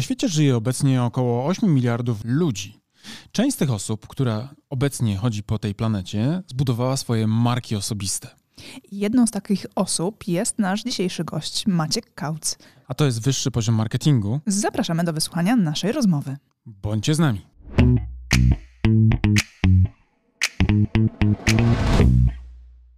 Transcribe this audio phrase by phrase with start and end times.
[0.00, 2.80] Na świecie żyje obecnie około 8 miliardów ludzi.
[3.32, 8.28] Część z tych osób, która obecnie chodzi po tej planecie, zbudowała swoje marki osobiste.
[8.92, 12.58] Jedną z takich osób jest nasz dzisiejszy gość, Maciek Kauc.
[12.88, 14.40] A to jest wyższy poziom marketingu.
[14.46, 16.36] Zapraszamy do wysłuchania naszej rozmowy.
[16.66, 17.40] Bądźcie z nami.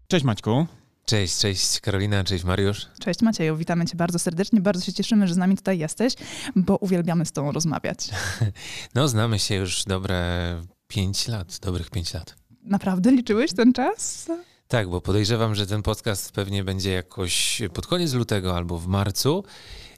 [0.09, 0.67] Cześć Maćku.
[1.05, 2.87] Cześć, cześć Karolina, cześć Mariusz.
[3.01, 4.61] Cześć Macieju, witamy Cię bardzo serdecznie.
[4.61, 6.15] Bardzo się cieszymy, że z nami tutaj jesteś,
[6.57, 7.99] bo uwielbiamy z Tobą rozmawiać.
[8.95, 12.35] No, znamy się już dobre 5 lat, dobrych 5 lat.
[12.65, 14.27] Naprawdę liczyłeś ten czas?
[14.69, 19.45] Tak, bo podejrzewam, że ten podcast pewnie będzie jakoś pod koniec lutego albo w marcu.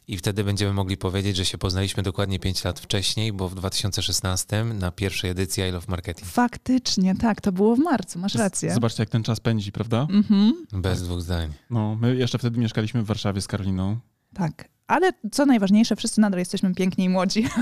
[0.08, 4.64] I wtedy będziemy mogli powiedzieć, że się poznaliśmy dokładnie 5 lat wcześniej, bo w 2016
[4.64, 6.28] na pierwszej edycji I Love Marketing.
[6.28, 8.74] Faktycznie, tak, to było w marcu, masz rację.
[8.74, 10.06] Zobaczcie, jak ten czas pędzi, prawda?
[10.10, 10.66] Mhm.
[10.72, 11.52] Bez dwóch zdań.
[11.70, 13.96] No, my jeszcze wtedy mieszkaliśmy w Warszawie z Karoliną.
[14.34, 17.48] Tak, ale co najważniejsze, wszyscy nadal jesteśmy piękni i młodzi.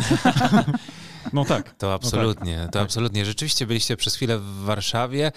[1.32, 1.74] No tak.
[1.74, 2.82] To absolutnie, to tak.
[2.82, 3.24] absolutnie.
[3.24, 5.32] Rzeczywiście byliście przez chwilę w Warszawie,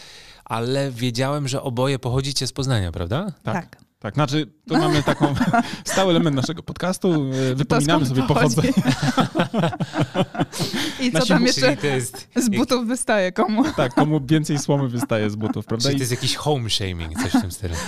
[0.45, 3.31] ale wiedziałem, że oboje pochodzicie z Poznania, prawda?
[3.44, 3.53] Tak.
[3.53, 5.36] Tak, znaczy to mamy taką
[5.86, 8.74] stały element naszego podcastu, wypominamy sobie pochodzenie.
[11.02, 13.64] I co tam jeszcze to jest, z butów wystaje komu?
[13.78, 15.84] Tak, komu więcej słomy wystaje z butów, prawda?
[15.84, 17.76] czyli to jest jakiś home shaming, coś w tym stylu.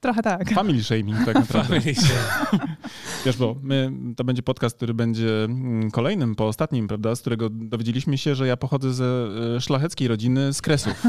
[0.00, 0.50] Trochę tak.
[0.50, 1.80] family shaming tak naprawdę.
[1.80, 2.62] Family shaming.
[3.26, 7.48] Wiesz, bo my, to będzie podcast, który będzie mm, kolejnym po ostatnim, prawda, z którego
[7.50, 11.02] dowiedzieliśmy się, że ja pochodzę ze e, szlacheckiej rodziny z Kresów.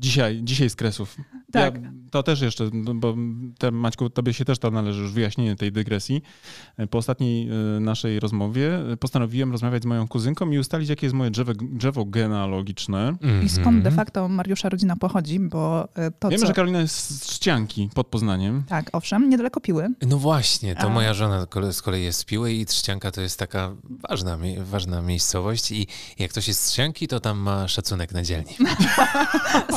[0.00, 1.16] Dzisiaj, dzisiaj z Kresów.
[1.52, 1.74] Tak.
[1.82, 3.14] Ja, to też jeszcze, no bo
[3.58, 6.22] te, Maćku, tobie się też to należy już wyjaśnienie tej dygresji.
[6.76, 11.06] E, Po ostatniej e, naszej rozmowie e, postanowiłem rozmawiać z moją kuzynką i ustalić, jakie
[11.06, 13.16] jest moje drzewo, drzewo genealogiczne.
[13.44, 13.94] I skąd de Mhm.
[13.96, 16.46] facto Mariusza rodzina pochodzi, bo to Wiemy, co...
[16.46, 18.62] że Karolina jest z Trzcianki pod Poznaniem.
[18.68, 19.88] Tak, owszem, niedaleko Piły.
[20.06, 20.88] No właśnie, to A.
[20.88, 23.72] moja żona z kolei jest z Piły i Trzcianka to jest taka
[24.08, 25.86] ważna, ważna miejscowość i
[26.18, 28.52] jak ktoś jest z Trzcianki, to tam ma szacunek na dzielni.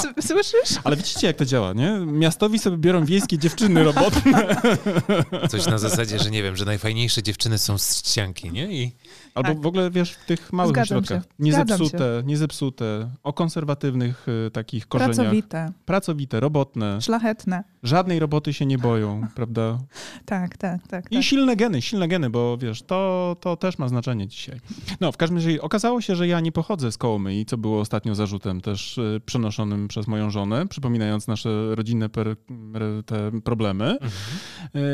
[0.27, 0.79] Słyszysz?
[0.83, 1.91] Ale widzicie, jak to działa, nie?
[2.05, 4.55] Miastowi sobie biorą wiejskie dziewczyny robotne.
[5.49, 8.71] Coś na zasadzie, że nie wiem, że najfajniejsze dziewczyny są z Trzcianki, nie?
[8.83, 8.91] I
[9.35, 9.61] Albo Tak.
[9.61, 11.23] w ogóle, wiesz, w tych małych Zgadzam ośrodkach.
[11.23, 11.35] się.
[11.39, 15.15] Niezepsute, niezepsute, o konserwatywnych y, takich korzeniach.
[15.15, 17.01] Pracowite, Pracowite, robotne.
[17.01, 17.63] szlachetne.
[17.83, 19.77] Żadnej roboty się nie boją, prawda?
[20.25, 21.11] Tak, tak, tak.
[21.11, 21.23] I tak.
[21.23, 24.59] silne geny, silne geny, bo wiesz, to, to też ma znaczenie dzisiaj.
[25.01, 28.15] No, w każdym razie okazało się, że ja nie pochodzę z Kołomyi, co było ostatnio
[28.15, 32.35] zarzutem też y, przenoszonym przez moją żonę, przypominając nasze rodzinne per,
[32.73, 33.97] per, te problemy,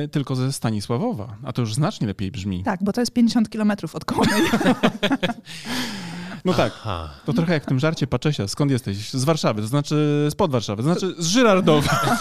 [0.04, 1.38] y, tylko ze Stanisławowa.
[1.44, 2.64] A to już znacznie lepiej brzmi.
[2.64, 4.32] Tak, bo to jest 50 kilometrów od Kołomyi.
[6.46, 6.74] No tak.
[6.76, 7.10] Aha.
[7.26, 8.48] To trochę jak w tym żarcie Paczesia.
[8.48, 9.12] Skąd jesteś?
[9.12, 11.92] Z Warszawy, to znaczy spod Warszawy, to znaczy z Żyrardowa.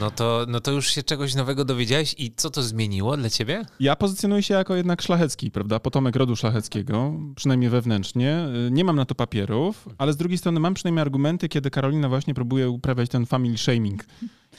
[0.00, 3.64] No to, no to już się czegoś nowego dowiedziałeś i co to zmieniło dla ciebie?
[3.80, 5.80] Ja pozycjonuję się jako jednak szlachecki, prawda?
[5.80, 8.46] Potomek rodu szlacheckiego, przynajmniej wewnętrznie.
[8.70, 12.34] Nie mam na to papierów, ale z drugiej strony mam przynajmniej argumenty, kiedy Karolina właśnie
[12.34, 14.04] próbuje uprawiać ten family shaming.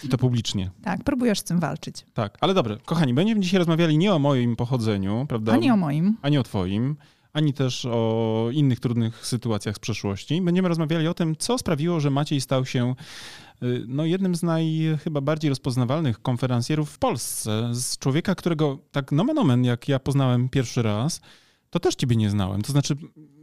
[0.04, 0.72] I to publicznie.
[0.84, 2.06] Tak, próbujesz z tym walczyć.
[2.14, 5.54] Tak, ale dobrze, kochani, będziemy dzisiaj rozmawiali nie o moim pochodzeniu, prawda?
[5.54, 6.18] A nie o moim.
[6.22, 6.96] ani o twoim,
[7.34, 10.42] ani też o innych trudnych sytuacjach z przeszłości.
[10.42, 12.96] Będziemy rozmawiali o tym, co sprawiło, że Maciej stał się
[13.88, 17.70] no, jednym z naj chyba bardziej rozpoznawalnych konferencjerów w Polsce.
[17.74, 21.22] Z człowieka, którego tak nomen omen, jak ja poznałem pierwszy raz,
[21.70, 22.62] to też ciebie nie znałem.
[22.62, 22.96] To znaczy,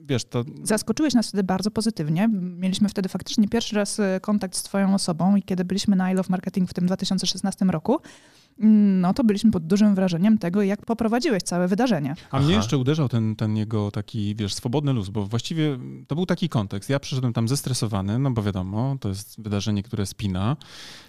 [0.04, 2.28] wiesz, to Zaskoczyłeś nas wtedy bardzo pozytywnie.
[2.32, 6.14] Mieliśmy wtedy faktycznie pierwszy raz e, kontakt z twoją osobą i kiedy byliśmy na I
[6.14, 8.00] Love Marketing w tym 2016 roku,
[8.58, 12.14] no to byliśmy pod dużym wrażeniem tego, jak poprowadziłeś całe wydarzenie.
[12.30, 12.56] A mnie Aha.
[12.56, 16.90] jeszcze uderzał ten, ten jego taki, wiesz, swobodny luz, bo właściwie to był taki kontekst.
[16.90, 20.56] Ja przyszedłem tam zestresowany, no bo wiadomo, to jest wydarzenie, które spina.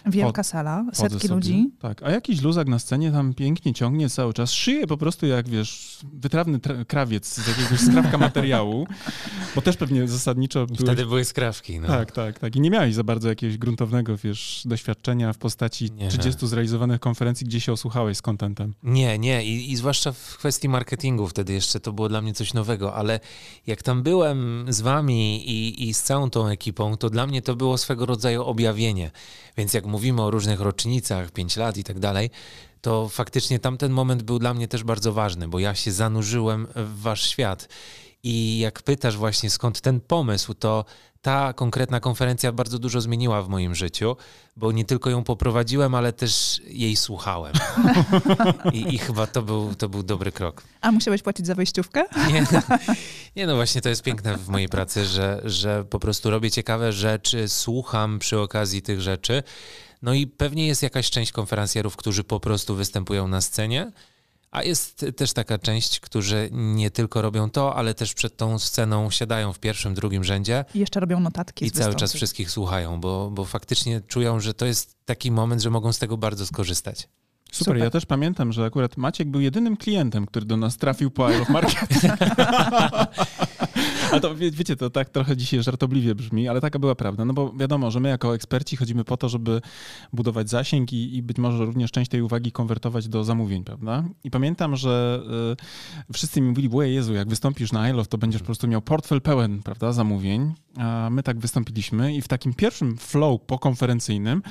[0.06, 1.34] Wielka sala, Chodzę setki sobie.
[1.34, 1.70] ludzi.
[1.78, 5.48] Tak, a jakiś luzak na scenie tam pięknie ciągnie cały czas, szyje po prostu jak,
[5.48, 8.86] wiesz, wytrawny tra- krawiec z jakiegoś skrawka materiału,
[9.54, 10.80] bo też pewnie zasadniczo byłeś...
[10.80, 11.80] wtedy były skrawki.
[11.80, 11.86] No.
[11.86, 12.56] Tak, tak, tak.
[12.56, 16.08] I nie miałeś za bardzo jakiegoś gruntownego, wiesz, doświadczenia w postaci Nie.
[16.08, 18.74] 30 zrealizowanych konferencji, gdzie się osłuchałeś z kontentem.
[18.82, 19.44] Nie, nie.
[19.44, 23.20] I, I zwłaszcza w kwestii marketingu wtedy jeszcze to było dla mnie coś nowego, ale
[23.66, 27.56] jak tam byłem z wami i, i z całą tą ekipą, to dla mnie to
[27.56, 29.10] było swego rodzaju objawienie.
[29.56, 32.30] Więc jak mówimy o różnych rocznicach, 5 lat i tak dalej,
[32.80, 37.00] to faktycznie tamten moment był dla mnie też bardzo ważny, bo ja się zanurzyłem w
[37.00, 37.68] wasz świat.
[38.22, 40.84] I jak pytasz właśnie skąd ten pomysł, to
[41.24, 44.16] ta konkretna konferencja bardzo dużo zmieniła w moim życiu,
[44.56, 47.52] bo nie tylko ją poprowadziłem, ale też jej słuchałem.
[48.72, 50.62] I, i chyba to był, to był dobry krok.
[50.80, 52.04] A musiałeś płacić za wejściówkę?
[52.32, 52.46] Nie,
[53.36, 56.92] nie, no właśnie to jest piękne w mojej pracy, że, że po prostu robię ciekawe
[56.92, 59.42] rzeczy, słucham przy okazji tych rzeczy.
[60.02, 63.92] No i pewnie jest jakaś część konferencjerów, którzy po prostu występują na scenie,
[64.54, 69.10] A jest też taka część, którzy nie tylko robią to, ale też przed tą sceną
[69.10, 70.64] siadają w pierwszym, drugim rzędzie.
[70.74, 71.64] I jeszcze robią notatki.
[71.64, 75.70] I cały czas wszystkich słuchają, bo, bo faktycznie czują, że to jest taki moment, że
[75.70, 76.98] mogą z tego bardzo skorzystać.
[76.98, 77.64] Super.
[77.64, 77.76] Super.
[77.76, 81.46] ja też pamiętam, że akurat Maciek był jedynym klientem, który do nas trafił po Isle
[84.14, 87.24] Ale to wie, wiecie, to tak trochę dzisiaj żartobliwie brzmi, ale taka była prawda.
[87.24, 89.60] No bo wiadomo, że my jako eksperci chodzimy po to, żeby
[90.12, 94.04] budować zasięg i, i być może również część tej uwagi konwertować do zamówień, prawda?
[94.24, 95.22] I pamiętam, że
[96.10, 98.82] y, wszyscy mi mówili, boję Jezu, jak wystąpisz na ILOF, to będziesz po prostu miał
[98.82, 100.54] portfel pełen, prawda, zamówień.
[100.76, 104.42] A my tak wystąpiliśmy i w takim pierwszym flow pokonferencyjnym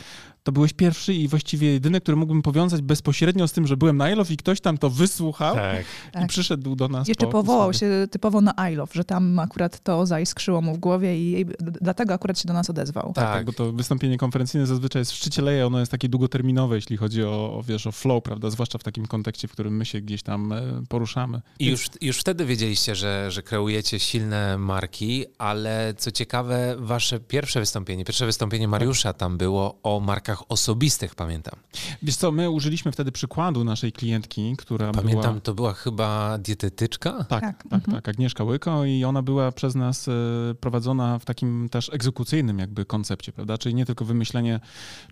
[0.43, 4.09] to byłeś pierwszy i właściwie jedyny, który mógłbym powiązać bezpośrednio z tym, że byłem na
[4.09, 5.85] ILOF i ktoś tam to wysłuchał tak.
[6.09, 6.27] i tak.
[6.27, 7.07] przyszedł do nas.
[7.07, 11.17] Jeszcze po powołał się typowo na ILOF, że tam akurat to zaiskrzyło mu w głowie
[11.17, 13.13] i dlatego akurat się do nas odezwał.
[13.15, 16.75] Tak, tak, bo to wystąpienie konferencyjne zazwyczaj jest w szczycie leje, ono jest takie długoterminowe,
[16.75, 19.85] jeśli chodzi o, o, wiesz, o flow, prawda, zwłaszcza w takim kontekście, w którym my
[19.85, 21.41] się gdzieś tam e, poruszamy.
[21.59, 21.79] I Więc...
[21.79, 28.05] już, już wtedy wiedzieliście, że, że kreujecie silne marki, ale co ciekawe, wasze pierwsze wystąpienie,
[28.05, 31.59] pierwsze wystąpienie Mariusza tam było o markach osobistych, pamiętam.
[32.03, 35.41] Wiesz co, my użyliśmy wtedy przykładu naszej klientki, która Pamiętam, była...
[35.41, 37.11] to była chyba dietetyczka?
[37.11, 37.91] Tak, tak, tak, mhm.
[37.93, 40.11] tak, Agnieszka Łyko i ona była przez nas e,
[40.59, 44.59] prowadzona w takim też egzekucyjnym jakby koncepcie, prawda, czyli nie tylko wymyślenie,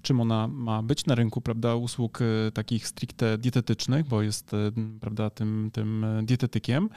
[0.02, 4.58] czym ona ma być na rynku, prawda, usług e, takich stricte dietetycznych, bo jest, e,
[5.00, 6.90] prawda, tym, tym dietetykiem,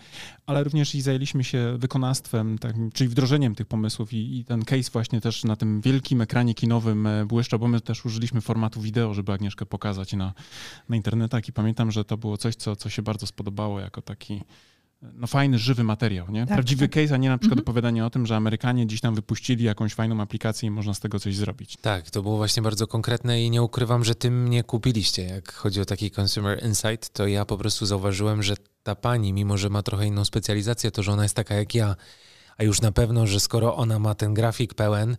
[0.47, 4.91] ale również i zajęliśmy się wykonawstwem, tak, czyli wdrożeniem tych pomysłów i, i ten case
[4.93, 9.32] właśnie też na tym wielkim ekranie kinowym błyszczał, bo my też użyliśmy formatu wideo, żeby
[9.32, 10.34] Agnieszkę pokazać na,
[10.88, 14.43] na internetach i pamiętam, że to było coś, co, co się bardzo spodobało jako taki
[15.12, 16.40] no fajny, żywy materiał, nie?
[16.40, 17.02] Tak, Prawdziwy tak.
[17.02, 17.64] case, a nie na przykład mhm.
[17.64, 21.20] opowiadanie o tym, że Amerykanie dziś tam wypuścili jakąś fajną aplikację i można z tego
[21.20, 21.76] coś zrobić.
[21.76, 25.22] Tak, to było właśnie bardzo konkretne i nie ukrywam, że tym mnie kupiliście.
[25.22, 29.56] Jak chodzi o taki consumer insight, to ja po prostu zauważyłem, że ta pani, mimo
[29.56, 31.96] że ma trochę inną specjalizację, to że ona jest taka jak ja,
[32.56, 35.16] a już na pewno, że skoro ona ma ten grafik pełen,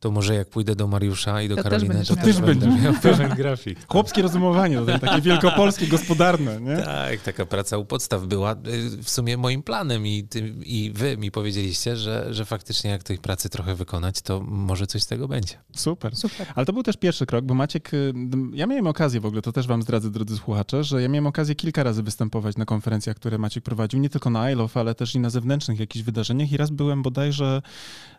[0.00, 2.94] to może jak pójdę do Mariusza i do to Karoliny, też to też będę miał
[3.02, 3.78] pełen grafik.
[3.88, 6.76] Chłopskie rozumowanie, takie wielkopolskie, gospodarne, nie?
[6.76, 11.16] Tak, taka praca u podstaw była y, w sumie moim planem i, ty, i wy
[11.16, 15.28] mi powiedzieliście, że, że faktycznie jak tej pracy trochę wykonać, to może coś z tego
[15.28, 15.54] będzie.
[15.76, 16.16] Super.
[16.16, 16.46] Super.
[16.54, 18.12] Ale to był też pierwszy krok, bo Maciek, y,
[18.52, 21.54] ja miałem okazję w ogóle, to też wam zdradzę, drodzy słuchacze, że ja miałem okazję
[21.54, 25.20] kilka razy występować na konferencjach, które Maciek prowadził, nie tylko na ILOF, ale też i
[25.20, 27.62] na zewnętrznych jakichś wydarzeniach i raz byłem bodajże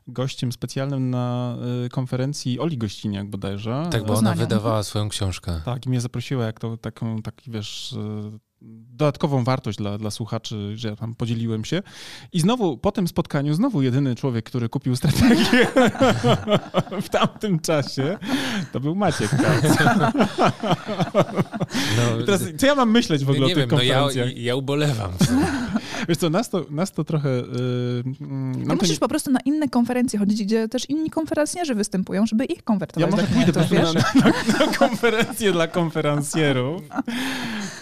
[0.10, 3.88] gościem specjalnym na y, konferencji Oli Gościniak bodajże.
[3.92, 5.62] Tak, bo ona wydawała swoją książkę.
[5.66, 10.78] Tak, i mnie zaprosiła jak to taką, taki wiesz, y, dodatkową wartość dla, dla słuchaczy,
[10.78, 11.82] że ja tam podzieliłem się.
[12.34, 15.68] I znowu po tym spotkaniu, znowu jedyny człowiek, który kupił strategię
[17.06, 18.18] w tamtym czasie,
[18.72, 19.32] to był Maciek.
[21.98, 24.26] No, teraz, co ja mam myśleć w ogóle nie o tych wiem, konferencjach?
[24.28, 25.12] No ja, ja ubolewam.
[26.08, 27.30] Wiesz co, nas to, nas to trochę...
[27.30, 28.04] Yy,
[28.66, 28.98] no musisz nie...
[28.98, 33.10] po prostu na inne konferencje chodzić, gdzie też inni konferencjerzy występują, żeby ich konwertować.
[33.10, 36.82] Ja może pójdę po prostu na, na, na konferencję dla konferencjerów.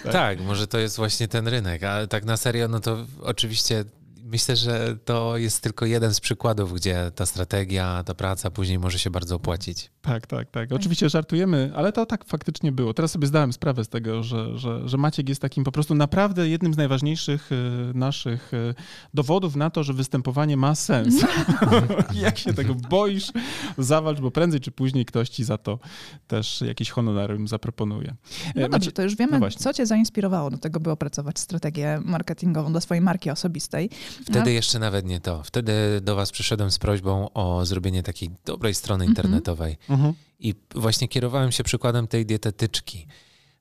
[0.03, 0.13] Tak.
[0.13, 3.85] tak, może to jest właśnie ten rynek, ale tak na serio, no to oczywiście
[4.31, 8.99] myślę, że to jest tylko jeden z przykładów, gdzie ta strategia, ta praca później może
[8.99, 9.91] się bardzo opłacić.
[10.01, 10.71] Tak, tak, tak.
[10.71, 12.93] Oczywiście żartujemy, ale to tak faktycznie było.
[12.93, 16.49] Teraz sobie zdałem sprawę z tego, że, że, że Maciek jest takim po prostu naprawdę
[16.49, 17.55] jednym z najważniejszych y,
[17.93, 18.73] naszych y,
[19.13, 21.15] dowodów na to, że występowanie ma sens.
[22.25, 23.31] Jak się tego boisz,
[23.77, 25.79] zawalcz, bo prędzej czy później ktoś ci za to
[26.27, 28.15] też jakiś honorarium zaproponuje.
[28.55, 31.99] No e, dobrze, to już wiemy, no co cię zainspirowało do tego, by opracować strategię
[32.03, 33.89] marketingową dla swojej marki osobistej.
[34.21, 34.49] Wtedy no.
[34.49, 35.43] jeszcze nawet nie to.
[35.43, 39.11] Wtedy do was przyszedłem z prośbą o zrobienie takiej dobrej strony mhm.
[39.11, 39.77] internetowej.
[39.89, 40.13] Mhm.
[40.39, 43.07] I właśnie kierowałem się przykładem tej dietetyczki.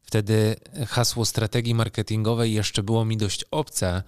[0.02, 0.56] Wtedy
[0.88, 4.02] hasło strategii marketingowej jeszcze było mi dość obce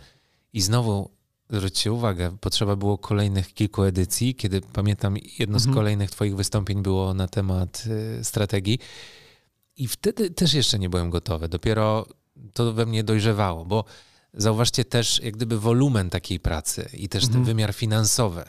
[0.52, 1.10] i znowu
[1.50, 5.72] zwróćcie uwagę, potrzeba było kolejnych kilku edycji, kiedy pamiętam jedno mhm.
[5.72, 7.84] z kolejnych twoich wystąpień było na temat
[8.20, 8.78] y, strategii
[9.76, 11.48] i wtedy też jeszcze nie byłem gotowy.
[11.48, 12.06] Dopiero
[12.52, 13.84] to we mnie dojrzewało, bo
[14.38, 17.32] Zauważcie też jak gdyby wolumen takiej pracy i też mhm.
[17.32, 18.44] ten wymiar finansowy,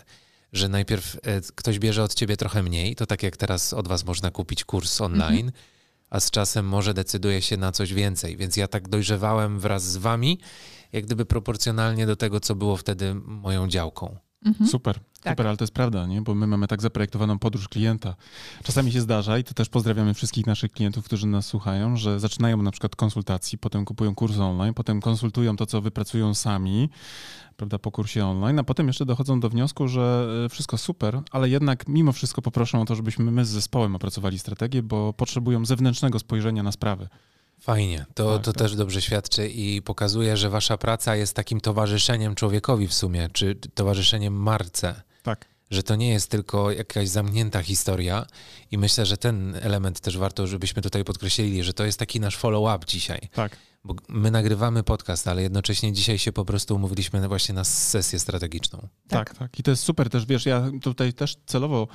[0.54, 4.06] że najpierw e, ktoś bierze od ciebie trochę mniej, to tak jak teraz od was
[4.06, 5.64] można kupić kurs online, mhm.
[6.10, 8.38] a z czasem może decyduje się na coś więcej.
[8.38, 10.40] Więc ja tak dojrzewałem wraz z wami,
[10.94, 14.18] jak gdyby proporcjonalnie do tego, co było wtedy moją działką.
[14.46, 14.70] Mhm.
[14.70, 15.00] Super.
[15.22, 15.34] Tak.
[15.34, 16.22] Super, ale to jest prawda, nie?
[16.22, 18.16] bo my mamy tak zaprojektowaną podróż klienta.
[18.64, 22.62] Czasami się zdarza, i to też pozdrawiamy wszystkich naszych klientów, którzy nas słuchają, że zaczynają
[22.62, 26.90] na przykład konsultacji, potem kupują kurs online, potem konsultują to, co wypracują sami,
[27.58, 31.50] prawda, po kursie online, a potem jeszcze dochodzą do wniosku, że e, wszystko super, ale
[31.50, 36.20] jednak mimo wszystko poproszą o to, żebyśmy my z zespołem opracowali strategię, bo potrzebują zewnętrznego
[36.20, 37.08] spojrzenia na sprawy
[37.62, 38.60] Fajnie, to, Tak, to tak.
[38.60, 43.56] też dobrze świadczy i pokazuje, że wasza praca jest takim towarzyszeniem człowiekowi w sumie, czy
[43.56, 45.02] towarzyszeniem marce.
[45.24, 45.46] Tak.
[45.72, 48.26] Że to nie jest tylko jakaś zamknięta historia
[48.72, 52.38] i myślę, że ten element też warto, żebyśmy tutaj podkreślili, że to jest taki nasz
[52.38, 53.30] follow-up dzisiaj.
[53.34, 53.58] Tak.
[53.84, 58.20] Bo my nagrywamy podcast, ale jednocześnie dzisiaj się po prostu umówiliśmy na właśnie na sesję
[58.20, 58.88] strategiczną.
[59.08, 59.60] Tak, tak.
[59.60, 61.88] I to jest super też, wiesz, ja tutaj też celowo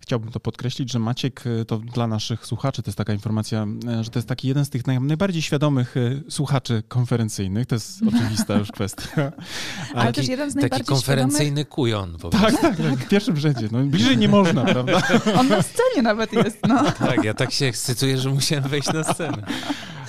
[0.00, 3.66] chciałbym to podkreślić, że Maciek y, to dla naszych słuchaczy, to jest taka informacja,
[4.00, 7.74] y, że to jest taki jeden z tych naj, najbardziej świadomych y, słuchaczy konferencyjnych, to
[7.74, 9.32] jest oczywista już kwestia.
[9.94, 12.46] Ale też jeden z Taki najbardziej konferencyjny kujon po prostu.
[12.46, 13.68] Tak, tak, tak, w pierwszym rzędzie.
[13.72, 15.00] No, bliżej nie można, prawda?
[15.00, 15.38] świadomych.
[15.38, 16.92] On na scenie nawet jest, no.
[16.92, 19.42] Tak, ja tak się ekscytuję, że musiałem wejść na scenę.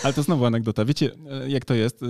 [0.04, 0.86] Ale to znowu anegdota.
[0.86, 1.12] Wiecie,
[1.46, 2.04] e, jak to jest?
[2.04, 2.06] E,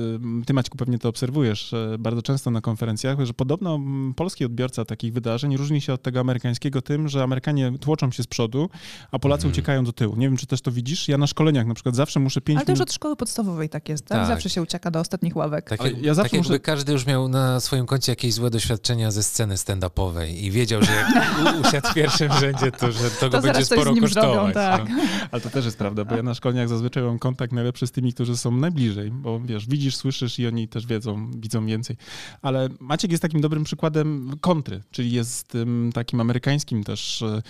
[0.46, 4.86] Ty, Maćku, pewnie to obserwujesz e, bardzo często na konferencjach, że podobno mm, polski odbiorca
[4.86, 8.70] takich wydarzeń różni się od tego amerykańskiego tym, że Amerykanie tłoczą się z przodu,
[9.12, 9.52] a Polacy Mhm.
[9.54, 10.16] uciekają do tyłu.
[10.16, 11.08] Nie wiem, czy też to widzisz?
[11.08, 12.90] Ja na szkoleniach na przykład zawsze muszę pięć Ale to już minut...
[12.90, 14.18] od szkoły podstawowej tak jest, tak?
[14.18, 14.28] Tak.
[14.28, 15.70] Zawsze się ucieka do ostatnich ławek.
[15.70, 18.50] Tak, jak, ja zawsze tak jakby muszę- każdy już miał na swoim koncie jakieś złe
[18.50, 21.08] doświadczenia ze sceny stand-upowej i wiedział, że jak
[21.68, 24.34] usiadł w pierwszym rzędzie, to że to go To będzie zaraz coś sporo kosztować.
[24.34, 24.90] zrobią, tak.
[24.90, 24.96] no.
[25.32, 28.14] Ale to też jest prawda, bo ja na szkoleniach zazwyczaj mam kontakt najlepszy z tymi,
[28.14, 31.98] którzy są najbliżej, bo wiesz, widzisz, słyszysz i oni też wiedzą, widzą więcej.
[32.42, 35.58] Ale Maciek jest takim dobrym przykładem kontry, czyli jest
[35.94, 37.42] takim amerykańskim też e,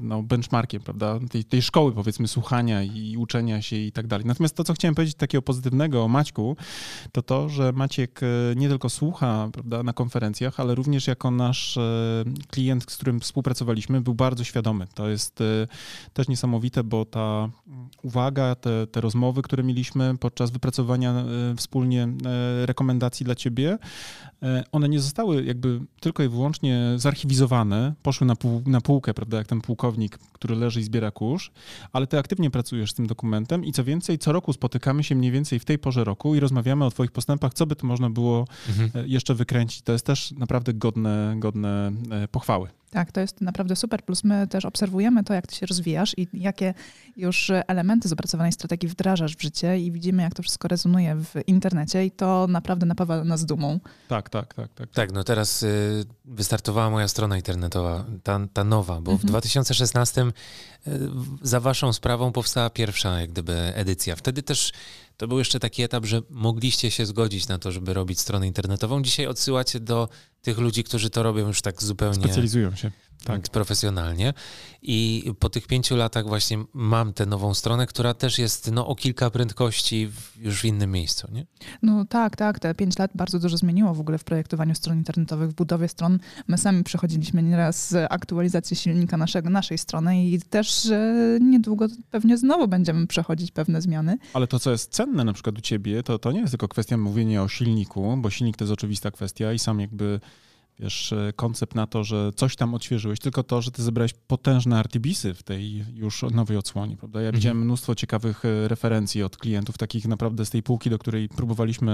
[0.00, 4.26] no, benchmarkiem, prawda, tej, tej szkoły powiedzmy słuchania i uczenia się i tak dalej.
[4.26, 6.56] Natomiast to, co chciałem powiedzieć takiego pozytywnego o Maćku,
[7.12, 11.76] to to, że Maciek e, nie tylko słucha prawda, na konferencjach, ale również jako nasz
[11.76, 14.86] e, klient, z którym współpracowaliśmy, był bardzo świadomy.
[14.94, 15.44] To jest e,
[16.12, 17.48] też niesamowite, bo ta
[18.02, 21.24] uwaga, te, te rozmowy, które mieliśmy podczas wypracowania e,
[21.56, 23.78] wspólnie e, rekomendacji dla ciebie,
[24.42, 29.38] e, one nie zostały jakby tylko i wyłącznie zarchiwizowane, poszły na, pół, na półkę, prawda,
[29.42, 31.50] jak ten pułkownik, który leży i zbiera kurz,
[31.92, 35.30] ale ty aktywnie pracujesz z tym dokumentem i co więcej, co roku spotykamy się mniej
[35.30, 38.44] więcej w tej porze roku i rozmawiamy o twoich postępach, co by tu można było
[38.68, 38.90] Mhm.
[38.94, 39.82] e, jeszcze wykręcić.
[39.82, 42.68] To jest też naprawdę godne, godne e, pochwały.
[42.92, 44.04] Tak, to jest naprawdę super.
[44.04, 46.74] Plus my też obserwujemy to, jak ty się rozwijasz i jakie
[47.16, 51.34] już elementy z opracowanej strategii wdrażasz w życie i widzimy, jak to wszystko rezonuje w
[51.46, 53.80] internecie i to naprawdę napawa nas dumą.
[54.08, 54.90] Tak, tak, tak, tak.
[54.90, 59.28] Tak, no teraz y, wystartowała moja strona internetowa, ta, ta nowa, bo w Mhm.
[59.28, 60.30] 2016 y,
[61.08, 64.16] w- za waszą sprawą powstała pierwsza jak gdyby edycja.
[64.16, 64.72] Wtedy też
[65.22, 69.02] to był jeszcze taki etap, że mogliście się zgodzić na to, żeby robić stronę internetową.
[69.02, 70.08] Dzisiaj odsyłacie do
[70.40, 72.90] tych ludzi, którzy to robią już tak zupełnie Specjalizują się.
[73.24, 73.48] Tak.
[73.48, 74.34] profesjonalnie.
[74.82, 78.94] I po tych pięciu latach właśnie mam tę nową stronę, która też jest no, o
[78.94, 81.28] kilka prędkości w, już w innym miejscu.
[81.32, 81.46] Nie?
[81.82, 85.50] No tak, tak, te pięć lat bardzo dużo zmieniło w ogóle w projektowaniu stron internetowych,
[85.50, 86.18] w budowie stron.
[86.48, 92.38] My sami przechodziliśmy nieraz z aktualizacji silnika naszego, naszej strony i też e, niedługo pewnie
[92.38, 94.18] znowu będziemy przechodzić pewne zmiany.
[94.32, 96.96] Ale to, co jest cenne na przykład u ciebie, to, to nie jest tylko kwestia
[96.96, 100.20] mówienia o silniku, bo silnik to jest oczywista kwestia i sam jakby
[100.82, 104.78] wiesz, e, koncept na to, że coś tam odświeżyłeś, tylko to, że ty zebrałeś potężne
[104.78, 107.20] RTBsy w tej już nowej odsłonie, prawda?
[107.20, 107.40] Ja Mhm.
[107.40, 111.92] widziałem mnóstwo ciekawych e, referencji od klientów, takich naprawdę z tej półki, do której próbowaliśmy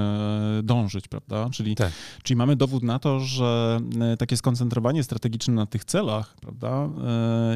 [0.58, 1.50] e, dążyć, prawda?
[1.50, 1.92] Czyli, Tak.
[2.22, 3.80] czyli mamy dowód na to, że
[4.18, 6.88] takie skoncentrowanie strategiczne na tych celach, prawda,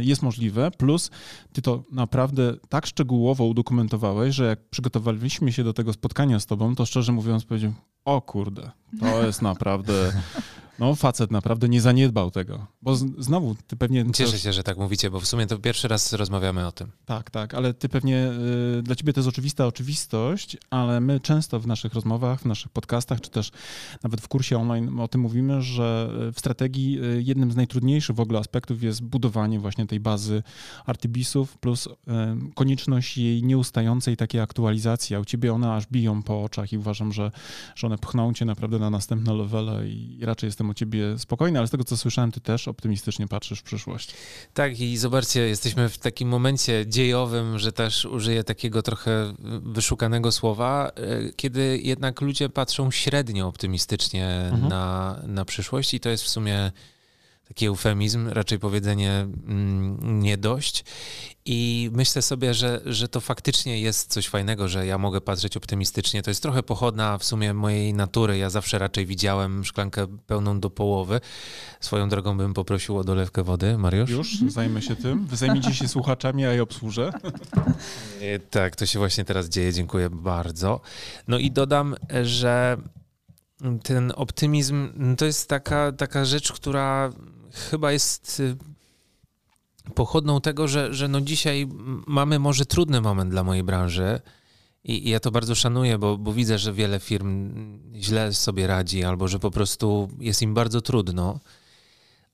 [0.01, 1.11] jest możliwe, plus
[1.53, 6.75] ty to naprawdę tak szczegółowo udokumentowałeś, że jak przygotowaliśmy się do tego spotkania z tobą,
[6.75, 8.71] to szczerze mówiąc powiedziałem, o kurde,
[9.01, 9.93] to jest naprawdę,
[10.83, 14.05] no facet naprawdę nie zaniedbał tego, bo znowu ty pewnie...
[14.15, 16.91] Cieszę się, że tak mówicie, bo w sumie to pierwszy raz rozmawiamy o tym.
[17.07, 18.31] Tak, tak, ale ty pewnie,
[18.79, 22.73] y, dla ciebie to jest oczywista oczywistość, ale my często w naszych rozmowach, w naszych
[22.73, 23.51] podcastach, czy też
[24.03, 28.17] nawet w kursie online o tym mówimy, że y, w strategii y, jednym z najtrudniejszych
[28.17, 30.43] w ogóle aspektów jest budowanie właśnie tej bazy
[30.87, 31.89] RTBS-ów plus
[32.55, 37.13] konieczność jej nieustającej takiej aktualizacji, a u ciebie one aż biją po oczach i uważam,
[37.13, 37.31] że,
[37.75, 41.69] że one pchną cię naprawdę na następne levele i raczej jestem o ciebie spokojny, ale
[41.69, 44.15] z tego co słyszałem, ty też optymistycznie patrzysz w przyszłość.
[44.55, 50.91] Tak, i zobaczcie, jesteśmy w takim momencie dziejowym, że też użyję takiego trochę wyszukanego słowa,
[50.97, 54.69] e, kiedy jednak ludzie patrzą średnio optymistycznie Mhm.
[54.69, 56.73] na, na przyszłość i to jest w sumie
[57.53, 60.85] taki eufemizm, raczej powiedzenie mm, nie dość.
[61.45, 66.23] I myślę sobie, że, że to faktycznie jest coś fajnego, że ja mogę patrzeć optymistycznie.
[66.23, 68.39] To jest trochę pochodna w sumie mojej natury.
[68.39, 71.21] Ja zawsze raczej widziałem szklankę pełną do połowy.
[71.81, 74.11] Swoją drogą bym poprosił o dolewkę wody, Mariusz.
[74.11, 75.27] Już zajmę się tym.
[75.27, 77.13] Wy zajmijcie się słuchaczami, a ja obsłużę.
[78.21, 79.73] E, Tak, to się właśnie teraz dzieje.
[79.73, 80.81] Dziękuję bardzo.
[81.29, 82.77] No i dodam, że
[83.83, 87.13] ten optymizm to jest taka, taka rzecz, która
[87.53, 88.57] chyba jest y,
[89.95, 91.69] pochodną tego, że, że no dzisiaj
[92.07, 94.21] mamy może trudny moment dla mojej branży
[94.85, 97.53] I, ja to bardzo szanuję, bo, bo widzę, że wiele firm
[97.95, 101.41] źle sobie radzi albo że po prostu jest im bardzo trudno.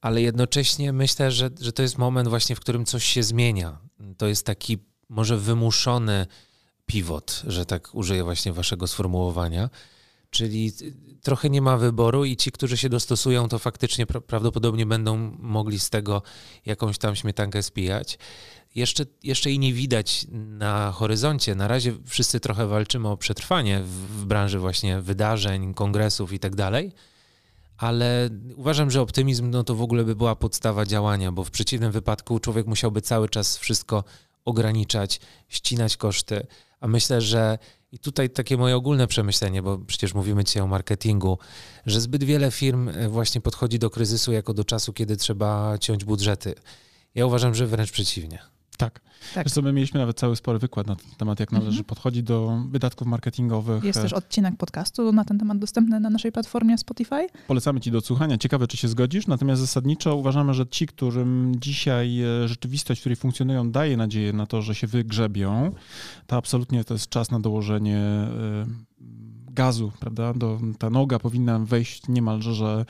[0.01, 3.79] Ale jednocześnie myślę, że, że to jest moment właśnie, w którym coś się zmienia.
[4.19, 6.27] To jest taki może wymuszony
[6.87, 9.71] pivot, że tak użyję właśnie waszego sformułowania.
[10.31, 10.73] Czyli
[11.23, 15.91] trochę nie ma wyboru i ci, którzy się dostosują, to faktycznie prawdopodobnie będą mogli z
[15.91, 16.23] tego
[16.67, 18.19] jakąś tam śmietankę spijać.
[18.75, 21.55] Jeszcze, jeszcze i nie widać na horyzoncie.
[21.55, 26.57] Na razie wszyscy trochę walczymy o przetrwanie w, w branży właśnie wydarzeń, kongresów i tak
[26.57, 26.93] dalej,
[27.79, 31.93] ale uważam, że optymizm no to w ogóle by była podstawa działania, bo w przeciwnym
[31.93, 34.05] wypadku człowiek musiałby cały czas wszystko
[34.45, 36.47] ograniczać, ścinać koszty,
[36.81, 37.59] a myślę, że
[37.93, 41.39] i tutaj takie moje ogólne przemyślenie, bo przecież mówimy dzisiaj o marketingu,
[41.87, 46.05] że zbyt wiele firm e, właśnie podchodzi do kryzysu jako do czasu, kiedy trzeba ciąć
[46.05, 46.55] budżety.
[47.15, 48.58] Ja uważam, że wręcz przeciwnie.
[48.79, 49.01] Tak.
[49.35, 49.45] tak.
[49.45, 51.85] Zresztą my mieliśmy nawet cały spory wykład na ten temat, jak należy mhm.
[51.85, 53.85] podchodzić do wydatków marketingowych.
[53.85, 57.27] Jest też odcinek podcastu na ten temat dostępny na naszej platformie Spotify.
[57.47, 58.39] Polecamy Ci do odsłuchania.
[58.39, 63.17] Ciekawe, czy się zgodzisz, natomiast zasadniczo uważamy, że ci, którym dzisiaj e, rzeczywistość, w której
[63.17, 65.73] funkcjonują, daje nadzieję na to, że się wygrzebią,
[66.27, 68.29] to absolutnie to jest czas na dołożenie e,
[69.51, 70.35] gazu, prawda?
[70.35, 72.85] Do, ta noga powinna wejść niemalże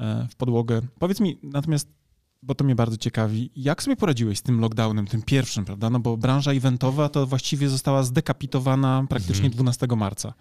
[0.00, 0.80] e, w podłogę.
[0.98, 1.99] Powiedz mi natomiast
[2.42, 3.50] bo to mnie bardzo ciekawi.
[3.56, 5.90] Jak sobie poradziłeś z tym lockdownem, tym pierwszym, prawda?
[5.90, 9.52] No bo branża eventowa to właściwie została zdekapitowana praktycznie mhm.
[9.52, 10.34] 12 marca.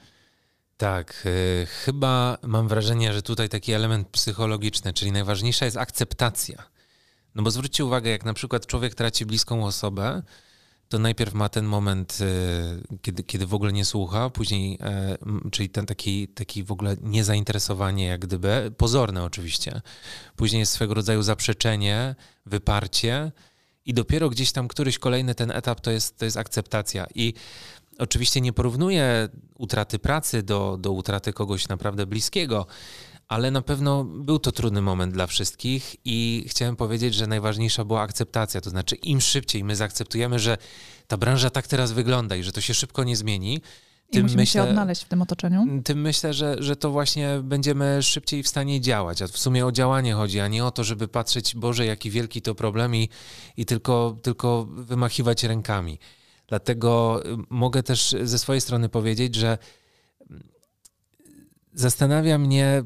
[0.77, 6.63] Tak, y, chyba mam wrażenie, że tutaj taki element psychologiczny, czyli najważniejsza jest akceptacja.
[7.35, 10.21] No bo zwróćcie uwagę, jak na przykład człowiek traci bliską osobę,
[10.89, 15.17] to najpierw ma ten moment, e, kiedy, kiedy w ogóle nie słucha, później, e,
[15.51, 19.81] czyli ten taki, taki w ogóle niezainteresowanie, jak gdyby, pozorne oczywiście.
[20.35, 22.15] Później jest swego rodzaju zaprzeczenie,
[22.45, 23.31] wyparcie
[23.85, 27.07] i dopiero gdzieś tam któryś kolejny ten etap to jest, to jest akceptacja.
[27.15, 27.33] I
[27.99, 32.65] oczywiście nie porównuję utraty pracy do, do utraty kogoś naprawdę bliskiego,
[33.29, 38.01] ale na pewno był to trudny moment dla wszystkich i chciałem powiedzieć, że najważniejsza była
[38.01, 38.61] akceptacja.
[38.61, 40.57] To znaczy, im szybciej my zaakceptujemy, że
[41.07, 43.61] ta branża tak teraz wygląda i że to się szybko nie zmieni,
[44.11, 45.81] tym I musimy myślę, się odnaleźć w tym otoczeniu.
[45.83, 49.21] Tym myślę, że, że to właśnie będziemy szybciej w stanie działać.
[49.21, 52.41] A w sumie o działanie chodzi, a nie o to, żeby patrzeć, Boże, jaki wielki
[52.41, 53.09] to problem i,
[53.57, 55.99] i tylko, tylko wymachiwać rękami.
[56.47, 59.57] Dlatego mogę też ze swojej strony powiedzieć, że
[61.73, 62.83] zastanawia mnie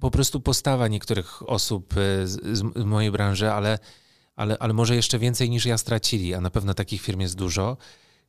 [0.00, 3.78] po prostu postawa niektórych osób e, z, z mojej branży, ale,
[4.36, 7.76] ale, ale może jeszcze więcej niż ja stracili, a na pewno takich firm jest dużo,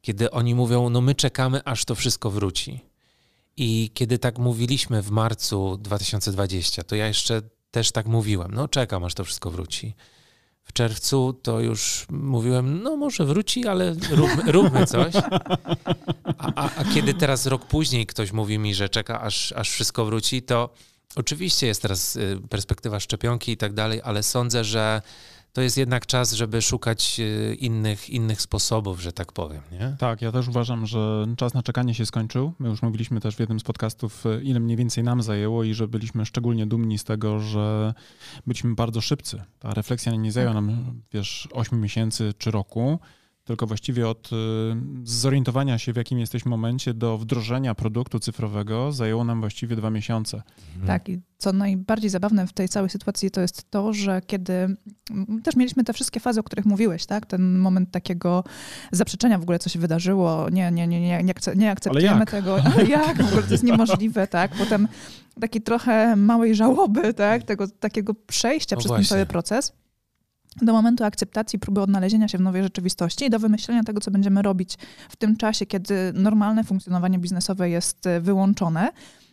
[0.02, 2.80] kiedy oni mówią, no my czekamy, aż to wszystko wróci.
[3.58, 9.04] I kiedy tak mówiliśmy w marcu 2020, to ja jeszcze też tak mówiłem, no czekam,
[9.04, 9.96] aż to wszystko wróci.
[10.64, 15.16] W czerwcu to już mówiłem, no może wróci, ale róbmy, róbmy coś.
[16.38, 20.06] A, a, a, kiedy teraz rok później ktoś mówi mi, że czeka, aż, aż wszystko
[20.06, 20.70] wróci, to
[21.16, 25.02] Oczywiście jest teraz y, perspektywa szczepionki i tak dalej, ale sądzę, że
[25.54, 29.62] to jest jednak czas, żeby szukać y, innych, innych sposobów, że tak powiem.
[29.72, 29.96] Nie?
[30.00, 32.54] Tak, ja też uważam, że czas na czekanie się skończył.
[32.60, 35.74] My już mówiliśmy też w jednym z podcastów, y, ile mniej więcej nam zajęło i
[35.74, 37.94] że byliśmy szczególnie dumni z tego, że
[38.48, 39.44] byliśmy bardzo szybcy.
[39.60, 43.00] Ta refleksja nie zajęła nam, wiesz, 8 miesięcy czy roku
[43.44, 44.36] tylko właściwie od y,
[45.04, 50.42] zorientowania się, w jakim jesteśmy momencie, do wdrożenia produktu cyfrowego zajęło nam właściwie dwa miesiące.
[50.70, 50.88] Mhm.
[50.88, 54.76] Tak, i co najbardziej zabawne w tej całej sytuacji to jest to, że kiedy
[55.44, 57.26] też mieliśmy te wszystkie fazy, o których mówiłeś, tak?
[57.26, 58.44] Ten moment takiego
[58.92, 62.58] zaprzeczenia w ogóle, co się wydarzyło, nie, nie, nie, nie, nie, nie akceptujemy tego.
[62.64, 63.24] Ale jak?
[63.24, 64.52] W ogóle to jest niemożliwe, tak?
[64.52, 64.88] Potem
[65.42, 67.44] takiej trochę małej żałoby, tak?
[67.44, 69.06] Tego takiego przejścia przez właśnie.
[69.06, 69.74] ten cały proces
[70.62, 74.42] do momentu akceptacji, próby odnalezienia się w nowej rzeczywistości i do wymyślenia tego, co będziemy
[74.42, 74.78] robić
[75.10, 78.92] w tym czasie, kiedy normalne funkcjonowanie biznesowe jest e, wyłączone.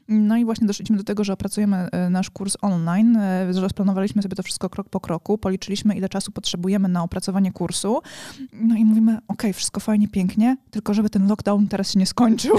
[0.08, 3.16] No i właśnie doszliśmy do tego, że opracujemy e, nasz kurs online.
[3.16, 8.00] E, rozplanowaliśmy sobie to wszystko krok po kroku, policzyliśmy, ile czasu potrzebujemy na opracowanie kursu.
[8.52, 12.56] No i mówimy, ok, wszystko fajnie, pięknie, tylko żeby ten lockdown teraz się nie skończył.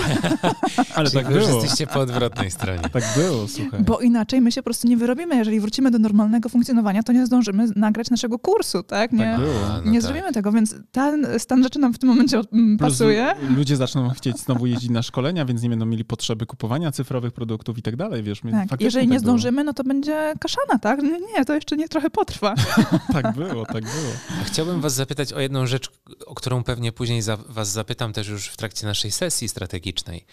[0.96, 1.40] Ale tak było.
[1.40, 2.82] jesteście po odwrotnej stronie.
[2.94, 3.84] Tak było, słuchaj.
[3.84, 5.36] Bo inaczej my się po prostu nie wyrobimy.
[5.36, 9.12] Jeżeli wrócimy do normalnego funkcjonowania, to nie zdążymy nagrać naszego kursu, tak?
[9.12, 9.54] Nie, tak było.
[9.86, 10.02] No nie tak.
[10.02, 13.34] zrobimy tego, więc ten stan rzeczy nam w tym momencie mm, pasuje.
[13.56, 17.78] ludzie zaczną chcieć znowu jeździć na szkolenia, więc nie będą mieli potrzeby kupowania cyfrowych produktów
[17.78, 18.42] i tak dalej, wiesz.
[18.70, 18.82] Tak.
[18.82, 19.64] Jeżeli nie tak zdążymy, było.
[19.64, 21.02] no to będzie kaszana, tak?
[21.04, 22.56] Nie, nie, to jeszcze nie trochę potrwa.
[23.14, 24.14] tak było, tak było.
[24.46, 25.90] Chciałbym was zapytać o jedną rzecz,
[26.26, 30.26] o którą pewnie później za, was zapytam też już w trakcie naszej sesji strategicznej.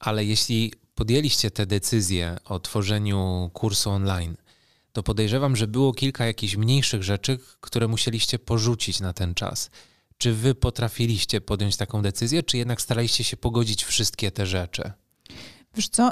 [0.00, 4.36] Ale jeśli podjęliście tę decyzję o tworzeniu kursu online,
[4.92, 9.70] to podejrzewam, że było kilka jakichś mniejszych rzeczy, które musieliście porzucić na ten czas.
[10.18, 14.92] Czy wy potrafiliście podjąć taką decyzję, czy jednak staraliście się pogodzić wszystkie te rzeczy?
[15.74, 16.10] Wiesz co,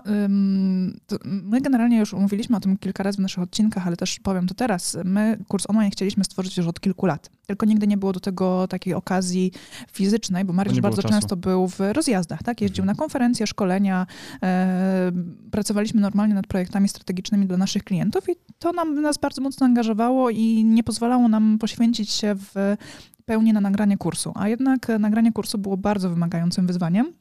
[1.25, 4.55] my generalnie już mówiliśmy o tym kilka razy w naszych odcinkach, ale też powiem to
[4.55, 4.97] teraz.
[5.05, 8.69] My kurs online chcieliśmy stworzyć już od kilku lat, tylko nigdy nie było do tego
[8.69, 9.53] takiej okazji
[9.93, 11.15] fizycznej, bo Mariusz bardzo czasu.
[11.15, 12.61] często był w rozjazdach, tak?
[12.61, 14.07] Jeździł na konferencje, szkolenia,
[14.43, 15.13] e,
[15.51, 20.31] pracowaliśmy normalnie nad projektami strategicznymi dla naszych klientów i to nam, nas bardzo mocno angażowało
[20.31, 22.77] i nie pozwalało nam poświęcić się w
[23.25, 24.33] pełni na nagranie kursu.
[24.35, 27.20] A jednak nagranie kursu było bardzo wymagającym wyzwaniem.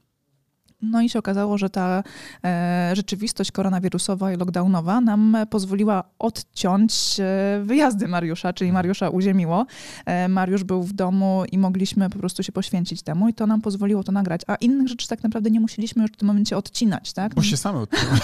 [0.82, 2.04] No i się okazało, że ta
[2.44, 9.66] e, rzeczywistość koronawirusowa i lockdownowa nam pozwoliła odciąć e, wyjazdy Mariusza, czyli Mariusza uziemiło.
[10.06, 13.62] E, Mariusz był w domu i mogliśmy po prostu się poświęcić temu i to nam
[13.62, 14.42] pozwoliło to nagrać.
[14.48, 17.36] A innych rzeczy tak naprawdę nie musieliśmy już w tym momencie odcinać, tak?
[17.36, 18.20] Bo się same odcinały.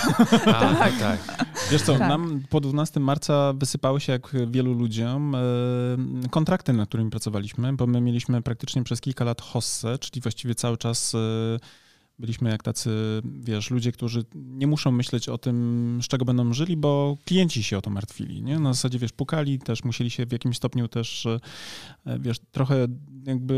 [0.79, 0.99] tak.
[0.99, 1.45] tak.
[1.71, 2.09] Wiesz co, tak.
[2.09, 5.39] nam po 12 marca wysypały się, jak wielu ludziom, e,
[6.29, 10.77] kontrakty, nad którymi pracowaliśmy, bo my mieliśmy praktycznie przez kilka lat hossę, czyli właściwie cały
[10.77, 11.84] czas e,
[12.19, 16.77] Byliśmy jak tacy, wiesz, ludzie, którzy nie muszą myśleć o tym, z czego będą żyli,
[16.77, 18.59] bo klienci się o to martwili, nie?
[18.59, 21.39] Na zasadzie, wiesz, pukali, też musieli się w jakimś stopniu też, e,
[22.19, 22.87] wiesz, trochę
[23.25, 23.55] jakby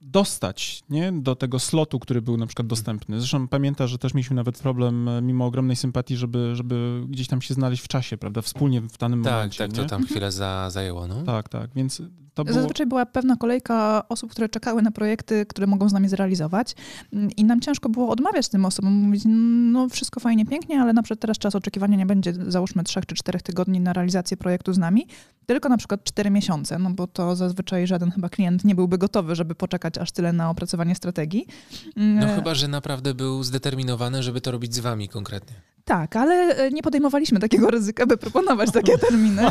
[0.00, 1.12] dostać nie?
[1.12, 3.20] do tego slotu, który był na przykład dostępny.
[3.20, 7.42] Zresztą pamiętasz, że też mieliśmy nawet problem, e, mimo ogromnej sympatii, żeby, żeby gdzieś tam
[7.42, 9.58] się znaleźć w czasie, prawda, wspólnie w danym tak, momencie.
[9.58, 11.06] Tak, tak, to tam chwilę za, zajęło.
[11.06, 11.22] No.
[11.22, 12.02] Tak, tak, więc
[12.44, 12.60] to było...
[12.60, 16.74] Zazwyczaj była pewna kolejka osób, które czekały na projekty, które mogą z nami zrealizować
[17.12, 21.02] mm, i nam ciężko było odmawiać tym osobom, mówić, no wszystko fajnie, pięknie, ale na
[21.02, 24.78] przykład teraz czas oczekiwania nie będzie, załóżmy, trzech czy czterech tygodni na realizację projektu z
[24.78, 25.06] nami,
[25.46, 29.34] tylko na przykład cztery miesiące, no bo to zazwyczaj żaden chyba klient nie byłby gotowy,
[29.34, 31.46] żeby poczekać aż tyle na opracowanie strategii.
[31.96, 35.56] No e, chyba, że naprawdę był zdeterminowany, żeby to robić z wami konkretnie.
[35.84, 39.42] Tak, ale e, nie podejmowaliśmy takiego ryzyka, by proponować takie terminy.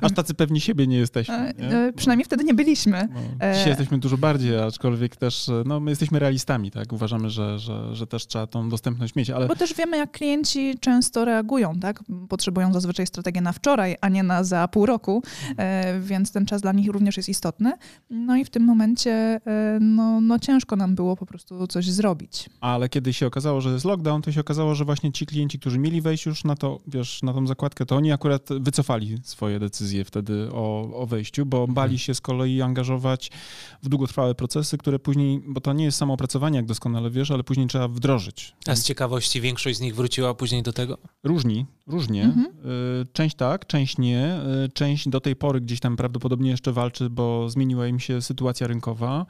[0.00, 1.34] Aż tacy pewni siebie nie jesteśmy.
[1.34, 1.92] E, nie?
[1.96, 3.08] Przynajmniej wtedy nie byliśmy.
[3.14, 6.92] No, dzisiaj jesteśmy dużo bardziej, aczkolwiek też no, my jesteśmy realistami, tak?
[6.92, 9.30] Uważamy, że, że, że też trzeba tą dostępność mieć.
[9.30, 9.46] Ale...
[9.46, 12.04] Bo też wiemy, jak klienci często reagują, tak?
[12.28, 15.22] Potrzebują zazwyczaj strategię na wczoraj, a nie na za pół roku,
[16.00, 17.72] więc ten czas dla nich również jest istotny.
[18.10, 19.40] No i w tym momencie
[19.80, 22.50] no, no ciężko nam było po prostu coś zrobić.
[22.60, 25.78] Ale kiedy się okazało, że jest lockdown, to się okazało, że właśnie ci klienci, którzy
[25.78, 30.04] mieli wejść już na to, wiesz, na tą zakładkę, to oni akurat wycofali swoje decyzje
[30.04, 31.74] wtedy o, o wejściu, bo mhm.
[31.74, 33.30] bali się z kolei angażować
[33.82, 37.44] w długotrwałe procesy, które później, bo to nie jest samo opracowanie, jak doskonale wiesz, ale
[37.44, 38.54] później trzeba wdrożyć.
[38.66, 40.98] A z ciekawości większość z nich wróciła później do tego?
[41.24, 42.24] Różni, różnie.
[42.24, 42.46] Mhm.
[42.46, 44.40] Y, część tak, część nie.
[44.64, 48.66] Y, część do tej pory gdzieś tam prawdopodobnie jeszcze walczy, bo zmieniła im się sytuacja
[48.66, 49.26] rynkowa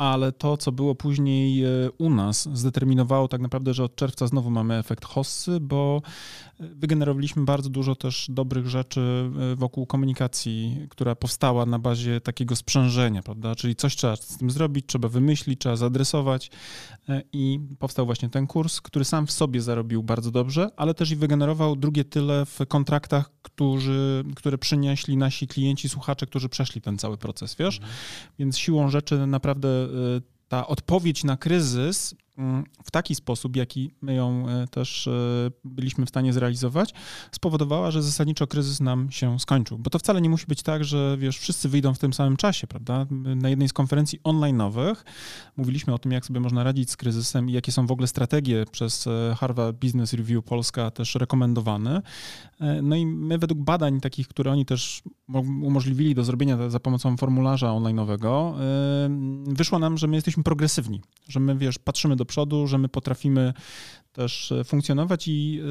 [0.00, 4.50] ale to, co było później e, u nas, zdeterminowało tak naprawdę, że od czerwca znowu
[4.50, 6.02] mamy efekt hossy, bo
[6.60, 13.22] wygenerowaliśmy bardzo dużo też dobrych rzeczy e, wokół komunikacji, która powstała na bazie takiego sprzężenia,
[13.22, 13.54] prawda?
[13.54, 16.50] Czyli coś trzeba z tym zrobić, trzeba wymyślić, trzeba zaadresować
[17.08, 21.10] e, i powstał właśnie ten kurs, który sam w sobie zarobił bardzo dobrze, ale też
[21.10, 26.98] i wygenerował drugie tyle w kontraktach, którzy, które przynieśli nasi klienci, słuchacze, którzy przeszli ten
[26.98, 27.76] cały proces, wiesz?
[27.76, 27.94] Mhm.
[28.38, 29.88] Więc siłą rzeczy naprawdę e,
[30.48, 32.14] ta odpowiedź na kryzys
[32.84, 35.10] w taki sposób, jaki my ją e, też e,
[35.64, 36.94] byliśmy w stanie zrealizować,
[37.32, 39.78] spowodowała, że zasadniczo kryzys nam się skończył.
[39.78, 42.66] Bo to wcale nie musi być tak, że wiesz, wszyscy wyjdą w tym samym czasie,
[42.66, 43.06] prawda?
[43.36, 44.94] Na jednej z konferencji online'owych
[45.56, 48.64] mówiliśmy o tym, jak sobie można radzić z kryzysem i jakie są w ogóle strategie
[48.72, 52.02] przez e, Harvard Business Review Polska też rekomendowane.
[52.82, 55.02] No i my według badań takich, które oni też
[55.62, 58.54] umożliwili do zrobienia za pomocą formularza online'owego,
[59.46, 63.52] wyszło nam, że my jesteśmy progresywni, że my, wiesz, patrzymy do przodu, że my potrafimy
[64.12, 65.64] też e, funkcjonować i e,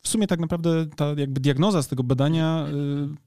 [0.00, 2.72] w sumie tak naprawdę ta jakby diagnoza z tego badania e,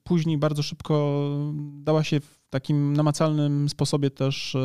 [0.03, 1.27] później bardzo szybko
[1.73, 4.57] dała się w takim namacalnym sposobie też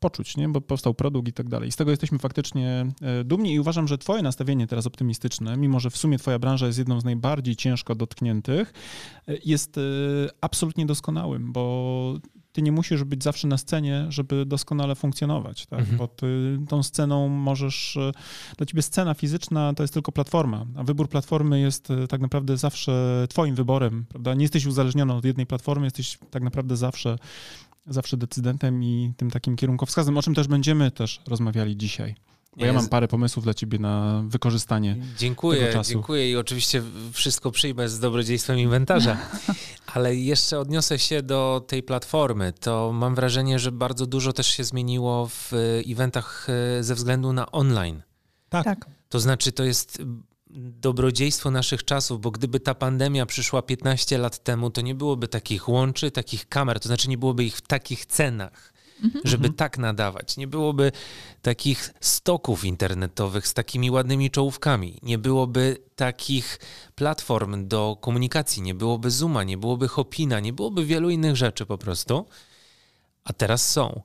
[0.00, 0.48] poczuć, nie?
[0.48, 1.72] bo powstał produkt i tak dalej.
[1.72, 2.86] Z tego jesteśmy faktycznie
[3.24, 6.78] dumni i uważam, że twoje nastawienie teraz optymistyczne, mimo że w sumie twoja branża jest
[6.78, 8.72] jedną z najbardziej ciężko dotkniętych,
[9.44, 9.80] jest
[10.40, 12.14] absolutnie doskonałym, bo
[12.56, 15.80] ty nie musisz być zawsze na scenie, żeby doskonale funkcjonować, tak?
[15.80, 15.98] Mhm.
[15.98, 18.12] bo ty tą sceną możesz, e,
[18.56, 22.56] dla ciebie scena fizyczna to jest tylko platforma, a wybór platformy jest e, tak naprawdę
[22.56, 24.34] zawsze twoim wyborem, prawda?
[24.34, 27.18] Nie jesteś uzależniony od jednej platformy, jesteś tak naprawdę zawsze,
[27.86, 32.14] zawsze decydentem i tym takim kierunkowskazem, o czym też będziemy też rozmawiali dzisiaj.
[32.56, 35.92] Bo ja mam parę pomysłów dla ciebie na wykorzystanie dziękuję, tego czasu.
[35.92, 39.16] Dziękuję i oczywiście wszystko przyjmę z dobrodziejstwem inwentarza.
[39.94, 42.52] Ale jeszcze odniosę się do tej platformy.
[42.60, 45.52] To mam wrażenie, że bardzo dużo też się zmieniło w
[45.86, 46.46] eventach
[46.78, 48.02] e, ze względu na online.
[48.48, 48.64] Tak.
[48.64, 48.86] tak.
[49.08, 50.02] To znaczy, to jest
[50.56, 55.68] dobrodziejstwo naszych czasów, bo gdyby ta pandemia przyszła 15 lat temu, to nie byłoby takich
[55.68, 58.72] łączy, takich kamer, to znaczy nie byłoby ich w takich cenach,
[59.04, 59.20] mhm.
[59.24, 60.36] żeby tak nadawać.
[60.36, 60.92] Nie byłoby
[61.42, 66.58] takich stoków internetowych z takimi ładnymi czołówkami, nie byłoby takich
[66.94, 71.78] platform do komunikacji, nie byłoby Zooma, nie byłoby Hopina, nie byłoby wielu innych rzeczy po
[71.78, 72.26] prostu,
[73.24, 74.02] a teraz są.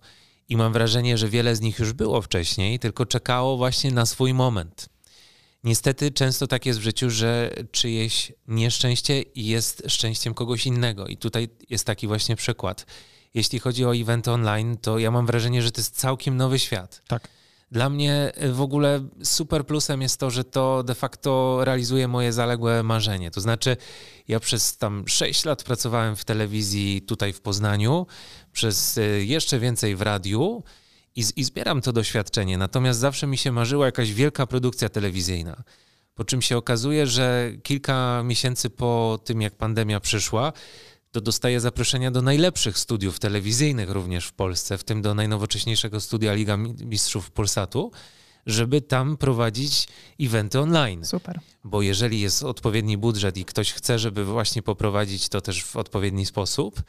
[0.50, 4.34] I mam wrażenie, że wiele z nich już było wcześniej, tylko czekało właśnie na swój
[4.34, 4.90] moment.
[5.64, 11.08] Niestety często tak jest w życiu, że czyjeś nieszczęście jest szczęściem kogoś innego.
[11.08, 12.86] I tutaj jest taki właśnie przykład.
[13.34, 17.02] Jeśli chodzi o event online, to ja mam wrażenie, że to jest całkiem nowy świat.
[17.08, 17.28] Tak.
[17.72, 22.84] Dla mnie w ogóle super plusem jest to, że to de facto realizuje moje zaległe
[22.84, 23.32] marzenie.
[23.32, 23.78] To znaczy,
[24.28, 28.08] ja przez tam 6 lat pracowałem w telewizji tutaj w Poznaniu,
[28.52, 30.64] przez y, jeszcze więcej w radiu
[31.16, 32.58] i, i zbieram to doświadczenie.
[32.58, 35.64] Natomiast zawsze mi się marzyła jakaś wielka produkcja telewizyjna.
[36.16, 40.54] Po czym się okazuje, że kilka miesięcy po tym, jak pandemia przyszła,
[41.12, 46.34] to dostaję zaproszenia do najlepszych studiów telewizyjnych również w Polsce, w tym do najnowocześniejszego studia
[46.34, 47.92] Liga Mistrzów Polsatu,
[48.46, 49.88] żeby tam prowadzić
[50.20, 51.06] eventy online.
[51.06, 51.40] Super.
[51.64, 56.26] Bo jeżeli jest odpowiedni budżet i ktoś chce, żeby właśnie poprowadzić to też w odpowiedni
[56.26, 56.84] sposób,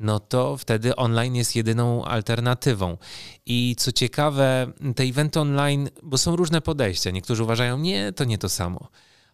[0.00, 2.98] no to wtedy online jest jedyną alternatywą.
[3.46, 7.10] I co ciekawe, te eventy online, bo są różne podejścia.
[7.10, 8.88] Niektórzy uważają, nie, to nie to samo.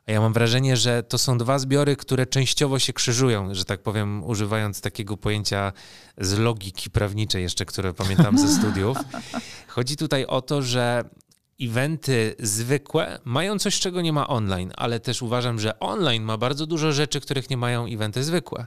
[0.09, 3.83] A ja mam wrażenie, że to są dwa zbiory, które częściowo się krzyżują, że tak
[3.83, 5.73] powiem, używając takiego pojęcia
[6.19, 8.99] z logiki prawniczej jeszcze, które pamiętam ze studiów.
[9.69, 11.05] Chodzi tutaj o to, że
[11.61, 16.67] eventy zwykłe mają coś, czego nie ma online, ale też uważam, że online ma bardzo
[16.67, 18.67] dużo rzeczy, których nie mają eventy zwykłe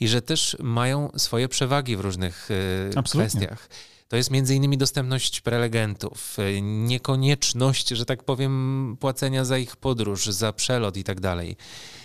[0.00, 3.68] i że też mają swoje przewagi w różnych y, kwestiach.
[4.08, 10.52] To jest między innymi dostępność prelegentów, niekonieczność, że tak powiem, płacenia za ich podróż, za
[10.52, 11.56] przelot i tak dalej.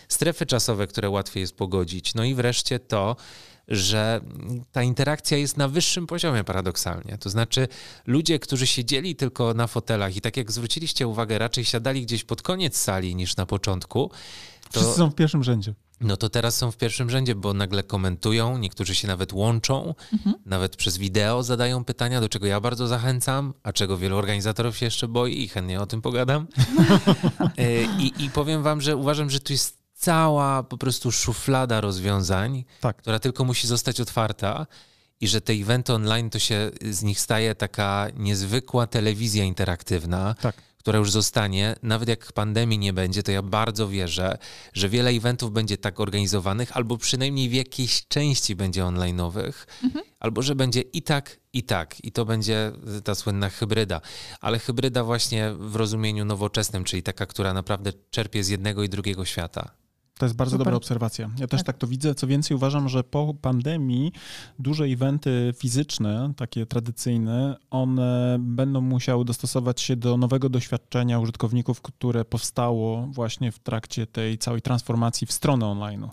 [0.08, 2.16] Strefy czasowe, które łatwiej jest pogodzić.
[2.16, 3.16] No i wreszcie to,
[3.68, 4.22] że
[4.72, 7.18] ta interakcja jest na wyższym poziomie paradoksalnie.
[7.18, 7.68] To znaczy
[8.08, 12.42] ludzie, którzy siedzieli tylko na fotelach i tak jak zwróciliście uwagę, raczej siadali gdzieś pod
[12.42, 14.12] koniec sali niż na początku.
[14.72, 14.80] To...
[14.80, 15.74] Wszyscy są w pierwszym rzędzie.
[16.02, 20.36] No to teraz są w pierwszym rzędzie, bo nagle komentują, niektórzy się nawet łączą, mhm.
[20.46, 24.86] nawet przez wideo zadają pytania, do czego ja bardzo zachęcam, a czego wielu organizatorów się
[24.86, 26.48] jeszcze boi i chętnie o tym pogadam.
[27.58, 32.66] E, I, I powiem wam, że uważam, że tu jest cała po prostu szuflada rozwiązań,
[32.82, 32.98] tak.
[32.98, 34.68] która tylko musi zostać otwarta
[35.22, 40.56] i że te eventy online to się z nich staje taka niezwykła telewizja interaktywna, tak.
[40.80, 44.38] Która już zostanie, nawet jak pandemii nie będzie, to ja bardzo wierzę,
[44.74, 50.06] że wiele eventów będzie tak organizowanych, albo przynajmniej w jakiejś części będzie online'owych, mhm.
[50.20, 52.06] albo że będzie i tak, i tak.
[52.06, 52.72] I to będzie
[53.04, 54.02] ta słynna hybryda.
[54.42, 59.26] Ale hybryda właśnie w rozumieniu nowoczesnym, czyli taka, która naprawdę czerpie z jednego i drugiego
[59.26, 59.79] świata.
[60.20, 60.66] To jest bardzo Super.
[60.66, 61.30] dobra obserwacja.
[61.38, 61.66] Ja też tak.
[61.66, 61.78] tak.
[61.78, 62.16] to widzę.
[62.16, 64.12] Co więcej, uważam, że po pandemii
[64.60, 72.26] duże eventy fizyczne, takie tradycyjne, one będą musiały dostosować się do nowego doświadczenia użytkowników, które
[72.26, 76.08] powstało właśnie w trakcie tej całej transformacji w stronę online.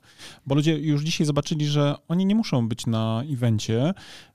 [0.47, 3.95] Bo ludzie już dzisiaj zobaczyli, że oni nie muszą być na evencie,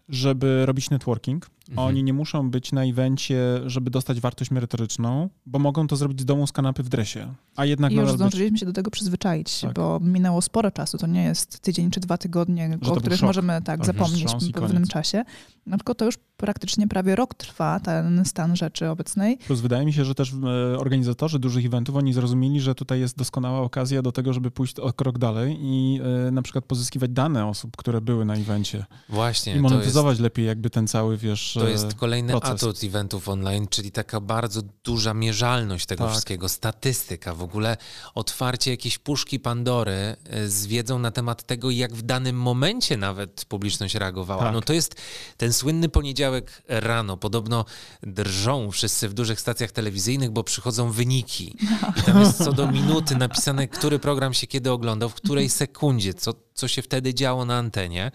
[0.09, 1.49] żeby robić networking.
[1.71, 1.87] Mhm.
[1.87, 6.25] Oni nie muszą być na evencie, żeby dostać wartość merytoryczną, bo mogą to zrobić z
[6.25, 7.33] domu z kanapy w dresie.
[7.55, 8.59] A jednak I już zdążyliśmy być...
[8.59, 9.73] się do tego przyzwyczaić, tak.
[9.73, 10.97] bo minęło sporo czasu.
[10.97, 14.87] To nie jest tydzień czy dwa tygodnie, Że o których możemy tak zapomnieć po pewnym
[14.87, 15.23] czasie.
[15.65, 19.37] No tylko to już praktycznie prawie rok trwa ten stan rzeczy obecnej.
[19.37, 23.17] Plus wydaje mi się, że też e, organizatorzy dużych eventów, oni zrozumieli, że tutaj jest
[23.17, 27.47] doskonała okazja do tego, żeby pójść o krok dalej i e, na przykład pozyskiwać dane
[27.47, 28.85] osób, które były na evencie.
[29.09, 29.55] Właśnie.
[29.55, 32.63] I monetyzować jest, lepiej jakby ten cały, wiesz, To jest kolejny proces.
[32.63, 36.11] atut eventów online, czyli taka bardzo duża mierzalność tego tak.
[36.11, 37.77] wszystkiego, statystyka, w ogóle
[38.15, 43.45] otwarcie jakiejś puszki Pandory e, z wiedzą na temat tego, jak w danym momencie nawet
[43.45, 44.43] publiczność reagowała.
[44.43, 44.53] Tak.
[44.53, 44.95] No to jest
[45.37, 47.17] ten słynny poniedziałek rano.
[47.17, 47.65] Podobno
[48.03, 51.55] drżą wszyscy w dużych stacjach telewizyjnych, bo przychodzą wyniki.
[51.97, 56.13] I tam jest co do minuty napisane, który program się kiedy oglądał, w której sekundzie,
[56.13, 58.11] co, co się wtedy działo na antenie.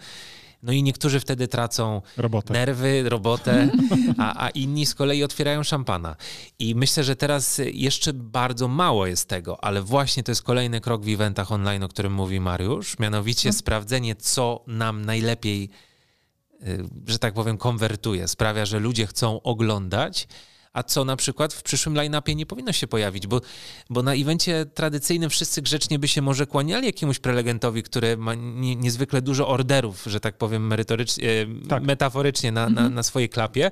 [0.63, 2.53] No i niektórzy wtedy tracą robotę.
[2.53, 3.69] nerwy, robotę,
[4.17, 6.15] a, a inni z kolei otwierają szampana.
[6.59, 11.03] I myślę, że teraz jeszcze bardzo mało jest tego, ale właśnie to jest kolejny krok
[11.03, 13.59] w eventach online, o którym mówi Mariusz, mianowicie hmm.
[13.59, 15.69] sprawdzenie, co nam najlepiej,
[16.67, 20.27] y, że tak powiem, konwertuje, sprawia, że ludzie chcą oglądać
[20.77, 23.41] a co na przykład w przyszłym line-upie nie powinno się pojawić, bo,
[23.89, 28.75] bo na evencie tradycyjnym wszyscy grzecznie by się może kłaniali jakiemuś prelegentowi, który ma nie,
[28.75, 31.83] niezwykle dużo orderów, że tak powiem merytorycznie, tak.
[31.83, 32.93] metaforycznie na, na, mhm.
[32.93, 33.71] na swojej klapie,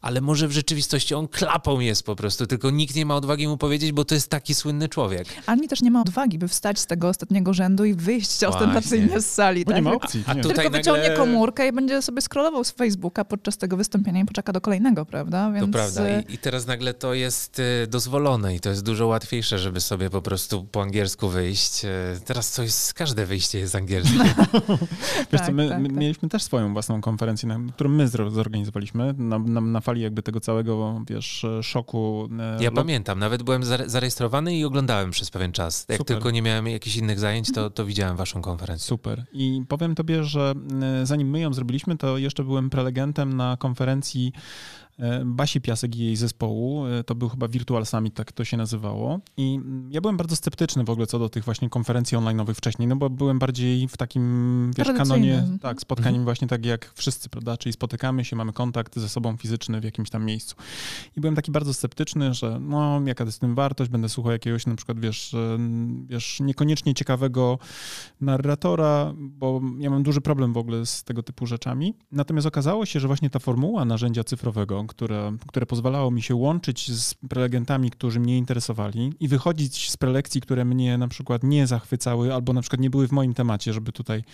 [0.00, 3.56] ale może w rzeczywistości on klapą jest po prostu, tylko nikt nie ma odwagi mu
[3.56, 5.28] powiedzieć, bo to jest taki słynny człowiek.
[5.46, 8.48] Ani też nie ma odwagi, by wstać z tego ostatniego rzędu i wyjść Właśnie.
[8.48, 9.64] ostentacyjnie z sali.
[9.64, 9.76] Bo tak?
[9.76, 10.24] nie ma opcji.
[10.26, 11.16] A, a tutaj Tylko wyciągnie nagle...
[11.16, 15.50] komórkę i będzie sobie scrollował z Facebooka podczas tego wystąpienia i poczeka do kolejnego, prawda?
[15.50, 15.66] Więc...
[15.66, 16.20] To prawda.
[16.20, 20.10] I, I, teraz nagle to jest y, dozwolone i to jest dużo łatwiejsze, żeby sobie
[20.10, 21.84] po prostu po angielsku wyjść.
[21.84, 21.88] Y,
[22.24, 24.18] teraz to jest, każde wyjście jest angielskie.
[25.32, 25.96] Wiesz tak, co, my, tak, my tak.
[25.96, 30.40] mieliśmy też swoją własną konferencję, na, którą my zorganizowaliśmy na, na, na, fali jakby tego
[30.40, 32.28] całego, wiesz, szoku.
[32.60, 35.86] E, ja pamiętam, nawet byłem zarejestrowany i oglądałem przez pewien czas.
[35.88, 36.16] Jak Super.
[36.16, 38.86] tylko nie miałem jakichś innych zajęć, to, to widziałem waszą konferencję.
[38.86, 39.24] Super.
[39.32, 44.32] I powiem tobie, że e, zanim my ją zrobiliśmy, to jeszcze byłem prelegentem na konferencji
[44.32, 44.85] E,
[45.24, 46.86] Basi Piasek i jej zespołu.
[46.86, 49.20] E, to był chyba Virtual Summit, tak to się nazywało.
[49.36, 52.96] I ja byłem bardzo sceptyczny w ogóle co do tych właśnie konferencji online'owych wcześniej, no
[52.96, 56.24] bo byłem bardziej w takim, wiesz, kanonie, tak, spotkaniem mhm.
[56.24, 60.10] właśnie tak jak wszyscy, prawda, czyli spotykamy się, mamy kontakt ze sobą fizyczny w jakimś
[60.10, 60.56] tam miejscu.
[61.16, 64.76] I byłem taki bardzo sceptyczny, że no, jaka jest tym wartość, będę słuchał jakiegoś na
[64.76, 65.36] przykład, wiesz,
[66.06, 67.58] wiesz, niekoniecznie ciekawego
[68.20, 71.94] narratora, bo ja mam duży problem w ogóle z tego typu rzeczami.
[72.12, 76.92] Natomiast okazało się, że właśnie ta formuła narzędzia cyfrowego, które, które pozwalało mi się łączyć
[76.92, 82.34] z prelegentami, którzy mnie interesowali i wychodzić z prelekcji, które mnie na przykład nie zachwycały
[82.34, 84.24] albo na przykład nie były w moim temacie, żeby tutaj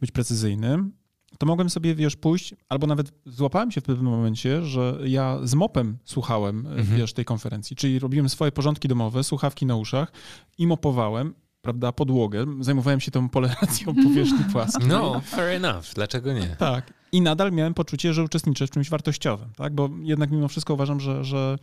[0.00, 0.92] być precyzyjnym,
[1.38, 5.54] to mogłem sobie, wiesz, pójść, albo nawet złapałem się w pewnym momencie, że ja z
[5.54, 6.98] mopem słuchałem, mhm.
[6.98, 10.12] wiesz, tej konferencji, czyli robiłem swoje porządki domowe, słuchawki na uszach
[10.58, 11.34] i mopowałem,
[11.66, 14.86] prawda, podłogę, zajmowałem się tą poleracją powierzchni płaskiej.
[14.88, 16.56] No, fair enough, dlaczego nie?
[16.58, 19.74] Tak, i nadal miałem poczucie, że uczestniczę w czymś wartościowym, tak?
[19.74, 21.58] Bo jednak mimo wszystko uważam, że, że,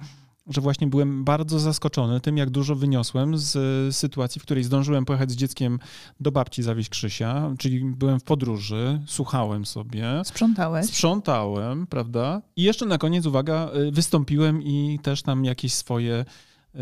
[0.47, 5.31] że właśnie byłem bardzo zaskoczony tym, jak dużo wyniosłem z sytuacji, w której zdążyłem pojechać
[5.31, 5.79] z dzieckiem
[6.19, 10.21] do babci zawieźć Krzysia, czyli byłem w podróży, słuchałem sobie.
[10.25, 10.85] Sprzątałeś.
[10.85, 12.41] Sprzątałem, prawda?
[12.55, 16.25] I jeszcze na koniec, uwaga, y, wystąpiłem i też tam jakieś swoje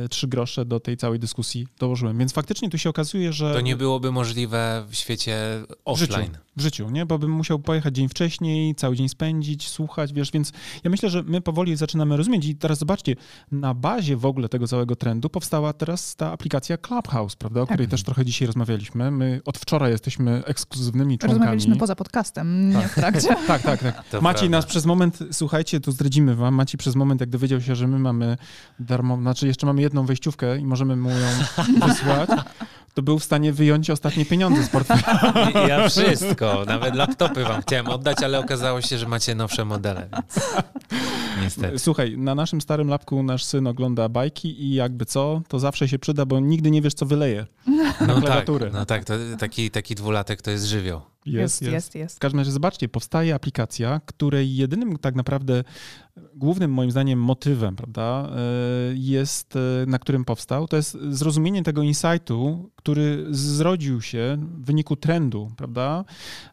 [0.09, 2.17] trzy grosze do tej całej dyskusji dołożyłem.
[2.17, 3.53] Więc faktycznie tu się okazuje, że...
[3.53, 5.37] To nie byłoby możliwe w świecie
[5.85, 6.21] offline.
[6.21, 7.05] Życiu, w życiu, nie?
[7.05, 10.51] Bo bym musiał pojechać dzień wcześniej, cały dzień spędzić, słuchać, wiesz, więc
[10.83, 13.15] ja myślę, że my powoli zaczynamy rozumieć i teraz zobaczcie,
[13.51, 17.75] na bazie w ogóle tego całego trendu powstała teraz ta aplikacja Clubhouse, prawda, o tak.
[17.75, 19.11] której też trochę dzisiaj rozmawialiśmy.
[19.11, 21.39] My od wczoraj jesteśmy ekskluzywnymi członkami.
[21.39, 22.81] Rozmawialiśmy poza podcastem, tak.
[22.81, 23.35] nie w trakcie.
[23.47, 24.03] tak, tak, tak.
[24.09, 24.57] To Maciej prawda.
[24.57, 27.99] nas przez moment, słuchajcie, tu zdradzimy wam, Maciej przez moment, jak dowiedział się, że my
[27.99, 28.37] mamy
[28.79, 31.27] darmo, znaczy jeszcze mamy jedną wejściówkę i możemy mu ją
[31.87, 32.29] wysłać,
[32.93, 35.33] to był w stanie wyjąć ostatnie pieniądze z portfela.
[35.67, 41.43] Ja wszystko, nawet laptopy wam chciałem oddać, ale okazało się, że macie nowsze modele, więc
[41.43, 41.79] niestety.
[41.79, 45.99] Słuchaj, na naszym starym lapku nasz syn ogląda bajki i jakby co, to zawsze się
[45.99, 47.45] przyda, bo nigdy nie wiesz, co wyleje
[48.01, 48.65] na no klawiaturę.
[48.65, 51.10] Tak, no tak, to taki, taki dwulatek to jest żywioł.
[51.25, 52.15] Jest, jest, jest, jest.
[52.15, 55.63] W każdym razie zobaczcie, powstaje aplikacja, której jedynym tak naprawdę
[56.35, 58.39] głównym moim zdaniem motywem, prawda, e,
[58.93, 64.95] jest, e, na którym powstał, to jest zrozumienie tego insightu, który zrodził się w wyniku
[64.95, 66.05] trendu, prawda,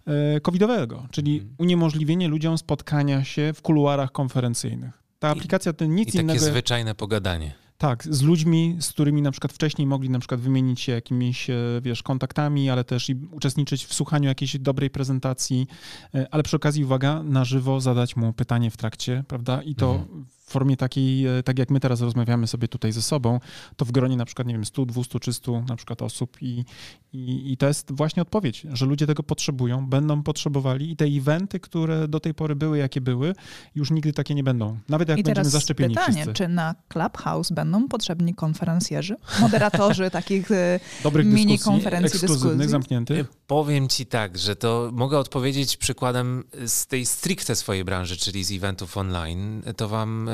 [0.07, 1.55] e, covidowego, czyli mhm.
[1.59, 5.03] uniemożliwienie ludziom spotkania się w kuluarach konferencyjnych.
[5.19, 6.41] Ta aplikacja to nic I takie innego...
[6.41, 7.68] zwyczajne pogadanie.
[7.79, 11.55] Tak, z ludźmi, z którymi na przykład wcześniej mogli na przykład wymienić się jakimiś, e,
[11.83, 15.67] wiesz, kontaktami, ale też i uczestniczyć w słuchaniu jakiejś dobrej prezentacji,
[16.15, 19.63] e, ale przy okazji, uwaga, na żywo zadać mu pytanie w trakcie, prawda?
[19.63, 23.41] I to mhm formie takiej, e, tak jak my teraz rozmawiamy sobie tutaj ze sobą,
[23.77, 26.65] to w gronie na przykład, nie wiem, 100, 200 czy 100 na przykład osób i,
[27.13, 31.61] i, i to jest właśnie odpowiedź, że ludzie tego potrzebują, będą potrzebowali i te eventy,
[31.61, 33.35] które do tej pory były, jakie były,
[33.75, 34.79] już nigdy takie nie będą.
[34.89, 36.33] Nawet jak I będziemy zaszczepieni pytanie, wszyscy.
[36.33, 43.21] czy na Clubhouse będą potrzebni konferencjerzy, moderatorzy takich e, Dobrych mini konferencji ekskluzywnych, zamkniętych?
[43.21, 48.45] E, powiem ci tak, że to mogę odpowiedzieć przykładem z tej stricte swojej branży, czyli
[48.45, 49.63] z eventów online.
[49.77, 50.31] To wam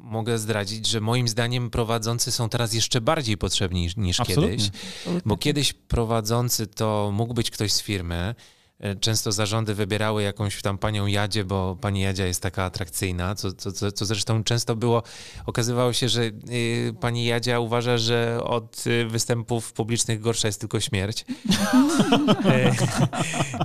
[0.00, 4.70] mogę zdradzić, że moim zdaniem prowadzący są teraz jeszcze bardziej potrzebni niż kiedyś.
[5.24, 8.34] Bo kiedyś prowadzący to mógł być ktoś z firmy,
[9.00, 13.72] często zarządy wybierały jakąś tam panią Jadzie, bo pani Jadzia jest taka atrakcyjna, co, co,
[13.72, 15.02] co, co zresztą często było,
[15.46, 20.80] okazywało się, że y, pani Jadzia uważa, że od y, występów publicznych gorsza jest tylko
[20.80, 21.24] śmierć.
[22.44, 22.72] E,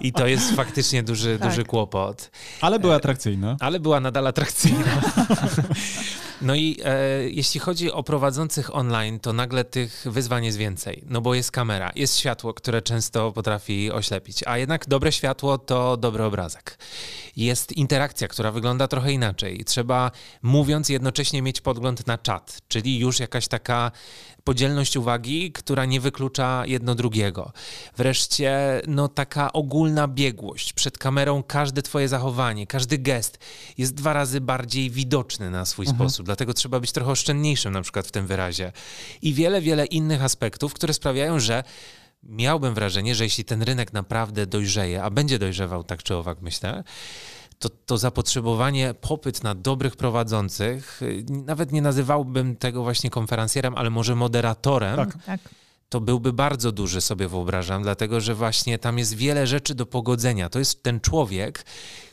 [0.02, 1.50] I to jest faktycznie duży, tak.
[1.50, 2.32] duży kłopot.
[2.62, 3.58] Ale była atrakcyjna.
[3.60, 5.02] Ale była nadal atrakcyjna.
[6.46, 11.22] No i e, jeśli chodzi o prowadzących online, to nagle tych wyzwań jest więcej, no
[11.22, 16.24] bo jest kamera, jest światło, które często potrafi oślepić, a jednak dobre światło to dobry
[16.24, 16.78] obrazek.
[17.36, 19.64] Jest interakcja, która wygląda trochę inaczej.
[19.66, 23.92] Trzeba, mówiąc, jednocześnie mieć podgląd na czat, czyli już jakaś taka
[24.46, 27.52] podzielność uwagi, która nie wyklucza jedno drugiego.
[27.98, 30.74] Wreszcie, no taka ogólna biegłość.
[30.74, 33.38] Przed kamerą każde twoje zachowanie, każdy gest
[33.78, 35.98] jest dwa razy bardziej widoczny na swój mhm.
[35.98, 36.26] sposób.
[36.26, 38.72] Dlatego trzeba być trochę oszczędniejszym na przykład w tym wyrazie.
[39.22, 41.64] I wiele, wiele innych aspektów, które sprawiają, że
[42.24, 46.84] miałbym wrażenie, że jeśli ten rynek naprawdę dojrzeje, a będzie dojrzewał tak czy owak, myślę,
[47.60, 54.16] to, to zapotrzebowanie, popyt na dobrych prowadzących, nawet nie nazywałbym tego właśnie konferencjerem, ale może
[54.16, 54.96] moderatorem.
[54.96, 55.24] Tak.
[55.26, 55.40] tak.
[55.90, 60.50] To byłby bardzo duży, sobie wyobrażam, dlatego że właśnie tam jest wiele rzeczy do pogodzenia.
[60.50, 61.66] To jest ten człowiek,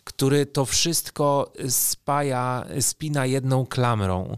[0.04, 4.36] który to wszystko spaja, spina jedną klamrą.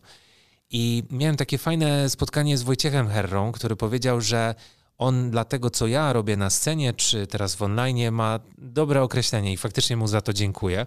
[0.71, 4.55] I miałem takie fajne spotkanie z Wojciechem Herrą, który powiedział, że
[4.99, 9.53] on dla tego, co ja robię na scenie, czy teraz w online, ma dobre określenie
[9.53, 10.87] i faktycznie mu za to dziękuję.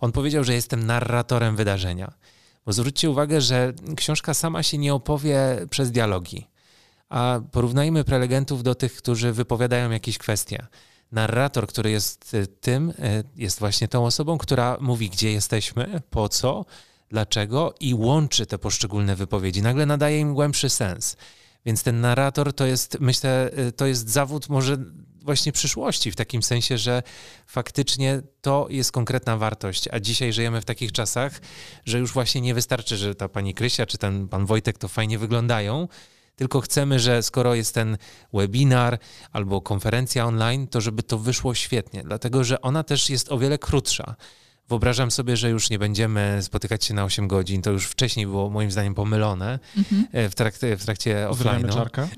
[0.00, 2.12] On powiedział, że jestem narratorem wydarzenia.
[2.66, 5.38] Bo zwróćcie uwagę, że książka sama się nie opowie
[5.70, 6.46] przez dialogi,
[7.08, 10.66] a porównajmy prelegentów do tych, którzy wypowiadają jakieś kwestie.
[11.12, 12.94] Narrator, który jest y, tym, y,
[13.36, 16.64] jest właśnie tą osobą, która mówi, gdzie jesteśmy, po co,
[17.08, 19.62] dlaczego i łączy te poszczególne wypowiedzi.
[19.62, 21.16] Nagle nadaje im głębszy sens.
[21.66, 24.76] Więc ten narrator to jest, myślę, y, to jest zawód może
[25.22, 27.02] właśnie przyszłości, w takim sensie, że
[27.46, 29.88] faktycznie to jest konkretna wartość.
[29.92, 31.40] A dzisiaj żyjemy w takich czasach,
[31.84, 35.18] że już właśnie nie wystarczy, że ta pani Krysia czy ten pan Wojtek to fajnie
[35.18, 35.88] wyglądają,
[36.36, 37.98] tylko chcemy, że skoro jest ten
[38.32, 38.98] webinar
[39.32, 43.58] albo konferencja online, to żeby to wyszło świetnie, dlatego że ona też jest o wiele
[43.58, 44.16] krótsza.
[44.68, 47.62] Wyobrażam sobie, że już nie będziemy spotykać się na 8 godzin.
[47.62, 50.06] To już wcześniej było moim zdaniem pomylone mhm.
[50.12, 51.68] e, w, trakcie, w trakcie offline.
[51.68, 52.08] czarka.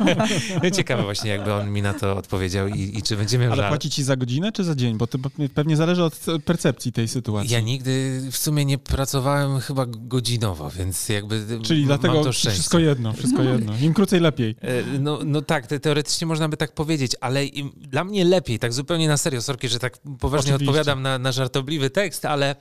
[0.76, 3.90] Ciekawe właśnie, jakby on mi na to odpowiedział i, i czy będziemy miał Ale płaci
[3.90, 4.96] ci za godzinę czy za dzień?
[4.96, 5.18] Bo to
[5.54, 7.52] pewnie zależy od percepcji tej sytuacji.
[7.52, 13.12] Ja nigdy w sumie nie pracowałem chyba godzinowo, więc jakby Czyli dlatego to wszystko jedno,
[13.12, 13.72] wszystko jedno.
[13.80, 14.56] Im krócej lepiej.
[14.60, 17.44] E, no, no tak, teoretycznie można by tak powiedzieć, ale
[17.76, 20.70] dla mnie lepiej, tak zupełnie na serio, sorki, że tak poważnie Oczywiście.
[20.70, 22.56] odpowiadam na, na żartobliwe tekst, ale,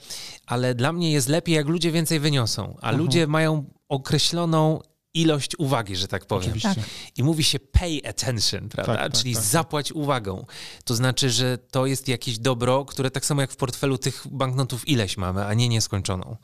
[0.45, 2.97] ale dla mnie jest lepiej, jak ludzie więcej wyniosą, a uh-huh.
[2.97, 4.79] ludzie mają określoną
[5.13, 6.59] ilość uwagi, że tak powiem.
[6.59, 6.77] Tak.
[7.17, 8.93] I mówi się pay attention, prawda?
[8.93, 9.43] Tak, tak, Czyli tak.
[9.43, 10.45] zapłać uwagą.
[10.83, 14.87] To znaczy, że to jest jakieś dobro, które tak samo jak w portfelu tych banknotów
[14.87, 16.37] ileś mamy, a nie nieskończoną.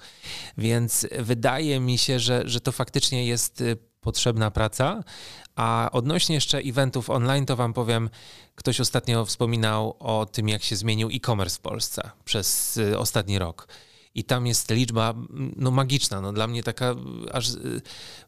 [0.57, 5.03] Więc wydaje mi się, że, że to faktycznie jest y, potrzebna praca.
[5.55, 8.09] A odnośnie jeszcze eventów online, to Wam powiem,
[8.55, 13.67] ktoś ostatnio wspominał o tym, jak się zmienił e-commerce w Polsce przez y, ostatni rok.
[14.15, 15.13] I tam jest liczba
[15.55, 16.95] no, magiczna, no, dla mnie taka
[17.31, 17.81] aż y,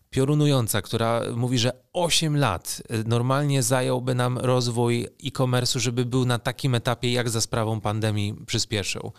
[0.10, 6.40] piorunująca, która mówi, że 8 lat y, normalnie zająłby nam rozwój e-commerce'u, żeby był na
[6.40, 9.14] takim etapie, jak za sprawą pandemii przyspieszył.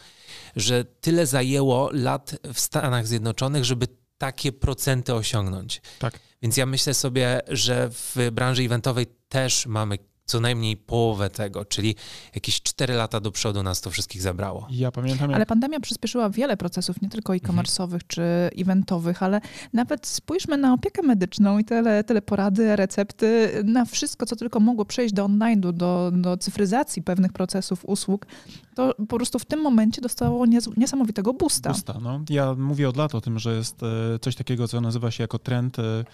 [0.57, 3.89] Że tyle zajęło lat w Stanach Zjednoczonych, żeby
[4.19, 5.83] takie procenty osiągnąć.
[5.99, 6.19] Tak.
[6.43, 9.99] Więc ja myślę sobie, że w branży eventowej też mamy
[10.29, 11.95] co najmniej połowę tego, czyli
[12.35, 14.67] jakieś 4 lata do przodu nas to wszystkich zabrało.
[14.71, 15.31] Ja pamiętam.
[15.31, 15.37] Jak...
[15.37, 18.01] Ale pandemia przyspieszyła wiele procesów, nie tylko e-commerce'owych mhm.
[18.09, 18.23] czy
[18.57, 19.41] eventowych, ale
[19.73, 25.15] nawet spójrzmy na opiekę medyczną i tele, teleporady, recepty, na wszystko, co tylko mogło przejść
[25.15, 25.73] do online, do,
[26.13, 28.27] do cyfryzacji pewnych procesów, usług,
[28.75, 31.71] to po prostu w tym momencie dostało niesamowitego boosta.
[31.71, 32.21] Boosta, no.
[32.31, 35.39] Ja mówię od lat o tym, że jest e, coś takiego, co nazywa się jako
[35.39, 36.05] trend e, e,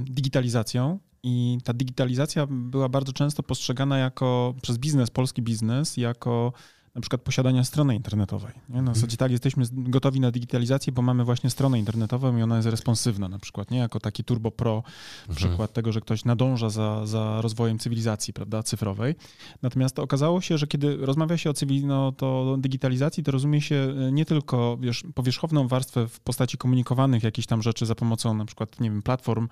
[0.00, 6.52] digitalizacją i ta digitalizacja była bardzo często postrzegana jako przez biznes, polski biznes, jako
[6.98, 8.52] na przykład posiadania strony internetowej.
[8.68, 8.74] Nie?
[8.74, 8.94] Na mhm.
[8.94, 13.28] zasadzie tak, jesteśmy gotowi na digitalizację, bo mamy właśnie stronę internetową i ona jest responsywna
[13.28, 13.78] na przykład, nie?
[13.78, 15.36] Jako taki turbo pro mhm.
[15.36, 19.14] przykład tego, że ktoś nadąża za, za rozwojem cywilizacji, prawda, cyfrowej.
[19.62, 23.94] Natomiast okazało się, że kiedy rozmawia się o cywil, no, to digitalizacji, to rozumie się
[24.08, 28.44] e, nie tylko wiesz, powierzchowną warstwę w postaci komunikowanych jakichś tam rzeczy za pomocą na
[28.44, 29.48] przykład, nie wiem, platform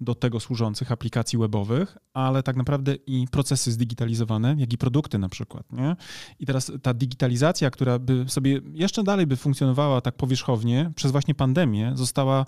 [0.00, 5.28] do tego służących, aplikacji webowych, ale tak naprawdę i procesy zdigitalizowane, jak i produkty na
[5.28, 5.96] przykład, nie?
[6.40, 11.34] I teraz ta digitalizacja, która by sobie jeszcze dalej by funkcjonowała tak powierzchownie przez właśnie
[11.34, 12.46] pandemię, została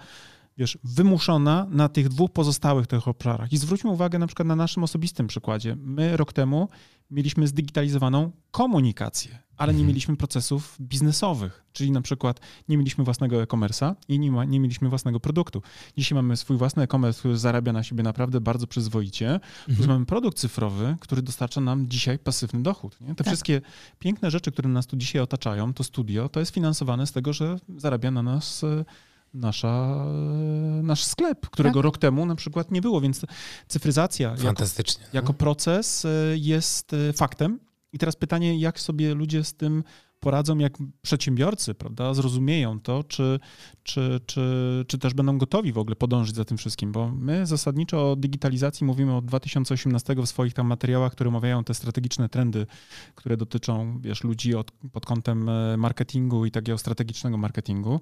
[0.59, 3.53] wiesz, wymuszona na tych dwóch pozostałych tych obszarach.
[3.53, 5.77] I zwróćmy uwagę na przykład na naszym osobistym przykładzie.
[5.77, 6.69] My rok temu
[7.11, 9.89] mieliśmy zdigitalizowaną komunikację, ale nie mhm.
[9.89, 14.89] mieliśmy procesów biznesowych, czyli na przykład nie mieliśmy własnego e-commerce'a i nie, ma, nie mieliśmy
[14.89, 15.63] własnego produktu.
[15.97, 19.89] Dzisiaj mamy swój własny e-commerce, który zarabia na siebie naprawdę bardzo przyzwoicie, plus mhm.
[19.89, 23.01] mamy produkt cyfrowy, który dostarcza nam dzisiaj pasywny dochód.
[23.01, 23.09] Nie?
[23.09, 23.27] Te tak.
[23.27, 23.61] wszystkie
[23.99, 27.59] piękne rzeczy, które nas tu dzisiaj otaczają, to studio, to jest finansowane z tego, że
[27.77, 28.85] zarabia na nas e,
[29.35, 30.05] nasza,
[30.83, 31.85] nasz sklep, którego tak.
[31.85, 33.25] rok temu na przykład nie było, więc
[33.69, 35.05] cyfryzacja Fantastycznie.
[35.05, 37.59] Jako, jako proces jest faktem.
[37.93, 39.85] I teraz pytanie, jak sobie ludzie z tym
[40.21, 43.41] poradzą, jak przedsiębiorcy, prawda, zrozumieją to, czy,
[43.83, 48.13] czy, czy, czy też będą gotowi w ogóle podążyć za tym wszystkim, bo my zasadniczo
[48.13, 52.67] o digitalizacji mówimy od 2018 w swoich tam materiałach, które omawiają te strategiczne trendy,
[53.15, 58.01] które dotyczą, wiesz, ludzi od, pod kątem e, marketingu i takiego strategicznego marketingu.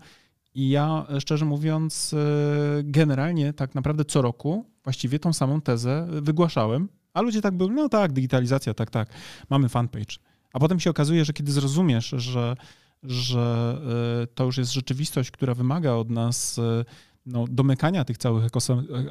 [0.56, 6.08] I ja, e, szczerze mówiąc, e, generalnie tak naprawdę co roku właściwie tą samą tezę
[6.10, 9.08] wygłaszałem, a ludzie tak byli, no tak, digitalizacja, tak, tak,
[9.50, 10.16] mamy fanpage.
[10.52, 12.56] A potem się okazuje, że kiedy zrozumiesz, że,
[13.02, 13.76] że
[14.22, 16.84] e, to już jest rzeczywistość, która wymaga od nas e,
[17.26, 18.44] no, domykania tych całych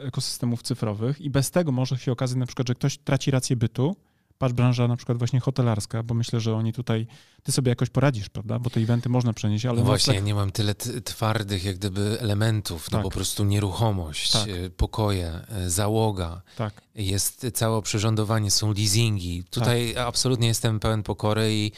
[0.02, 3.96] ekosystemów cyfrowych i bez tego może się okazać na przykład, że ktoś traci rację bytu,
[4.38, 7.08] patrz branża na przykład właśnie hotelarska, bo myślę, że oni tutaj,
[7.44, 8.60] ty sobie jakoś poradzisz, prawda?
[8.60, 9.80] Bo te eventy można przenieść, ale...
[9.80, 10.22] No właśnie, tak...
[10.22, 13.04] ja nie mam tyle twardych jak gdyby elementów, no tak.
[13.04, 14.48] po prostu nieruchomość, tak.
[14.50, 16.42] E, pokoje, załoga.
[16.58, 16.82] Tak.
[16.96, 19.44] Jest całe przyrządowanie, są leasingi.
[19.50, 20.08] Tutaj tak.
[20.08, 21.72] absolutnie jestem pełen pokory i,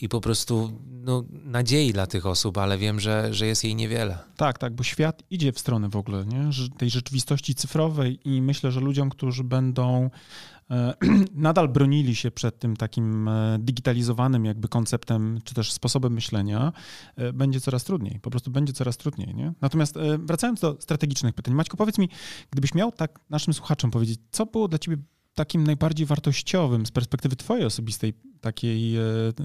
[0.00, 4.18] i po prostu no, nadziei dla tych osób, ale wiem, że, że jest jej niewiele.
[4.36, 6.50] Tak, tak, bo świat idzie w stronę w ogóle nie?
[6.78, 10.10] tej rzeczywistości cyfrowej i myślę, że ludziom, którzy będą
[10.53, 10.53] E,
[11.34, 16.72] nadal bronili się przed tym takim e, digitalizowanym jakby konceptem, czy też sposobem myślenia,
[17.16, 18.20] e, będzie coraz trudniej.
[18.20, 19.34] Po prostu będzie coraz trudniej.
[19.34, 19.52] Nie?
[19.60, 22.08] Natomiast wracając do strategicznych pytań, Maćko, powiedz mi,
[22.50, 24.96] gdybyś miał tak naszym słuchaczom powiedzieć, co było dla ciebie
[25.34, 28.94] takim najbardziej wartościowym z perspektywy twojej osobistej, takiej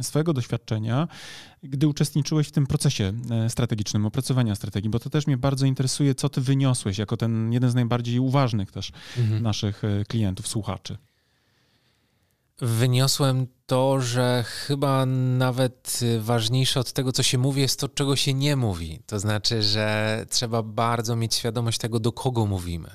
[0.02, 1.08] swojego doświadczenia,
[1.64, 3.14] gdy uczestniczyłeś w tym procesie
[3.50, 7.70] strategicznym, opracowania strategii, bo to też mnie bardzo interesuje, co ty wyniosłeś jako ten jeden
[7.70, 9.44] z najbardziej uważnych też mhm.
[9.44, 10.98] naszych klientów, słuchaczy
[12.62, 15.06] wyniosłem to, że chyba
[15.38, 19.00] nawet ważniejsze od tego, co się mówi, jest to, czego się nie mówi.
[19.06, 22.90] To znaczy, że trzeba bardzo mieć świadomość tego, do kogo mówimy.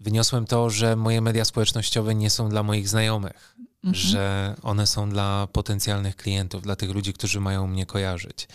[0.00, 3.94] Wyniosłem to, że moje media społecznościowe nie są dla moich znajomych, mhm.
[3.94, 8.48] że one są dla potencjalnych klientów, dla tych ludzi, którzy mają mnie kojarzyć.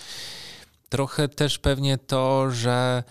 [0.89, 3.03] Trochę też pewnie to, że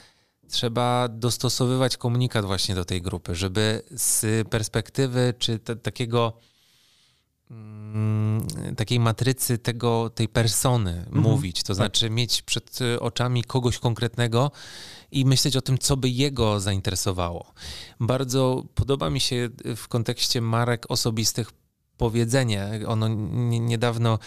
[0.49, 6.33] trzeba dostosowywać komunikat właśnie do tej grupy, żeby z perspektywy czy takiego
[8.77, 11.23] takiej matrycy tego, tej persony mhm.
[11.23, 11.77] mówić, to tak.
[11.77, 14.51] znaczy mieć przed oczami kogoś konkretnego
[15.11, 17.53] i myśleć o tym, co by jego zainteresowało.
[18.01, 21.51] Bardzo podoba mi się w kontekście marek osobistych
[21.97, 22.81] powiedzenie.
[22.87, 24.19] Ono niedawno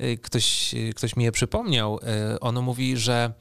[0.00, 1.98] y, ktoś, ktoś mi je przypomniał.
[2.34, 3.32] Y, ono mówi, że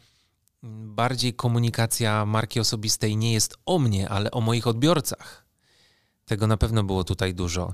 [0.86, 5.46] bardziej komunikacja marki osobistej nie jest o mnie, ale o moich odbiorcach.
[6.26, 7.74] Tego na pewno było tutaj dużo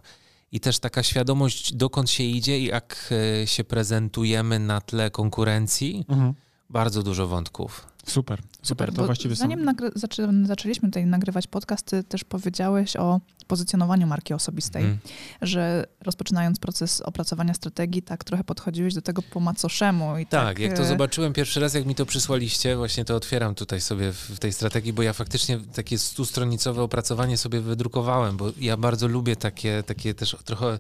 [0.54, 6.06] i też taka świadomość, dokąd się idzie i jak e, się prezentujemy na tle konkurencji.
[6.10, 6.34] Mhm.
[6.74, 7.88] Bardzo dużo wątków.
[8.08, 8.94] Super, super.
[8.94, 9.90] To właściwie zanim są...
[9.96, 14.98] zaczę zaczęliśmy tutaj nagrywać podcast, ty też powiedziałeś o pozycjonowaniu marki osobistej, mm.
[15.42, 20.18] że rozpoczynając proces opracowania strategii, tak trochę podchodziłeś do tego po macoszemu.
[20.18, 23.16] I tak, tak, jak to e, zobaczyłem pierwszy raz, jak mi to przysłaliście, właśnie to
[23.16, 28.52] otwieram tutaj sobie w tej strategii, bo ja faktycznie takie stustronicowe opracowanie sobie wydrukowałem, bo
[28.58, 30.80] ja bardzo lubię takie, takie też trochę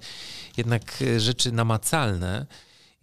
[0.58, 2.46] jednak rzeczy namacalne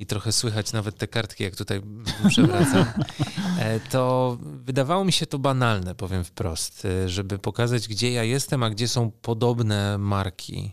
[0.01, 1.82] i trochę słychać nawet te kartki, jak tutaj
[2.28, 2.84] przewracam,
[3.59, 8.62] e, to wydawało mi się to banalne, powiem wprost, e, żeby pokazać, gdzie ja jestem,
[8.62, 10.72] a gdzie są podobne marki.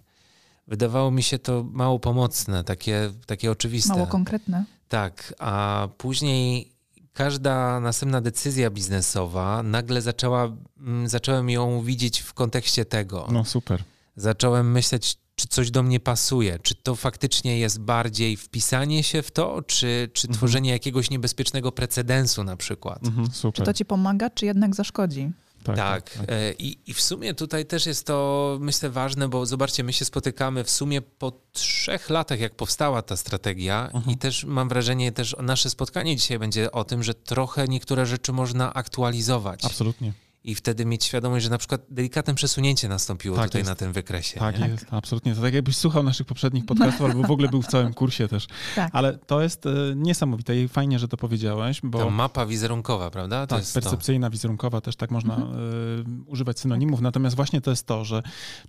[0.67, 3.93] Wydawało mi się to mało pomocne, takie, takie oczywiste.
[3.93, 4.65] Mało konkretne.
[4.87, 6.71] Tak, a później
[7.13, 13.27] każda następna decyzja biznesowa nagle zaczęła, mm, zacząłem ją widzieć w kontekście tego.
[13.31, 13.83] No super.
[14.15, 19.31] Zacząłem myśleć, czy coś do mnie pasuje, czy to faktycznie jest bardziej wpisanie się w
[19.31, 20.37] to, czy, czy mhm.
[20.37, 23.05] tworzenie jakiegoś niebezpiecznego precedensu na przykład.
[23.05, 25.31] Mhm, czy to ci pomaga, czy jednak zaszkodzi?
[25.63, 26.09] Tak, tak.
[26.09, 26.29] tak, tak.
[26.29, 30.05] E, I, I w sumie tutaj też jest to, myślę, ważne, bo zobaczcie, my się
[30.05, 34.15] spotykamy w sumie po trzech latach, jak powstała ta strategia, mhm.
[34.15, 38.33] i też mam wrażenie, też nasze spotkanie dzisiaj będzie o tym, że trochę niektóre rzeczy
[38.33, 39.65] można aktualizować.
[39.65, 40.13] Absolutnie
[40.47, 43.69] i wtedy mieć świadomość, że na przykład delikatne przesunięcie nastąpiło tak tutaj jest.
[43.69, 44.39] na tym wykresie.
[44.39, 44.67] Tak nie?
[44.67, 45.35] jest, absolutnie.
[45.35, 48.47] To tak jakbyś słuchał naszych poprzednich podcastów albo w ogóle był w całym kursie też.
[48.75, 48.89] Tak.
[48.93, 51.99] Ale to jest e, niesamowite i fajnie, że to powiedziałeś, bo...
[51.99, 53.47] Ta mapa wizerunkowa, prawda?
[53.47, 54.31] To tak, percepcyjna, to.
[54.31, 55.59] wizerunkowa, też tak można mhm.
[55.99, 57.01] y, używać synonimów.
[57.01, 58.23] Natomiast właśnie to jest to, że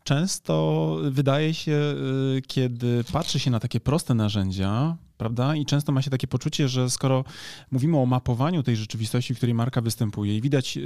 [0.04, 1.94] często wydaje się,
[2.36, 5.56] y, kiedy patrzy się na takie proste narzędzia, prawda?
[5.56, 7.24] I często ma się takie poczucie, że skoro
[7.70, 10.78] mówimy o mapowaniu tej rzeczywistości, w której marka występuje i widać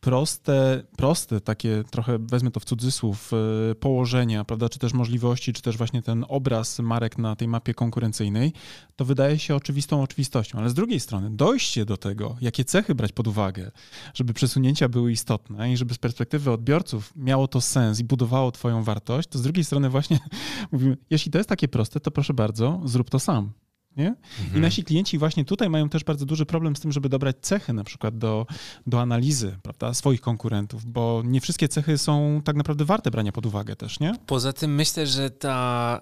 [0.00, 3.30] proste, proste takie trochę, wezmę to w cudzysłów,
[3.70, 7.74] e, położenia, prawda, czy też możliwości, czy też właśnie ten obraz marek na tej mapie
[7.74, 8.52] konkurencyjnej,
[9.00, 10.58] to wydaje się oczywistą oczywistością.
[10.58, 13.70] Ale z drugiej strony dojście do tego, jakie cechy brać pod uwagę,
[14.14, 18.84] żeby przesunięcia były istotne i żeby z perspektywy odbiorców miało to sens i budowało twoją
[18.84, 20.18] wartość, to z drugiej strony właśnie
[20.72, 23.52] mówimy, jeśli to jest takie proste, to proszę bardzo, zrób to sam.
[23.96, 24.08] Nie?
[24.40, 24.56] Mhm.
[24.56, 27.72] I nasi klienci właśnie tutaj mają też bardzo duży problem z tym, żeby dobrać cechy
[27.72, 28.46] na przykład do,
[28.86, 33.46] do analizy prawda, swoich konkurentów, bo nie wszystkie cechy są tak naprawdę warte brania pod
[33.46, 34.14] uwagę też, nie?
[34.26, 36.00] Poza tym myślę, że ta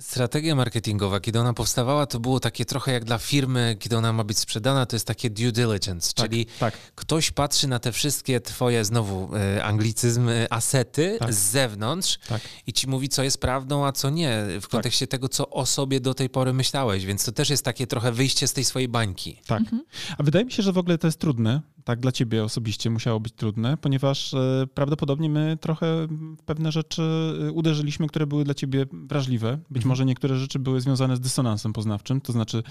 [0.00, 4.24] Strategia marketingowa, kiedy ona powstawała, to było takie trochę jak dla firmy, kiedy ona ma
[4.24, 6.74] być sprzedana, to jest takie due diligence, tak, czyli tak.
[6.94, 11.34] ktoś patrzy na te wszystkie twoje, znowu e, anglicyzm, asety tak.
[11.34, 12.42] z zewnątrz tak.
[12.66, 14.70] i ci mówi, co jest prawdą, a co nie, w tak.
[14.70, 18.12] kontekście tego, co o sobie do tej pory myślałeś, więc to też jest takie trochę
[18.12, 19.40] wyjście z tej swojej bańki.
[19.46, 19.60] Tak.
[19.60, 19.84] Mhm.
[20.18, 23.20] A wydaje mi się, że w ogóle to jest trudne, tak dla ciebie osobiście musiało
[23.20, 26.06] być trudne, ponieważ e, prawdopodobnie my trochę
[26.46, 27.02] pewne rzeczy
[27.48, 29.52] e, uderzyliśmy, które były dla ciebie wrażliwe.
[29.56, 29.88] Być mhm.
[29.88, 32.62] może niektóre rzeczy były związane z dysonansem poznawczym, to znaczy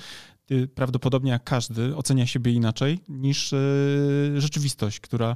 [0.45, 3.57] ty prawdopodobnie jak każdy ocenia siebie inaczej niż e,
[4.37, 5.35] rzeczywistość, która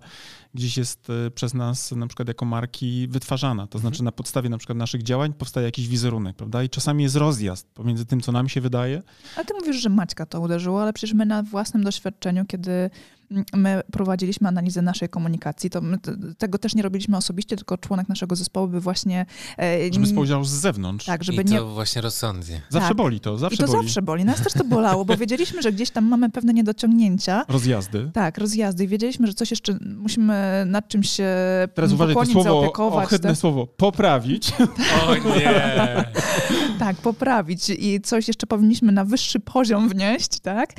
[0.53, 3.67] gdzieś jest przez nas na przykład jako marki wytwarzana.
[3.67, 4.05] To znaczy mhm.
[4.05, 6.63] na podstawie na przykład naszych działań powstaje jakiś wizerunek, prawda?
[6.63, 9.01] I czasami jest rozjazd pomiędzy tym, co nam się wydaje.
[9.35, 12.89] Ale ty mówisz, że Maćka to uderzyło, ale przecież my na własnym doświadczeniu, kiedy
[13.53, 15.69] my prowadziliśmy analizę naszej komunikacji.
[15.69, 15.81] To
[16.37, 19.25] tego też nie robiliśmy osobiście, tylko członek naszego zespołu by właśnie...
[19.57, 21.05] E, żeby spojrzał z zewnątrz.
[21.05, 21.61] Tak, żeby I to nie...
[21.61, 22.61] właśnie rozsądnie.
[22.69, 22.97] Zawsze tak.
[22.97, 23.83] boli to, zawsze I to boli.
[23.83, 24.25] zawsze boli.
[24.25, 27.45] Nas też to bolało, bo wiedzieliśmy, że gdzieś tam mamy pewne niedociągnięcia.
[27.47, 28.11] Rozjazdy.
[28.13, 28.83] Tak, rozjazdy.
[28.83, 31.27] I wiedzieliśmy, że coś jeszcze musimy nad czymś się
[31.73, 33.37] Teraz uważaj, to słowo, ohydne tak?
[33.37, 34.53] słowo, poprawić.
[35.07, 35.51] O nie!
[36.81, 40.73] tak, poprawić i coś jeszcze powinniśmy na wyższy poziom wnieść, tak?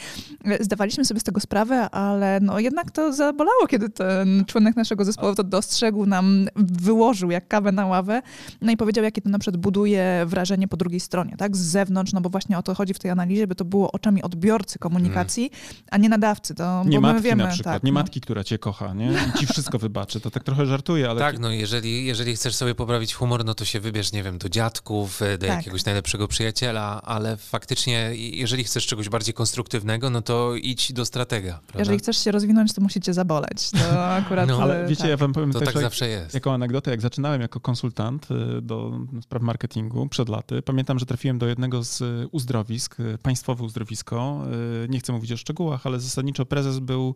[0.61, 5.35] Zdawaliśmy sobie z tego sprawę, ale no jednak to zabolało, kiedy ten członek naszego zespołu
[5.35, 8.23] to dostrzegł, nam wyłożył jak kawę na ławę,
[8.61, 12.13] no i powiedział, jakie to na przykład buduje wrażenie po drugiej stronie, tak, z zewnątrz,
[12.13, 15.45] no bo właśnie o to chodzi w tej analizie, by to było oczami odbiorcy komunikacji,
[15.45, 15.85] mm.
[15.91, 16.55] a nie nadawcy.
[16.55, 18.01] To, nie matki wiemy, na przykład, tak, nie no.
[18.01, 19.13] matki, która cię kocha, nie?
[19.13, 20.21] I ci wszystko wybaczy.
[20.21, 21.21] To tak trochę żartuję, ale...
[21.21, 24.49] Tak, no jeżeli, jeżeli chcesz sobie poprawić humor, no to się wybierz, nie wiem, do
[24.49, 25.57] dziadków, e, do tak.
[25.57, 31.53] jakiegoś najlepszego przyjaciela, ale faktycznie, jeżeli chcesz czegoś bardziej konstruktywnego, no to idź do stratega.
[31.53, 31.79] Prawda?
[31.79, 33.71] Jeżeli chcesz się rozwinąć, to musicie zaboleć.
[33.71, 34.49] To akurat...
[34.49, 35.11] No, ale wiecie, tak.
[35.11, 36.35] ja wam powiem to tak zawsze jest.
[36.35, 41.39] Jako anegdotę, jak zaczynałem jako konsultant y, do spraw marketingu przed laty, pamiętam, że trafiłem
[41.39, 44.45] do jednego z uzdrowisk, y, państwowe uzdrowisko.
[44.89, 47.15] Nie chcę mówić o szczegółach, ale zasadniczo prezes był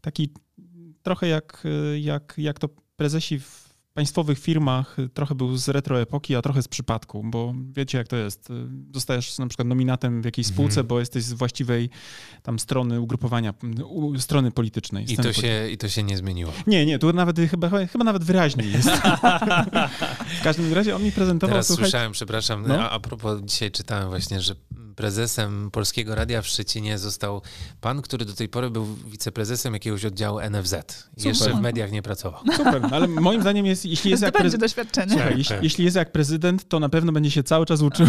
[0.00, 0.32] taki
[1.02, 1.64] trochę jak,
[2.00, 6.68] jak, jak to prezesi w państwowych firmach trochę był z retro epoki, a trochę z
[6.68, 8.48] przypadku, bo wiecie jak to jest.
[8.94, 10.54] Zostajesz na przykład nominatem w jakiejś mhm.
[10.54, 11.90] spółce, bo jesteś z właściwej
[12.42, 15.12] tam strony ugrupowania, u, strony politycznej.
[15.12, 16.52] I to, się, I to się nie zmieniło.
[16.66, 18.88] Nie, nie, tu nawet chyba, chyba nawet wyraźniej jest.
[20.40, 21.54] w każdym razie on mi prezentował...
[21.54, 21.84] Teraz słuchaj...
[21.84, 22.80] słyszałem, przepraszam, no?
[22.80, 24.54] a, a propos, dzisiaj czytałem właśnie, że
[24.98, 27.42] prezesem Polskiego Radia w Szczecinie został
[27.80, 30.70] pan, który do tej pory był wiceprezesem jakiegoś oddziału NFZ.
[30.70, 31.26] Super.
[31.26, 32.40] Jeszcze w mediach nie pracował.
[32.56, 34.60] Super, ale moim zdaniem jest, jeśli jest jak prezydent...
[34.60, 35.12] doświadczenie.
[35.12, 38.06] Słuchaj, jeśli, jeśli, jest jak prezydent, to na pewno będzie się cały czas uczył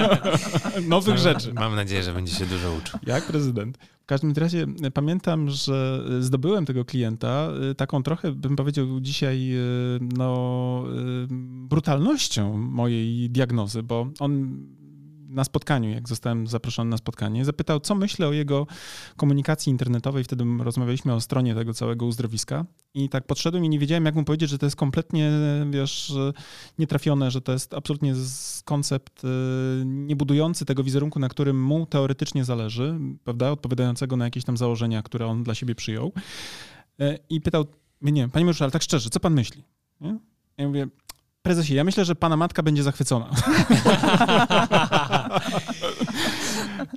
[0.88, 1.54] nowych no, rzeczy.
[1.54, 3.00] Mam nadzieję, że będzie się dużo uczył.
[3.06, 3.78] Jak prezydent.
[4.02, 9.50] W każdym razie pamiętam, że zdobyłem tego klienta y, taką trochę, bym powiedział dzisiaj,
[10.00, 10.84] no,
[11.68, 14.58] brutalnością mojej diagnozy, bo on
[15.32, 18.66] na spotkaniu, jak zostałem zaproszony na spotkanie, zapytał, co myślę o jego
[19.16, 20.24] komunikacji internetowej.
[20.24, 22.64] Wtedy rozmawialiśmy o stronie tego całego uzdrowiska.
[22.94, 25.30] I tak podszedłem i nie wiedziałem, jak mu powiedzieć, że to jest kompletnie,
[25.70, 26.12] wiesz,
[26.78, 28.14] nietrafione, że to jest absolutnie
[28.64, 29.28] koncept y,
[29.84, 35.26] niebudujący tego wizerunku, na którym mu teoretycznie zależy, prawda, odpowiadającego na jakieś tam założenia, które
[35.26, 36.12] on dla siebie przyjął.
[37.00, 37.64] E, I pytał
[38.00, 39.64] mnie, panie Mariuszu, ale tak szczerze, co pan myśli?
[40.00, 40.18] Nie?
[40.56, 40.86] Ja mówię,
[41.42, 43.26] Prezesie, ja myślę, że pana matka będzie zachwycona.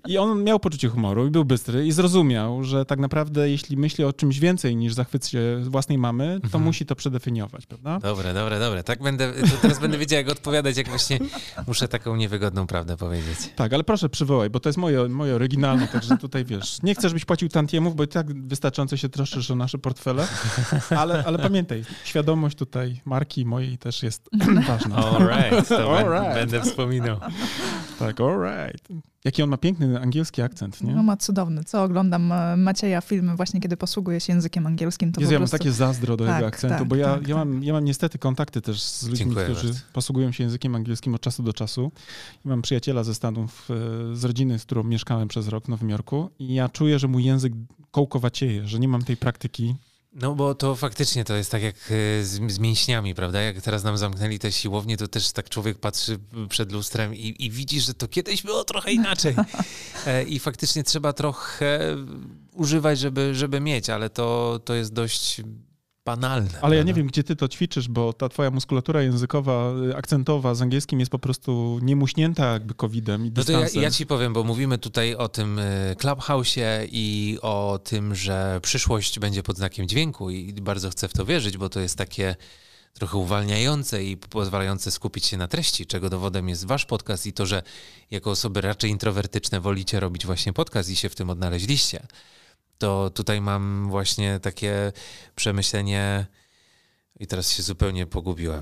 [0.07, 4.03] I on miał poczucie humoru i był bystry i zrozumiał, że tak naprawdę jeśli myśli
[4.03, 6.63] o czymś więcej niż zachwyt się własnej mamy, to mhm.
[6.63, 7.99] musi to przedefiniować, prawda?
[7.99, 8.83] Dobre, dobre, dobre.
[8.83, 11.19] Tak będę, teraz będę wiedział, jak odpowiadać, jak właśnie
[11.67, 13.37] muszę taką niewygodną prawdę powiedzieć.
[13.55, 17.09] Tak, ale proszę przywołaj, bo to jest moje, moje oryginalne, także tutaj wiesz, nie chcę,
[17.09, 20.27] żebyś płacił tantiemów, bo i tak wystarczająco się troszczysz o nasze portfele,
[20.89, 24.29] ale, ale pamiętaj, świadomość tutaj marki mojej też jest
[24.67, 24.95] ważna.
[24.95, 26.35] All right, to all right.
[26.35, 27.19] będę wspominał.
[27.99, 28.87] Tak, all right.
[29.25, 30.95] Jaki on ma piękny angielski akcent, nie?
[30.95, 31.63] No ma cudowny.
[31.63, 35.49] Co oglądam e, Macieja filmy właśnie, kiedy posługuje się językiem angielskim, to Jezu, ja mam
[35.49, 38.19] takie zazdro do tak, jego akcentu, tak, bo ja, tak, ja, mam, ja mam niestety
[38.19, 39.81] kontakty też z ludźmi, Dziękuję którzy bardzo.
[39.93, 41.91] posługują się językiem angielskim od czasu do czasu.
[42.45, 43.67] I mam przyjaciela ze Stanów,
[44.11, 47.07] e, z rodziny, z którą mieszkałem przez rok w Nowym Jorku i ja czuję, że
[47.07, 47.53] mój język
[47.91, 49.75] kołkowacieje, że nie mam tej praktyki
[50.15, 53.41] No bo to faktycznie to jest tak jak e, z, z mięśniami, prawda?
[53.41, 57.51] Jak teraz nam zamknęli te siłownie, to też tak człowiek patrzy przed lustrem i, i
[57.51, 59.35] widzi, że to kiedyś było trochę inaczej.
[60.05, 61.79] E, I faktycznie trzeba trochę
[62.53, 65.41] używać, żeby, żeby mieć, ale to, to jest dość
[66.05, 66.59] banalne.
[66.61, 70.55] Ale ja nie wiem, gdzie ty to ćwiczysz, bo ta twoja muskulatura językowa, y, akcentowa
[70.55, 73.63] z angielskim jest po prostu niemuśnięta jakby COVID-em i dystansem.
[73.63, 77.79] No to ja, ja, ci powiem, bo mówimy tutaj o tym y, Clubhouse'ie i o
[77.83, 81.79] tym, że przyszłość będzie pod znakiem dźwięku i bardzo chcę w to wierzyć, bo to
[81.79, 82.35] jest takie
[82.93, 87.45] trochę uwalniające i pozwalające skupić się na treści, czego dowodem jest wasz podcast i to,
[87.45, 87.63] że
[88.11, 92.07] jako osoby raczej introwertyczne wolicie robić właśnie podcast i się w tym odnaleźliście
[92.77, 94.91] to tutaj mam właśnie takie
[95.35, 96.25] przemyślenie
[97.19, 98.61] i teraz się zupełnie pogubiłem.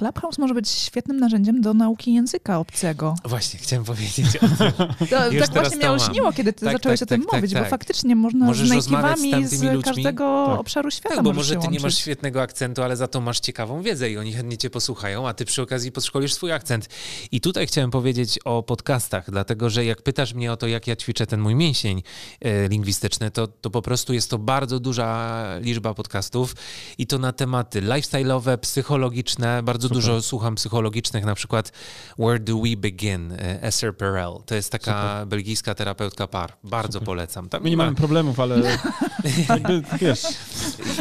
[0.00, 3.14] Clubhouse może być świetnym narzędziem do nauki języka obcego.
[3.24, 4.72] Właśnie, chciałem powiedzieć o tym.
[5.10, 7.60] To, tak właśnie mnie olśniło, kiedy ty tak, zacząłeś tak, o tym tak, mówić, tak,
[7.60, 7.70] bo tak.
[7.70, 10.60] faktycznie można Możesz z native'ami z, z każdego tak.
[10.60, 13.82] obszaru świata Tak, bo może ty nie masz świetnego akcentu, ale za to masz ciekawą
[13.82, 16.88] wiedzę i oni chętnie cię posłuchają, a ty przy okazji podszkolisz swój akcent.
[17.32, 20.96] I tutaj chciałem powiedzieć o podcastach, dlatego że jak pytasz mnie o to, jak ja
[20.96, 22.02] ćwiczę ten mój mięsień
[22.40, 26.54] e, lingwistyczny, to, to po prostu jest to bardzo duża liczba podcastów
[26.98, 30.02] i to na tematy lifestyle'owe, psychologiczne, bardzo Super.
[30.02, 31.72] dużo słucham psychologicznych, na przykład
[32.18, 34.32] Where Do We Begin, e, Esther Perel.
[34.46, 35.26] To jest taka Super.
[35.26, 36.52] belgijska terapeutka par.
[36.64, 37.06] Bardzo Super.
[37.06, 37.48] polecam.
[37.48, 37.84] Tam My nie ma...
[37.84, 38.78] mamy problemów, ale
[39.48, 40.22] jakby, wiesz...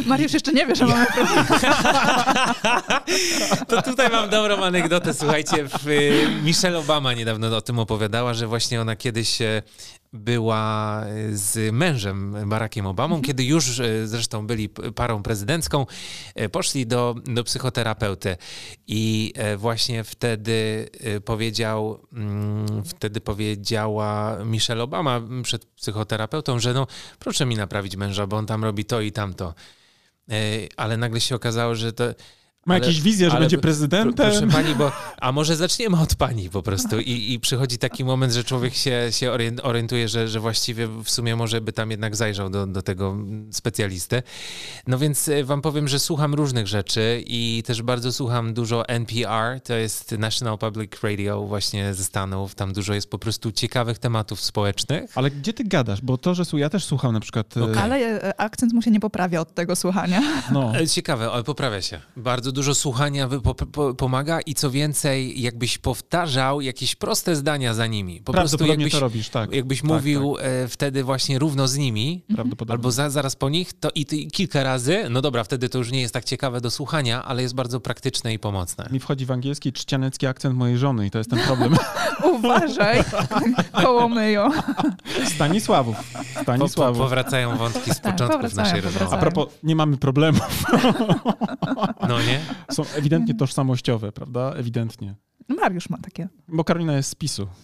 [0.05, 1.45] Mariusz jeszcze nie wie, że mamy problemy.
[3.67, 5.13] to tutaj mam dobrą anegdotę.
[5.13, 5.67] Słuchajcie,
[6.43, 9.39] Michelle Obama niedawno o tym opowiadała, że właśnie ona kiedyś
[10.13, 13.23] była e, z mężem Barackiem Obamą, mhm.
[13.23, 15.85] kiedy już e, zresztą byli parą prezydencką,
[16.35, 18.37] e, poszli do, do psychoterapeuty
[18.87, 20.89] i właśnie wtedy
[21.25, 26.87] powiedział, mm, wtedy powiedziała Michelle Obama przed psychoterapeutą, że no
[27.19, 29.53] proszę mi naprawić męża, bo on tam robi to i tamto.
[30.77, 32.03] Ale nagle się okazało, że to
[32.69, 34.13] ma ale, jakieś wizje, że będzie prezydentem?
[34.31, 34.91] Proszę pani, bo
[35.21, 39.07] a może zaczniemy od pani po prostu i, i przychodzi taki moment, że człowiek się,
[39.11, 39.31] się
[39.63, 43.17] orientuje, że, że właściwie w sumie może by tam jednak zajrzał do, do tego
[43.51, 44.23] specjalisty.
[44.87, 49.61] No więc e, wam powiem, że słucham różnych rzeczy i też bardzo słucham dużo NPR,
[49.63, 54.41] to jest National Public Radio właśnie ze Stanów, tam dużo jest po prostu ciekawych tematów
[54.41, 55.11] społecznych.
[55.17, 56.01] Ale gdzie ty gadasz?
[56.01, 57.57] Bo to, że ja też słucham na przykład...
[57.57, 57.75] Okay.
[57.75, 60.21] E, ale e, akcent mu się nie poprawia od tego słuchania.
[60.51, 60.73] No.
[60.87, 61.99] Ciekawe, ale poprawia się.
[62.17, 63.29] Bardzo dużo słuchania
[63.97, 68.21] pomaga i co więcej, jakbyś powtarzał jakieś proste zdania za nimi.
[68.21, 69.53] Po prostu jakbyś, to robisz, tak.
[69.53, 70.45] Jakbyś tak, mówił tak.
[70.45, 72.23] E, wtedy właśnie równo z nimi,
[72.67, 75.91] albo za, zaraz po nich, to i, i kilka razy, no dobra, wtedy to już
[75.91, 78.87] nie jest tak ciekawe do słuchania, ale jest bardzo praktyczne i pomocne.
[78.91, 81.77] Mi wchodzi w angielski czcianecki akcent mojej żony i to jest ten problem.
[82.33, 83.03] Uważaj,
[83.83, 84.49] koło myją.
[85.35, 85.95] Stanisławów.
[86.41, 86.97] Stanisławów.
[86.97, 89.15] Po, po, powracają wątki z tak, początków naszej rozmowy.
[89.15, 90.63] A propos, nie mamy problemów.
[92.07, 92.39] No nie?
[92.71, 94.53] Są ewidentnie tożsamościowe, prawda?
[94.53, 95.15] Ewidentnie.
[95.49, 96.27] Mariusz ma takie.
[96.47, 97.47] Bo Karolina jest z PiSu.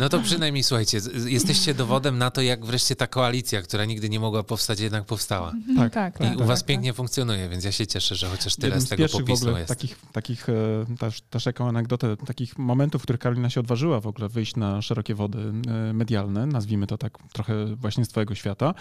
[0.00, 4.20] No to przynajmniej słuchajcie, jesteście dowodem na to, jak wreszcie ta koalicja, która nigdy nie
[4.20, 5.50] mogła powstać, jednak powstała.
[5.50, 5.76] Mhm.
[5.76, 6.16] Tak, tak.
[6.16, 6.96] I tak, u was tak, pięknie tak.
[6.96, 9.68] funkcjonuje, więc ja się cieszę, że chociaż tyle z, z tego popisu w ogóle jest.
[9.68, 10.52] Takich, takich e,
[10.98, 14.82] też, też jaką anegdotę, takich momentów, w których Karolina się odważyła w ogóle wyjść na
[14.82, 15.38] szerokie wody
[15.68, 18.74] e, medialne, nazwijmy to tak trochę właśnie z twojego świata.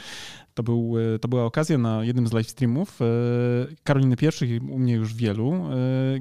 [0.56, 3.00] To, był, e, to była okazja na jednym z live streamów
[3.84, 5.70] Karoliny pierwszych, u mnie już wielu,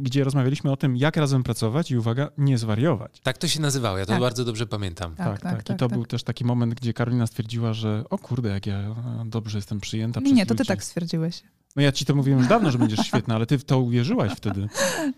[0.01, 3.20] gdzie rozmawialiśmy o tym, jak razem pracować i uwaga, nie zwariować.
[3.20, 4.20] Tak to się nazywało, ja to tak.
[4.20, 5.14] bardzo dobrze pamiętam.
[5.14, 5.41] Tak, tak.
[5.41, 5.76] tak, tak.
[5.76, 6.11] I to tak, był tak.
[6.11, 10.32] też taki moment, gdzie Karolina stwierdziła, że o kurde, jak ja dobrze jestem przyjęta Nie,
[10.32, 11.43] nie to ty tak stwierdziłeś.
[11.77, 14.33] No ja ci to mówiłem już dawno, że będziesz świetna, ale ty w to uwierzyłaś
[14.37, 14.68] wtedy.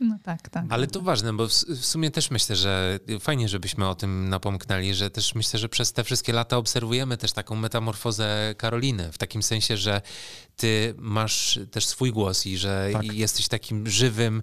[0.00, 0.64] No tak, tak.
[0.68, 4.94] Ale to ważne, bo w, w, sumie też myślę, że fajnie, żebyśmy o tym napomknęli,
[4.94, 9.42] że też myślę, że przez te wszystkie lata obserwujemy też taką metamorfozę Karoliny, w takim
[9.42, 10.02] sensie, że
[10.56, 13.12] ty masz też swój głos i że tak.
[13.12, 14.42] jesteś takim żywym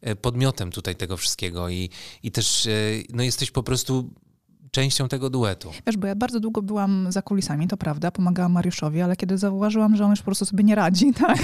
[0.00, 1.90] e, podmiotem tutaj tego wszystkiego i,
[2.22, 2.70] i też e,
[3.12, 4.10] no, jesteś po prostu
[4.74, 5.70] częścią tego duetu.
[5.86, 9.96] Wiesz, bo ja bardzo długo byłam za kulisami, to prawda, pomagałam Mariuszowi, ale kiedy zauważyłam,
[9.96, 11.38] że on już po prostu sobie nie radzi, tak,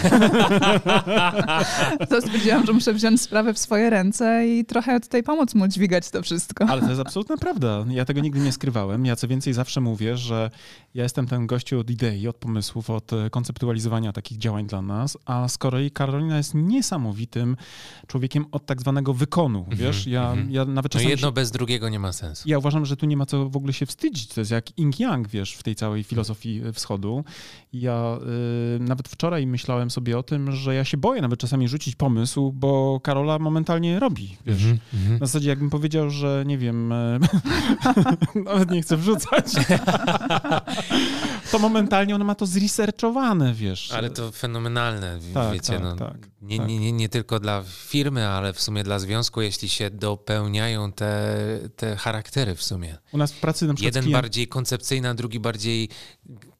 [2.08, 6.10] to stwierdziłam, że muszę wziąć sprawę w swoje ręce i trochę tutaj pomóc mu dźwigać
[6.10, 6.64] to wszystko.
[6.68, 7.84] Ale to jest absolutna prawda.
[7.88, 9.06] Ja tego nigdy nie skrywałem.
[9.06, 10.50] Ja co więcej zawsze mówię, że
[10.94, 15.18] ja jestem ten gościu od idei, od pomysłów, od e, konceptualizowania takich działań dla nas,
[15.24, 17.56] a z kolei Karolina jest niesamowitym
[18.06, 20.06] człowiekiem od tak zwanego wykonu, -hmm, wiesz?
[20.06, 20.50] Ja, -hmm.
[20.50, 21.06] ja nawet czasami...
[21.06, 22.48] No jedno bez drugiego nie ma sensu.
[22.48, 24.26] Ja uważam, że tu nie ma co w ogóle się wstydzić.
[24.28, 27.24] To jest jak ing-yang, wiesz, w tej całej filozofii wschodu.
[27.72, 28.18] Ja
[28.76, 32.52] y, nawet wczoraj myślałem sobie o tym, że ja się boję nawet czasami rzucić pomysł,
[32.52, 34.64] bo Karola momentalnie robi, wiesz.
[34.64, 35.20] Mm -hmm.
[35.20, 36.94] Na zasadzie jakbym powiedział, że nie wiem,
[38.44, 39.46] nawet nie chcę wrzucać.
[41.50, 43.92] to momentalnie ona ma to zresearchowane, wiesz.
[43.92, 46.68] Ale to fenomenalne, tak, wiecie, tak, no, tak, nie, tak.
[46.68, 51.36] Nie, nie, nie tylko dla firmy, ale w sumie dla związku, jeśli się dopełniają te,
[51.76, 52.98] te charaktery w sumie.
[53.12, 54.22] U nas w pracy na przykład Jeden klient...
[54.22, 55.88] bardziej koncepcyjny, a drugi bardziej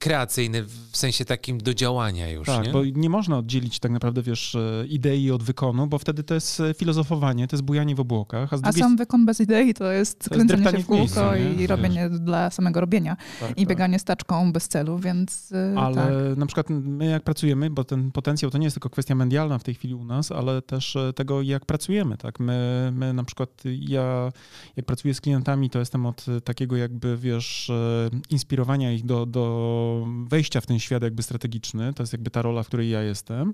[0.00, 2.72] kreacyjny, w sensie takim do działania już, Tak, nie?
[2.72, 6.60] bo nie można oddzielić tak naprawdę, wiesz, e, idei od wykonu, bo wtedy to jest
[6.60, 9.74] e, filozofowanie, to jest bujanie w obłokach, a z A drugiej sam wykon bez idei
[9.74, 12.80] to jest To jest kręcenie się dreptanie w w kółko miejscu, i robienie dla samego
[12.80, 13.16] robienia.
[13.40, 13.68] tak, I tak.
[13.68, 16.38] bieganie staczką bez celu, więc y, Ale tak.
[16.38, 19.62] na przykład my jak pracujemy, bo ten potencjał to nie jest tylko kwestia medialna w
[19.64, 22.16] tej chwili u nas, ale też e, tego, jak pracujemy.
[22.16, 22.40] Tak?
[22.40, 24.32] My, my na przykład, ja
[24.76, 29.26] jak pracuję z klientami, to jestem od e, takiego jakby, wiesz, e, inspirowania ich do,
[29.26, 29.89] do
[30.28, 31.92] wejścia w ten świat jakby strategiczny.
[31.94, 33.52] To jest jakby ta rola, w której ja jestem.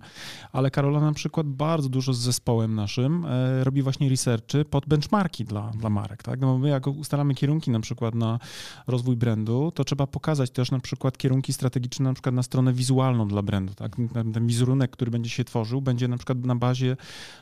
[0.52, 5.44] Ale Karola na przykład bardzo dużo z zespołem naszym e, robi właśnie researchy pod benchmarki
[5.44, 6.22] dla, dla marek.
[6.22, 6.40] Tak?
[6.40, 8.38] No my jak ustalamy kierunki na przykład na
[8.86, 13.28] rozwój brandu, to trzeba pokazać też na przykład kierunki strategiczne na przykład na stronę wizualną
[13.28, 13.74] dla brandu.
[13.74, 13.96] Tak?
[14.12, 16.96] Ten, ten wizerunek, który będzie się tworzył, będzie na przykład na bazie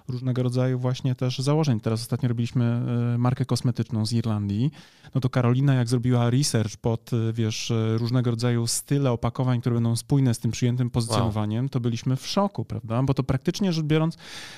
[0.09, 1.81] różnego rodzaju właśnie też założeń.
[1.81, 4.71] Teraz ostatnio robiliśmy e, markę kosmetyczną z Irlandii.
[5.15, 9.97] No to Karolina jak zrobiła research pod, e, wiesz, różnego rodzaju style opakowań, które będą
[9.97, 13.03] spójne z tym przyjętym pozycjonowaniem, to byliśmy w szoku, prawda?
[13.03, 14.17] Bo to praktycznie rzecz biorąc,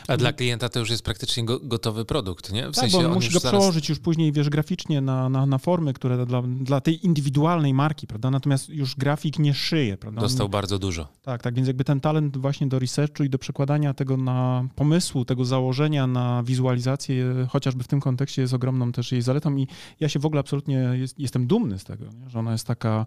[0.09, 2.62] A dla klienta to już jest praktycznie go, gotowy produkt, nie?
[2.62, 3.59] W tak, sensie bo on on musi już go zaraz...
[3.59, 8.07] przełożyć już później, wiesz, graficznie na, na, na formy, które dla, dla tej indywidualnej marki,
[8.07, 8.31] prawda?
[8.31, 10.20] Natomiast już grafik nie szyje, prawda?
[10.20, 11.09] On- Dostał bardzo dużo.
[11.22, 15.24] Tak, tak, więc jakby ten talent właśnie do researchu i do przekładania tego na pomysłu,
[15.24, 19.66] tego założenia na wizualizację, chociażby w tym kontekście jest ogromną też jej zaletą i
[20.01, 22.31] ja się w ogóle absolutnie jest, jestem dumny z tego, nie?
[22.31, 23.07] że ona jest taka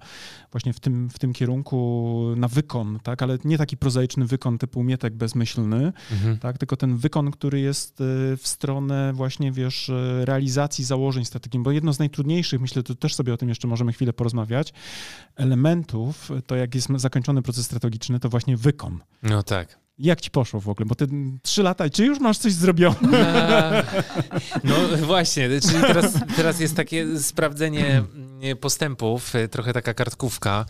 [0.52, 4.84] właśnie w tym, w tym kierunku na wykon, tak, ale nie taki prozaiczny wykon typu
[4.84, 6.38] mietek bezmyślny, Mhm.
[6.40, 8.04] tak, tylko ten wykon, który jest y,
[8.38, 13.16] w stronę właśnie, wiesz, y, realizacji założeń strategii, bo jedno z najtrudniejszych, myślę, to też
[13.16, 14.74] sobie o tym jeszcze możemy chwilę porozmawiać,
[15.36, 19.00] elementów, to jak jest zakończony proces strategiczny, to właśnie wykon.
[19.24, 19.79] No tak.
[20.00, 20.86] Jak ci poszło w ogóle?
[20.86, 21.08] Bo ty
[21.42, 22.98] trzy lata, czy już masz coś zrobione?
[23.14, 23.84] Eee,
[24.64, 24.74] No
[25.08, 30.66] właśnie, czyli teraz, teraz jest takie sprawdzenie mm, postępów, y, trochę taka kartkówka.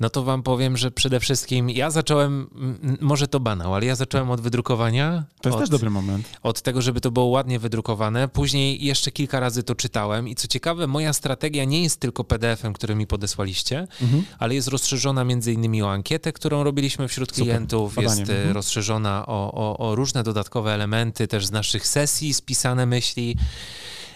[0.00, 3.94] No to wam powiem, że przede wszystkim ja zacząłem, mm, może to banał, ale ja
[3.94, 5.24] zacząłem od wydrukowania.
[5.40, 6.28] To jest od, też dobry moment.
[6.42, 8.28] Od tego, żeby to było ładnie wydrukowane.
[8.28, 12.72] Później jeszcze kilka razy to czytałem i co ciekawe, moja strategia nie jest tylko PDF-em,
[12.72, 14.24] który mi podesłaliście, Mhm.
[14.38, 17.44] ale jest rozszerzona między innymi o ankietę, którą robiliśmy wśród Super.
[17.44, 17.94] klientów.
[17.94, 18.20] Badanie.
[18.20, 18.54] Jest e, Mhm.
[18.54, 18.71] rozszerzona
[19.26, 23.36] o, o, o różne dodatkowe elementy też z naszych sesji, spisane myśli.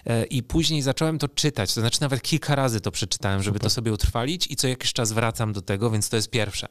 [0.07, 3.71] E, I później zacząłem to czytać, to znaczy nawet kilka razy to przeczytałem, żeby Super.
[3.71, 6.69] to sobie utrwalić i co jakiś czas wracam do tego, więc to jest pierwsze.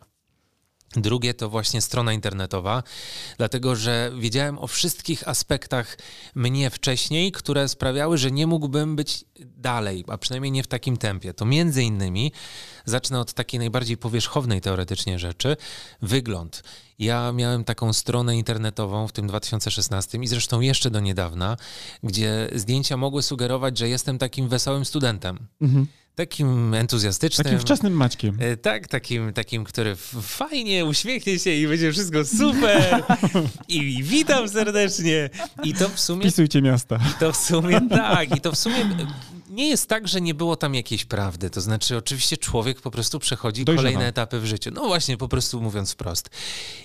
[0.96, 2.84] Drugie to właśnie strona internetowa,
[3.38, 5.98] dlatego że wiedziałem o wszystkich aspektach
[6.36, 11.34] mnie wcześniej, które sprawiały, że nie mógłbym być dalej, a przynajmniej nie w takim tempie.
[11.34, 12.32] To między innymi,
[12.86, 15.58] zacznę od takiej najbardziej powierzchownej teoretycznie rzeczy,
[16.02, 16.64] wygląd.
[17.00, 21.58] Ja miałem taką stronę internetową w tym 2016 i zresztą jeszcze do niedawna,
[22.04, 25.88] gdzie zdjęcia mogły sugerować, że jestem takim wesołym studentem, Mhm.
[26.16, 27.44] takim entuzjastycznym.
[27.44, 28.38] Takim wczesnym Maćkiem.
[28.40, 33.04] E, Tak, takim, takim, który fajnie uśmiechnie się i będzie wszystko super.
[33.68, 35.30] I, I witam serdecznie.
[35.64, 37.00] I to w sumie Wpisujcie miasta.
[37.20, 38.38] to w sumie tak.
[38.38, 38.86] I to w sumie
[39.56, 41.50] nie jest tak, że nie było tam jakiejś prawdy.
[41.50, 43.88] To znaczy, oczywiście człowiek po prostu przechodzi Dojrzewa.
[43.90, 44.72] kolejne etapy w życiu.
[44.74, 46.30] No właśnie, po prostu mówiąc wprost.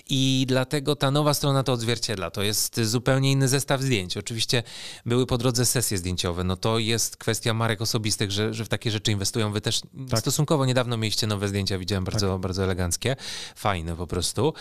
[0.09, 2.31] I dlatego ta nowa strona to odzwierciedla.
[2.31, 4.17] To jest zupełnie inny zestaw zdjęć.
[4.17, 4.63] Oczywiście
[5.05, 6.43] były po drodze sesje zdjęciowe.
[6.43, 9.51] No to jest kwestia marek osobistych, że, że w takie rzeczy inwestują.
[9.51, 10.19] Wy też Tak.
[10.19, 13.15] stosunkowo niedawno mieliście nowe zdjęcia, widziałem bardzo, bardzo eleganckie.
[13.55, 14.53] Fajne po prostu.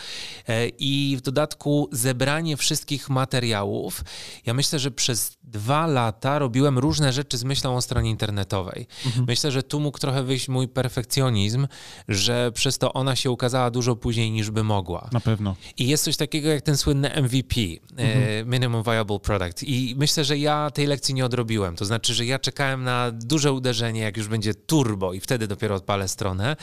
[0.49, 4.01] E, I w dodatku zebranie wszystkich materiałów.
[4.47, 8.87] Ja myślę, że przez dwa lata robiłem różne rzeczy z myślą o stronie internetowej.
[9.27, 11.67] Myślę, że tu mógł trochę wyjść mój perfekcjonizm,
[12.09, 15.09] że przez to ona się ukazała dużo później niż by mogła.
[15.13, 15.57] Na pewno.
[15.79, 17.61] I jest coś takiego jak ten słynny MVP,
[17.97, 19.63] e, Minimum Viable Product.
[19.63, 21.77] I myślę, że ja tej lekcji nie odrobiłem.
[21.77, 25.75] To znaczy, że ja czekałem na duże uderzenie, jak już będzie turbo i wtedy dopiero
[25.75, 26.57] odpalę stronę.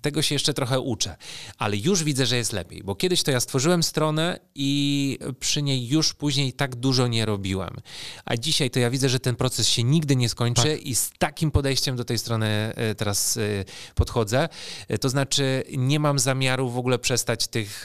[0.00, 1.16] Tego się jeszcze trochę uczę.
[1.58, 5.88] Ale już widzę, że jest lepiej, bo kiedyś to ja stworzyłem stronę i przy niej
[5.88, 7.76] już później tak dużo nie robiłem.
[8.24, 10.79] A dzisiaj to ja widzę, że ten proces się nigdy nie skończy Tak.
[10.80, 13.40] I z takim podejściem do tej strony e, teraz e,
[13.94, 14.48] podchodzę.
[14.88, 17.84] E, To znaczy nie mam zamiaru w ogóle przestać tych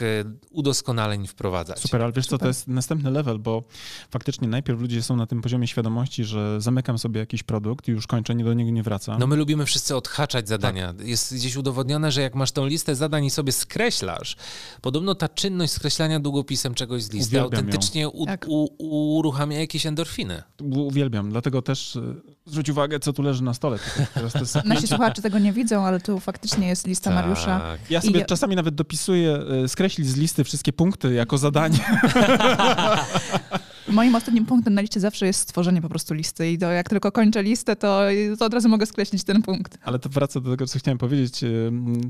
[0.50, 1.80] udoskonaleń wprowadzać.
[1.80, 3.62] Super, ale wiesz co, to jest następny level, bo
[4.10, 8.06] faktycznie najpierw ludzie są na tym poziomie świadomości, że zamykam sobie jakiś produkt i już
[8.06, 9.18] kończę, nie do niego nie wracam.
[9.20, 10.94] No my lubimy wszyscy odhaczać zadania.
[10.98, 14.36] Jest gdzieś udowodnione, że jak masz tą listę zadań i sobie skreślasz,
[14.82, 18.44] podobno ta czynność skreślania długopisem czegoś z listy Uwielbiam autentycznie u, Tak.
[18.48, 18.68] u,
[19.18, 20.42] uruchamia jakieś endorfiny.
[20.62, 23.78] Uwielbiam, dlatego też y, Zwróć uwagę, co tu leży na stole.
[24.64, 27.24] Nasi słuchacze tego nie widzą, ale tu faktycznie jest lista tak.
[27.24, 27.60] Mariusza.
[27.90, 28.26] Ja sobie I...
[28.26, 31.78] czasami nawet dopisuję, e, skreślić z listy wszystkie punkty jako zadanie.
[33.88, 37.12] Moim ostatnim punktem na liście zawsze jest stworzenie po prostu listy i to jak tylko
[37.12, 38.00] kończę listę, to,
[38.38, 39.78] to od razu mogę skreślić ten punkt.
[39.82, 41.40] Ale to wraca do tego, co chciałem powiedzieć.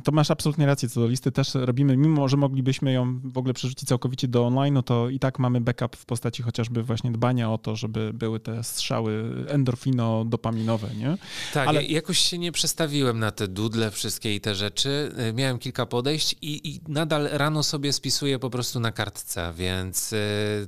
[0.04, 1.32] To masz absolutnie rację co do listy.
[1.32, 5.18] Też robimy, mimo że moglibyśmy ją w ogóle przerzucić całkowicie do online, no to i
[5.18, 10.96] tak mamy backup w postaci chociażby właśnie dbania o to, żeby były te strzały endorfino-dopaminowe,
[10.98, 11.18] nie?
[11.54, 11.84] Tak, Ale...
[11.84, 15.12] jakoś się nie przestawiłem na te dudle wszystkie i te rzeczy.
[15.30, 20.12] Y, miałem kilka podejść i, i nadal rano sobie spisuję po prostu na kartce, więc
[20.12, 20.18] yy,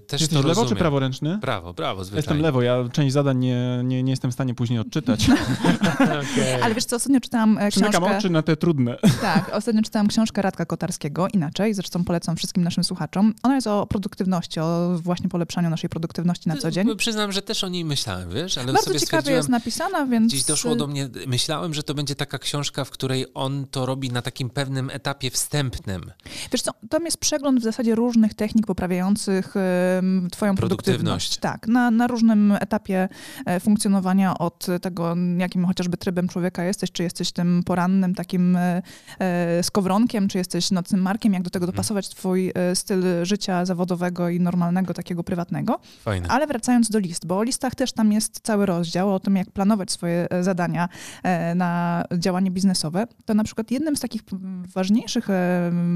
[0.07, 0.69] też Jesteś to lewo rozumiem.
[0.69, 0.75] czy
[1.09, 1.39] praworęczny?
[1.41, 2.19] Prawo, prawo, zwyczajnie.
[2.19, 5.31] Jestem lewo, ja część zadań nie, nie, nie jestem w stanie później odczytać.
[6.01, 6.63] okay.
[6.63, 7.91] Ale wiesz co, ostatnio czytałam e, książkę...
[7.91, 8.97] Przymykam oczy na te trudne.
[9.21, 13.35] Tak, ostatnio czytałam książkę Radka Kotarskiego, inaczej, zresztą polecam wszystkim naszym słuchaczom.
[13.43, 16.97] Ona jest o produktywności, o właśnie polepszaniu naszej produktywności na co dzień.
[16.97, 20.33] Przyznam, że też o niej myślałem, wiesz, ale Bardzo sobie ciekawie jest napisana, więc...
[20.33, 24.11] Gdzieś doszło do mnie, myślałem, że to będzie taka książka, w której on to robi
[24.11, 26.13] na takim pewnym etapie wstępnym.
[26.53, 30.88] Wiesz co, tam jest przegląd w zasadzie różnych technik poprawiających y, twoją produktywność.
[30.93, 31.37] Produktywność.
[31.37, 33.09] Tak, na, na różnym etapie
[33.47, 38.83] e, funkcjonowania od tego, jakim chociażby trybem człowieka jesteś, czy jesteś tym porannym takim e,
[39.19, 41.77] e, skowronkiem, czy jesteś nocnym markiem, jak do tego mhm.
[41.77, 45.81] dopasować twój styl życia zawodowego i normalnego, takiego prywatnego.
[46.03, 46.29] Fajne.
[46.29, 49.51] Ale wracając do list, bo o listach też tam jest cały rozdział o tym, jak
[49.51, 50.89] planować swoje zadania
[51.55, 54.23] na działanie biznesowe, to na przykład jednym z takich
[54.75, 55.29] ważniejszych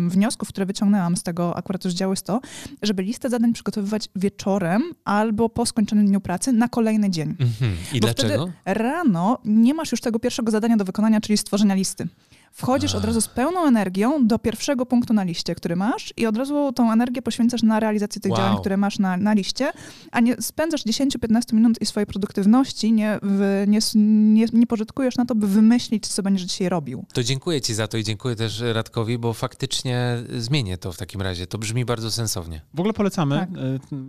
[0.08, 2.40] wniosków, które wyciągnęłam z tego akurat rozdziału jest to,
[2.82, 7.28] żeby listę zadań przygotowywać wieczorem albo po skończonym dniu pracy na kolejny dzień.
[7.40, 7.76] Mhm.
[7.92, 8.50] I Bo dlaczego?
[8.64, 12.08] rano nie masz już tego pierwszego zadania do wykonania, czyli stworzenia listy
[12.52, 16.36] wchodzisz od razu z pełną energią do pierwszego punktu na liście, który masz i od
[16.36, 18.40] razu tą energię poświęcasz na realizację tych wow.
[18.40, 19.72] działań, które masz na, na liście,
[20.12, 23.78] a nie spędzasz 10-15 minut i swojej produktywności nie, w, nie,
[24.34, 27.04] nie, nie pożytkujesz na to, by wymyślić, co będziesz dzisiaj robił.
[27.12, 31.22] To dziękuję ci za to i dziękuję też Radkowi, bo faktycznie zmienię to w takim
[31.22, 31.46] razie.
[31.46, 32.60] To brzmi bardzo sensownie.
[32.74, 33.38] W ogóle polecamy.
[33.38, 33.48] Tak.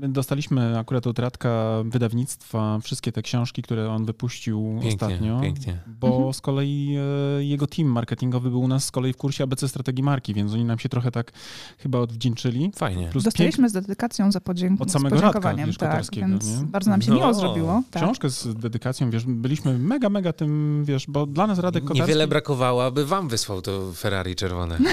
[0.03, 5.41] E, dostaliśmy akurat od Radka wydawnictwa wszystkie te książki, które on wypuścił pięknie, ostatnio.
[5.41, 5.79] Pięknie.
[5.99, 6.33] Bo mhm.
[6.33, 6.95] z kolei
[7.39, 10.33] e, jego team marketing marketingowy był u nas z kolei w kursie ABC Strategii Marki,
[10.33, 11.31] więc oni nam się trochę tak
[11.77, 12.71] chyba odwdzięczyli.
[12.75, 13.07] Fajnie.
[13.07, 13.69] Plus Dostaliśmy pięk...
[13.69, 14.81] z dedykacją za podzięk...
[14.81, 15.69] Od samego podziękowaniem.
[15.69, 16.65] Radka, tak, więc nie?
[16.65, 17.83] bardzo nam się no, miło zrobiło.
[17.91, 18.03] Tak.
[18.03, 22.01] Książkę z dedykacją, wiesz, byliśmy mega, mega tym, wiesz, bo dla nas Radek Kotarski...
[22.01, 24.77] Niewiele brakowało, aby wam wysłał to Ferrari czerwone.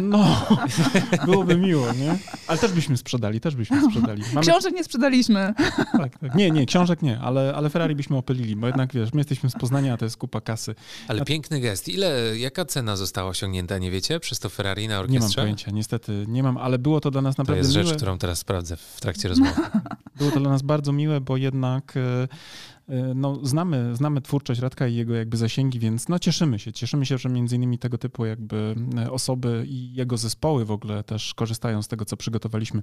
[0.00, 0.46] No,
[1.24, 2.18] byłoby miło, nie?
[2.46, 4.22] Ale też byśmy sprzedali, też byśmy sprzedali.
[4.34, 4.46] Mamy...
[4.46, 5.54] Książek nie sprzedaliśmy.
[5.92, 6.34] Tak, tak.
[6.34, 9.52] Nie, nie, książek nie, ale, ale Ferrari byśmy opylili, bo jednak, wiesz, my jesteśmy z
[9.52, 10.74] Poznania, a to jest kupa kasy.
[11.08, 11.24] Ale a...
[11.24, 11.88] piękny gest.
[11.88, 13.78] Ile, jaka cena została osiągnięta?
[13.78, 15.28] nie wiecie, przez to Ferrari na orkiestrze?
[15.28, 17.88] Nie mam pojęcia, niestety nie mam, ale było to dla nas naprawdę To jest miłe.
[17.88, 19.60] rzecz, którą teraz sprawdzę w trakcie rozmowy.
[20.18, 22.28] Było to dla nas bardzo miłe, bo jednak E,
[23.14, 26.72] no, znamy, znamy twórczość Radka i jego jakby zasięgi, więc no, cieszymy się.
[26.72, 31.04] Cieszymy się, że między innymi tego typu jakby e, osoby i jego zespoły w ogóle
[31.04, 32.80] też korzystają z tego, co przygotowaliśmy.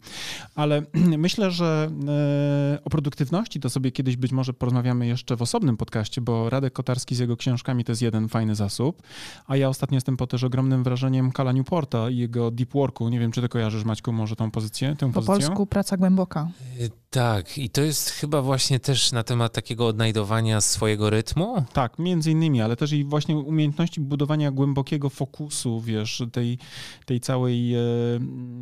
[0.56, 0.82] Ale
[1.18, 6.22] myślę, że e, o produktywności to sobie kiedyś być może porozmawiamy jeszcze w osobnym podcaście,
[6.22, 9.02] bo Radek Kotarski z jego książkami to jest jeden fajny zasób,
[9.48, 13.10] a ja ostatnio jestem pod też ogromnym wrażeniem Kala Newporta i jego deep worku.
[13.10, 15.48] Nie wiem, czy ty kojarzysz, Maćku, może tą pozycję, tę Po pozycję?
[15.48, 16.48] polsku praca głęboka.
[17.10, 21.66] Tak, i to jest chyba właśnie też na temat takiego odnajdowania swojego rytmu?
[21.74, 26.58] Tak, między innymi, ale też i właśnie umiejętności budowania głębokiego fokusu, wiesz, tej,
[27.06, 27.80] tej całej e,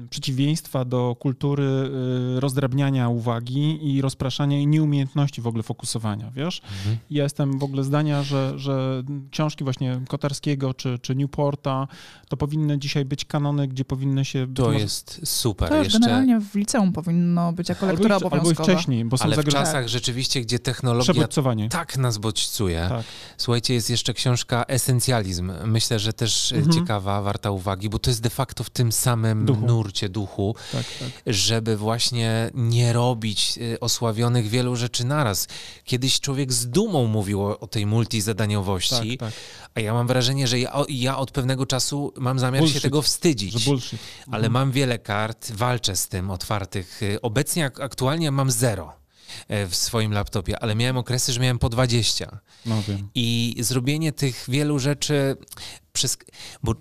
[0.10, 6.62] przeciwieństwa do kultury e, rozdrabniania uwagi i rozpraszania i nieumiejętności w ogóle fokusowania, wiesz.
[6.80, 6.98] Mhm.
[7.10, 11.88] Ja jestem w ogóle zdania, że, że książki właśnie Kotarskiego czy, czy Newporta
[12.30, 14.48] to powinny dzisiaj być kanony, gdzie powinny się...
[14.54, 14.80] To może...
[14.80, 15.70] jest super.
[15.70, 16.00] To już Jeszcze...
[16.00, 19.88] generalnie w liceum powinno być jako lektura obowiązkowa albo wcześniej, bo są Ale w czasach
[19.88, 21.14] rzeczywiście, gdzie technologia
[21.70, 22.86] tak nas bodźcuje.
[22.90, 23.06] Tak.
[23.38, 25.52] Słuchajcie, jest jeszcze książka Esencjalizm.
[25.66, 26.74] Myślę, że też mhm.
[26.74, 29.66] ciekawa, warta uwagi, bo to jest de facto w tym samym duchu.
[29.66, 31.10] nurcie duchu, tak, tak.
[31.28, 35.48] żeby właśnie nie robić y, osławionych wielu rzeczy naraz.
[35.84, 39.40] Kiedyś człowiek z dumą mówił o, o tej multizadaniowości, tak, tak.
[39.76, 42.76] a ja mam wrażenie, że ja, ja, od pewnego czasu mam zamiar bullshit.
[42.76, 43.66] się tego wstydzić.
[43.66, 44.00] Bullshit.
[44.28, 44.54] Ale mhm.
[44.54, 47.04] mam wiele kart, walczę z tym otwartych.
[47.04, 49.07] Y, obecnie aktualnie mam zero e,
[49.50, 52.40] w swoim laptopie, ale miałem okresy, że miałem po 20.
[52.66, 53.10] No wiem.
[53.16, 55.38] I zrobienie tych wielu rzeczy
[55.94, 56.18] przez...
[56.64, 56.76] Bo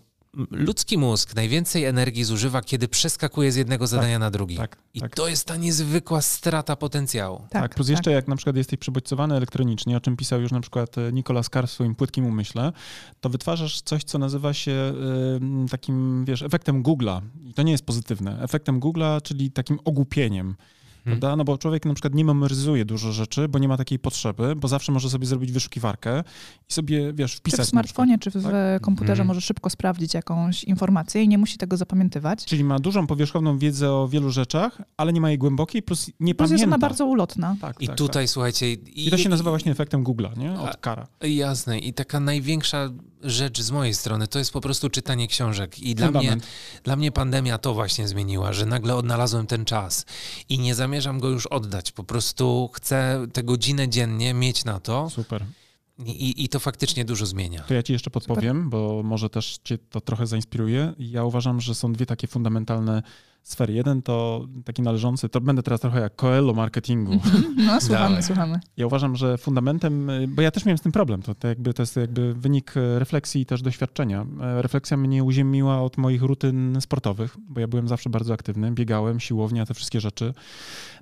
[0.51, 4.57] ludzki mózg najwięcej energii zużywa, kiedy przeskakuje z jednego zadania tak, na drugi.
[4.57, 5.15] Tak, I tak.
[5.15, 7.39] to jest ta niezwykła strata potencjału.
[7.39, 8.15] Tak, tak plus jeszcze tak.
[8.15, 11.67] jak na przykład jesteś przebodźcowany elektronicznie, o czym pisał już na przykład e, Nicolas Carr
[11.67, 12.73] w swoim płytkim umyśle,
[13.21, 14.93] to wytwarzasz coś, co nazywa się
[15.67, 17.21] y, takim, wiesz, efektem Google'a.
[17.45, 18.43] I to nie jest pozytywne.
[18.43, 20.57] Efektem Google'a, czyli takim ogłupieniem.
[21.07, 21.37] Prawda?
[21.37, 24.69] No bo człowiek na przykład nie memoryzuje dużo rzeczy, bo nie ma takiej potrzeby, bo
[24.69, 26.25] zawsze może sobie zrobić wyszukiwarkę
[26.71, 27.61] i sobie, wiesz, wpisać.
[27.61, 28.83] Czy w smartfonie, czy w tak?
[28.83, 32.45] komputerze może szybko sprawdzić jakąś informację i nie musi tego zapamiętywać.
[32.45, 36.35] Czyli ma dużą powierzchowną wiedzę o wielu rzeczach, ale nie ma jej głębokiej, plus nie
[36.35, 36.55] Plus pamięta.
[36.55, 37.57] jest ona bardzo ulotna.
[37.61, 38.31] Tak, I tak, tutaj, tak.
[38.31, 38.73] słuchajcie...
[38.73, 40.61] I to się nazywa właśnie efektem Google'a, nie?
[40.61, 41.07] Od kara.
[41.23, 41.79] Jasne.
[41.79, 42.91] I taka największa
[43.23, 45.79] rzecz z mojej strony to jest po prostu czytanie książek.
[45.79, 46.37] I dla mnie,
[46.85, 50.07] dla mnie pandemia to właśnie zmieniła, że nagle odnalazłem ten czas
[50.49, 51.93] i nie zamierzam go już oddać.
[51.93, 55.45] Po prostu chcę tę godzinę dziennie mieć na to Super.
[55.99, 57.63] i, i, i to faktycznie dużo zmienia.
[57.63, 60.95] To ja ci jeszcze podpowiem, bo może też cię to trochę zainspiruje.
[60.99, 63.03] Ja uważam, że są dwie takie fundamentalne
[63.47, 63.73] sfery.
[63.73, 67.13] Jeden to taki należący, to będę teraz trochę jak Coelho marketingu.
[67.57, 68.23] No, słuchamy, Dawaj.
[68.23, 68.61] słuchamy.
[68.77, 71.75] Ja uważam, że fundamentem, y, bo ja też miałem z tym problem, to, to, jakby,
[71.75, 74.27] to jest jakby wynik e, refleksji i też doświadczenia.
[74.41, 79.21] E, Refleksja mnie uziemiła od moich rutyn sportowych, bo ja byłem zawsze bardzo aktywny, biegałem,
[79.21, 80.35] siłownia, te wszystkie rzeczy.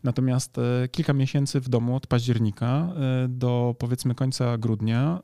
[0.04, 0.56] Natomiast
[0.90, 2.92] kilka miesięcy w domu od października
[3.28, 5.20] do powiedzmy końca grudnia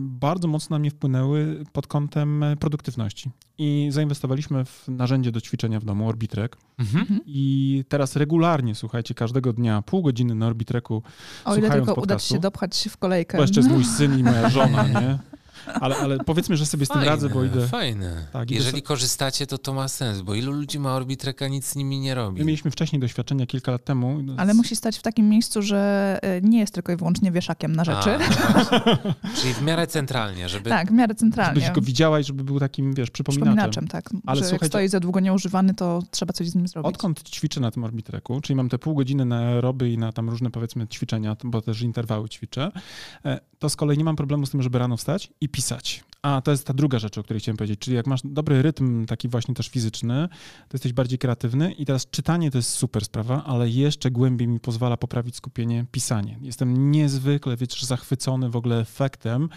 [0.00, 3.30] bardzo mocno na mnie wpłynęły pod kątem produktywności.
[3.58, 6.56] I zainwestowaliśmy w narzędzie do ćwiczenia w domu, Orbitrek.
[6.78, 7.20] Mhm.
[7.26, 11.02] I teraz regularnie, słuchajcie, każdego dnia pół godziny na Orbitreku
[11.44, 12.34] O ile tylko uda ci podcastu.
[12.34, 13.36] się dopchać w kolejkę.
[13.38, 15.18] bo jeszcze jest mój syn i moja żona, nie?
[15.66, 17.68] Ale, ale powiedzmy, że sobie z tym radzę, bo idę.
[17.68, 18.26] Fajne.
[18.32, 21.66] Tak, idę Jeżeli so- korzystacie, to to ma sens, bo ilu ludzi ma Orbitreka, nic
[21.66, 22.38] z nimi nie robi.
[22.38, 24.22] My mieliśmy wcześniej doświadczenia kilka lat temu.
[24.22, 27.76] no, Ale musi stać w takim miejscu, że e, nie jest tylko i wyłącznie wieszakiem
[27.76, 28.14] na rzeczy.
[28.14, 29.14] A, no.
[29.40, 30.70] Czyli w miarę centralnie, żeby...
[30.70, 31.70] tak, w miarę Żebyś centralnie.
[31.74, 33.70] go widziałaś, żeby był takim, wiesz, przypominaczem.
[33.70, 34.10] Przypominaczem, tak.
[34.26, 36.88] Ale że jak słuchajcie- stoi za długo nieużywany, to trzeba coś z nim zrobić.
[36.88, 40.30] Odkąd ćwiczę na tym Orbitreku, czyli mam te pół godziny na aeroby i na tam
[40.30, 42.72] różne, powiedzmy, ćwiczenia, bo też interwały ćwiczę,
[43.24, 46.04] e, to z kolei nie mam problemu z tym, żeby rano wstać i pisać.
[46.24, 49.06] A to jest ta druga rzecz, o której chciałem powiedzieć, czyli jak masz dobry rytm,
[49.06, 50.28] taki właśnie też fizyczny,
[50.68, 54.60] to jesteś bardziej kreatywny i teraz czytanie to jest super sprawa, ale jeszcze głębiej mi
[54.60, 56.38] pozwala poprawić skupienie pisanie.
[56.40, 59.48] Jestem niezwykle, wiesz, zachwycony w ogóle efektem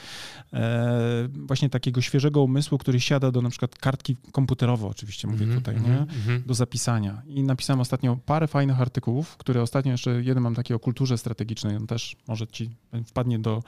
[0.53, 5.61] e, właśnie takiego świeżego umysłu, który siada do na przykład kartki komputerowo, oczywiście mówię Mhm,
[5.61, 6.01] tutaj, mhm, nie?
[6.01, 6.43] mhm.
[6.45, 7.22] do zapisania.
[7.28, 11.76] I napisałem ostatnio parę fajnych artykułów, które ostatnio jeszcze jeden mam taki o kulturze strategicznej.
[11.76, 12.70] On też może ci
[13.05, 13.63] wpadnie do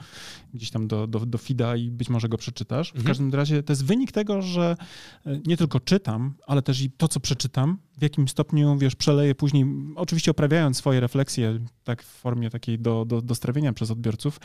[0.54, 2.89] gdzieś tam do, do, do feeda i być może go przeczytasz.
[2.90, 3.06] W Mhm.
[3.06, 4.76] każdym razie to jest wynik tego, że
[5.26, 9.34] e, nie tylko czytam, ale też i to, co przeczytam, w jakim stopniu, wiesz, przeleję
[9.34, 9.64] później,
[9.96, 14.40] oczywiście oprawiając swoje refleksje tak w formie takiej do, do, do strawienia przez odbiorców,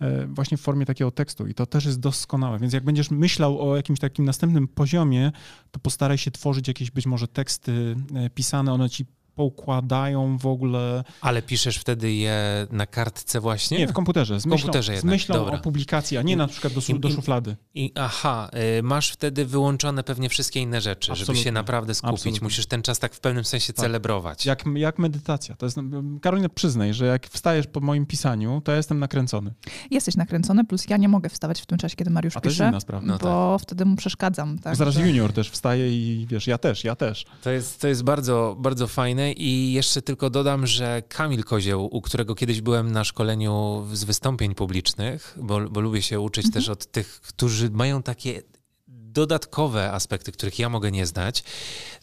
[0.00, 1.46] e, właśnie w formie takiego tekstu.
[1.46, 2.58] I to też jest doskonałe.
[2.58, 5.32] Więc jak będziesz myślał o jakimś takim następnym poziomie,
[5.70, 9.06] to postaraj się tworzyć jakieś być może teksty e, pisane, one ci
[9.36, 11.04] poukładają w ogóle.
[11.20, 13.78] Ale piszesz wtedy je na kartce właśnie?
[13.78, 14.40] Nie, w komputerze.
[14.40, 15.54] Z W myślą, komputerze z jednak, myślą dobra.
[15.58, 17.56] o publikacji, a nie na przykład do, I- do szuflady.
[17.74, 21.44] I, aha, y, masz wtedy wyłączone pewnie wszystkie inne rzeczy, żeby Absolutnie.
[21.44, 22.14] się naprawdę skupić.
[22.14, 22.44] Absolutnie.
[22.46, 23.84] Musisz ten czas tak w pewnym sensie Tak.
[23.84, 24.46] celebrować.
[24.46, 25.56] Jak, jak medytacja.
[25.56, 25.78] To jest,
[26.22, 29.54] Karolina, przyznaj, że jak wstajesz po moim pisaniu, to ja jestem nakręcony.
[29.90, 32.56] Jesteś nakręcony, plus ja nie mogę wstawać w tym czasie, kiedy Mariusz A to jest
[32.58, 33.06] pisze, inna sprawa.
[33.06, 34.58] No bo wtedy mu przeszkadzam.
[34.58, 37.24] Tak, Zaraz że- junior też wstaje i wiesz, ja też, ja też.
[37.42, 42.00] To jest, to jest bardzo, bardzo fajne i jeszcze tylko dodam, że Kamil Kozieł, u
[42.00, 46.86] którego kiedyś byłem na szkoleniu z wystąpień publicznych, bo, bo lubię się uczyć też od
[46.86, 48.42] tych, którzy mają takie
[48.88, 51.44] dodatkowe aspekty, których ja mogę nie znać,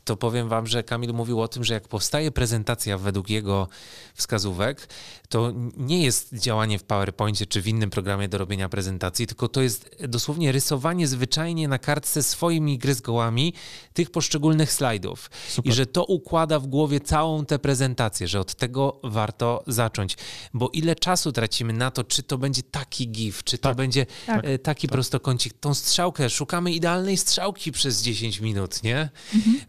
[0.03, 3.67] to powiem wam, że Kamil mówił o tym, że jak powstaje prezentacja według jego
[4.13, 4.87] wskazówek,
[5.29, 9.61] to nie jest działanie w PowerPoincie czy w innym programie do robienia prezentacji, tylko to
[9.61, 13.53] jest dosłownie rysowanie zwyczajnie na kartce swoimi gryzgołami
[13.93, 15.29] tych poszczególnych slajdów.
[15.49, 15.71] Super.
[15.71, 20.17] I że to układa w głowie całą tę prezentację, że od tego warto zacząć.
[20.53, 23.77] Bo ile czasu tracimy na to, czy to będzie taki gif, czy to Tak.
[23.77, 24.45] będzie Tak.
[24.45, 29.09] e, taki prostokącik, tą strzałkę, szukamy idealnej strzałki przez 10 minut, nie?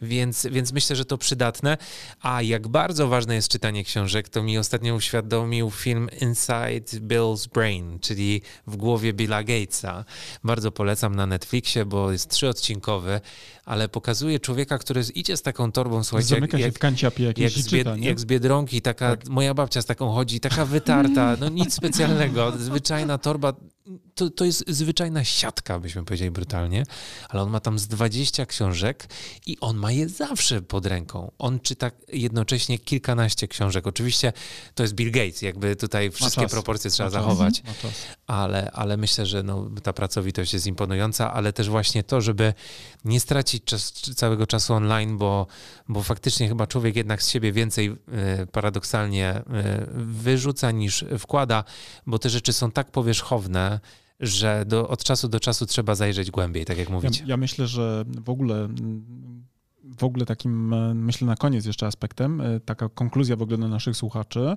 [0.02, 1.76] Więc, więc myślę, że to przydatne.
[2.20, 7.98] A jak bardzo ważne jest czytanie książek, to mi ostatnio uświadomił film Inside Bill's Brain,
[8.00, 10.04] czyli w głowie Billa Gatesa.
[10.44, 13.20] Bardzo polecam na Netflixie, bo jest trzyodcinkowy,
[13.64, 17.52] ale pokazuje człowieka, który idzie z taką torbą, słuchajcie, Zamyka jak, się w kanciapie jak
[17.52, 21.48] z, bied, czyta, jak z Biedronki, taka, moja babcia z taką chodzi, taka wytarta, no
[21.48, 23.52] nic specjalnego, zwyczajna torba,
[24.14, 26.84] to, to jest zwyczajna siatka, byśmy powiedzieli brutalnie,
[27.28, 29.06] ale on ma tam z 20 książek
[29.46, 31.30] i on ma je zawsze pod ręką.
[31.38, 33.86] On czyta jednocześnie kilkanaście książek.
[33.86, 34.32] Oczywiście
[34.74, 37.92] to jest Bill Gates, jakby tutaj wszystkie proporcje trzeba zachować czas.
[38.26, 42.54] ale, ale myślę, że no, ta pracowitość jest imponująca, ale też właśnie to, żeby
[43.04, 45.46] nie stracić czas, całego czasu online, bo,
[45.88, 49.44] bo faktycznie chyba człowiek jednak z siebie więcej e, paradoksalnie e,
[49.94, 51.64] wyrzuca niż wkłada,
[52.06, 53.80] bo te rzeczy są tak powierzchowne,
[54.26, 57.24] że do, od czasu do czasu trzeba zajrzeć głębiej, tak jak Ja, mówicie.
[57.26, 58.68] ja myślę, że w ogóle
[59.98, 63.68] w ogóle takim, e, myślę na koniec jeszcze aspektem, e, taka konkluzja w ogóle dla
[63.68, 64.56] naszych słuchaczy,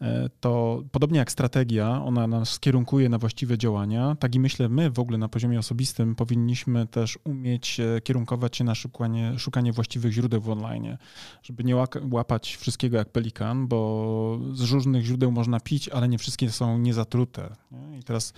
[0.00, 4.90] e, to podobnie jak strategia, ona nas kierunkuje na właściwe działania, tak i myślę my
[4.90, 10.40] w ogóle na poziomie osobistym powinniśmy też umieć kierunkować się na szukanie, szukanie właściwych źródeł
[10.40, 10.96] w online,
[11.42, 11.76] żeby nie
[12.10, 17.56] łapać wszystkiego jak pelikan, bo z różnych źródeł można pić, ale nie wszystkie są niezatrute.
[17.72, 17.98] Nie?
[17.98, 18.32] I teraz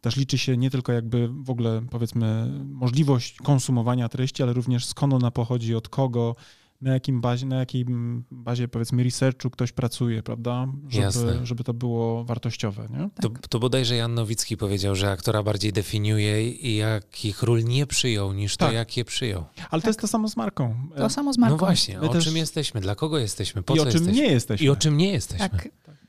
[0.00, 5.14] też liczy się nie tylko jakby w ogóle powiedzmy możliwość konsumowania treści, ale również skąd
[5.14, 6.36] ona pochodzi, od kogo,
[6.80, 7.86] na, jakim bazie, na jakiej
[8.30, 10.66] bazie, powiedzmy, researchu ktoś pracuje, prawda?
[10.88, 12.88] Żeby, żeby to było wartościowe.
[12.90, 13.10] Nie?
[13.22, 18.32] To, to bodajże Jan Nowicki powiedział, że aktora bardziej definiuje i jakich ról nie przyjął,
[18.32, 18.68] niż tak.
[18.68, 19.44] to, jak je przyjął.
[19.56, 19.82] Ale tak.
[19.82, 20.74] to jest to samo z marką.
[20.96, 21.54] To samo z marką.
[21.54, 22.24] No właśnie, My o też...
[22.24, 24.22] czym jesteśmy, dla kogo jesteśmy, po I co o czym jesteśmy.
[24.22, 24.66] nie jesteśmy.
[24.66, 25.48] I o czym nie jesteśmy.
[25.48, 25.68] Tak.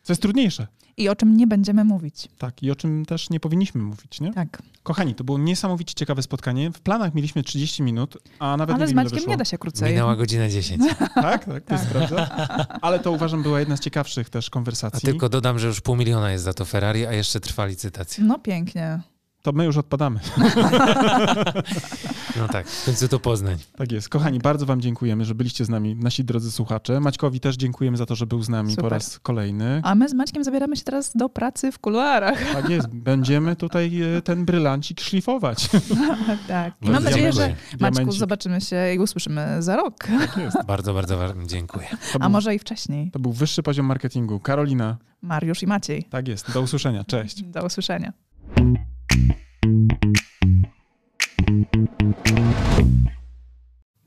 [0.09, 0.67] Co jest trudniejsze.
[0.97, 2.27] I o czym nie będziemy mówić.
[2.37, 4.33] Tak, i o czym też nie powinniśmy mówić, nie?
[4.33, 4.61] Tak.
[4.83, 6.71] Kochani, to było niesamowicie ciekawe spotkanie.
[6.71, 9.89] W planach mieliśmy 30 minut, a nawet Ale nie z Maćkiem nie da się krócej.
[9.89, 10.83] Minęła godzina 10.
[11.15, 11.93] tak, tak, to jest tak.
[11.93, 12.27] prawda.
[12.81, 15.09] Ale to uważam była jedna z ciekawszych też konwersacji.
[15.09, 18.23] A tylko dodam, że już pół miliona jest za to Ferrari, a jeszcze trwa licytacja.
[18.23, 18.99] No pięknie
[19.41, 20.19] to my już odpadamy.
[22.39, 23.57] No tak, w końcu to Poznań.
[23.77, 24.09] Tak jest.
[24.09, 26.99] Kochani, bardzo wam dziękujemy, że byliście z nami, nasi drodzy słuchacze.
[26.99, 28.83] Maćkowi też dziękujemy za to, że był z nami Super.
[28.83, 29.81] po raz kolejny.
[29.83, 32.53] A my z Maćkiem zabieramy się teraz do pracy w kuluarach.
[32.53, 32.87] Tak jest.
[32.87, 35.69] Będziemy tutaj e, ten brylancik szlifować.
[36.47, 36.73] tak.
[36.81, 39.95] I mam nadzieję, że Maćku zobaczymy się i usłyszymy za rok.
[40.19, 40.57] Tak jest.
[40.67, 41.87] Bardzo, bardzo dziękuję.
[41.89, 43.11] Był, A może i wcześniej.
[43.11, 44.39] To był wyższy poziom marketingu.
[44.39, 44.97] Karolina.
[45.21, 46.03] Mariusz i Maciej.
[46.03, 46.53] Tak jest.
[46.53, 47.03] Do usłyszenia.
[47.03, 47.43] Cześć.
[47.43, 48.13] Do usłyszenia.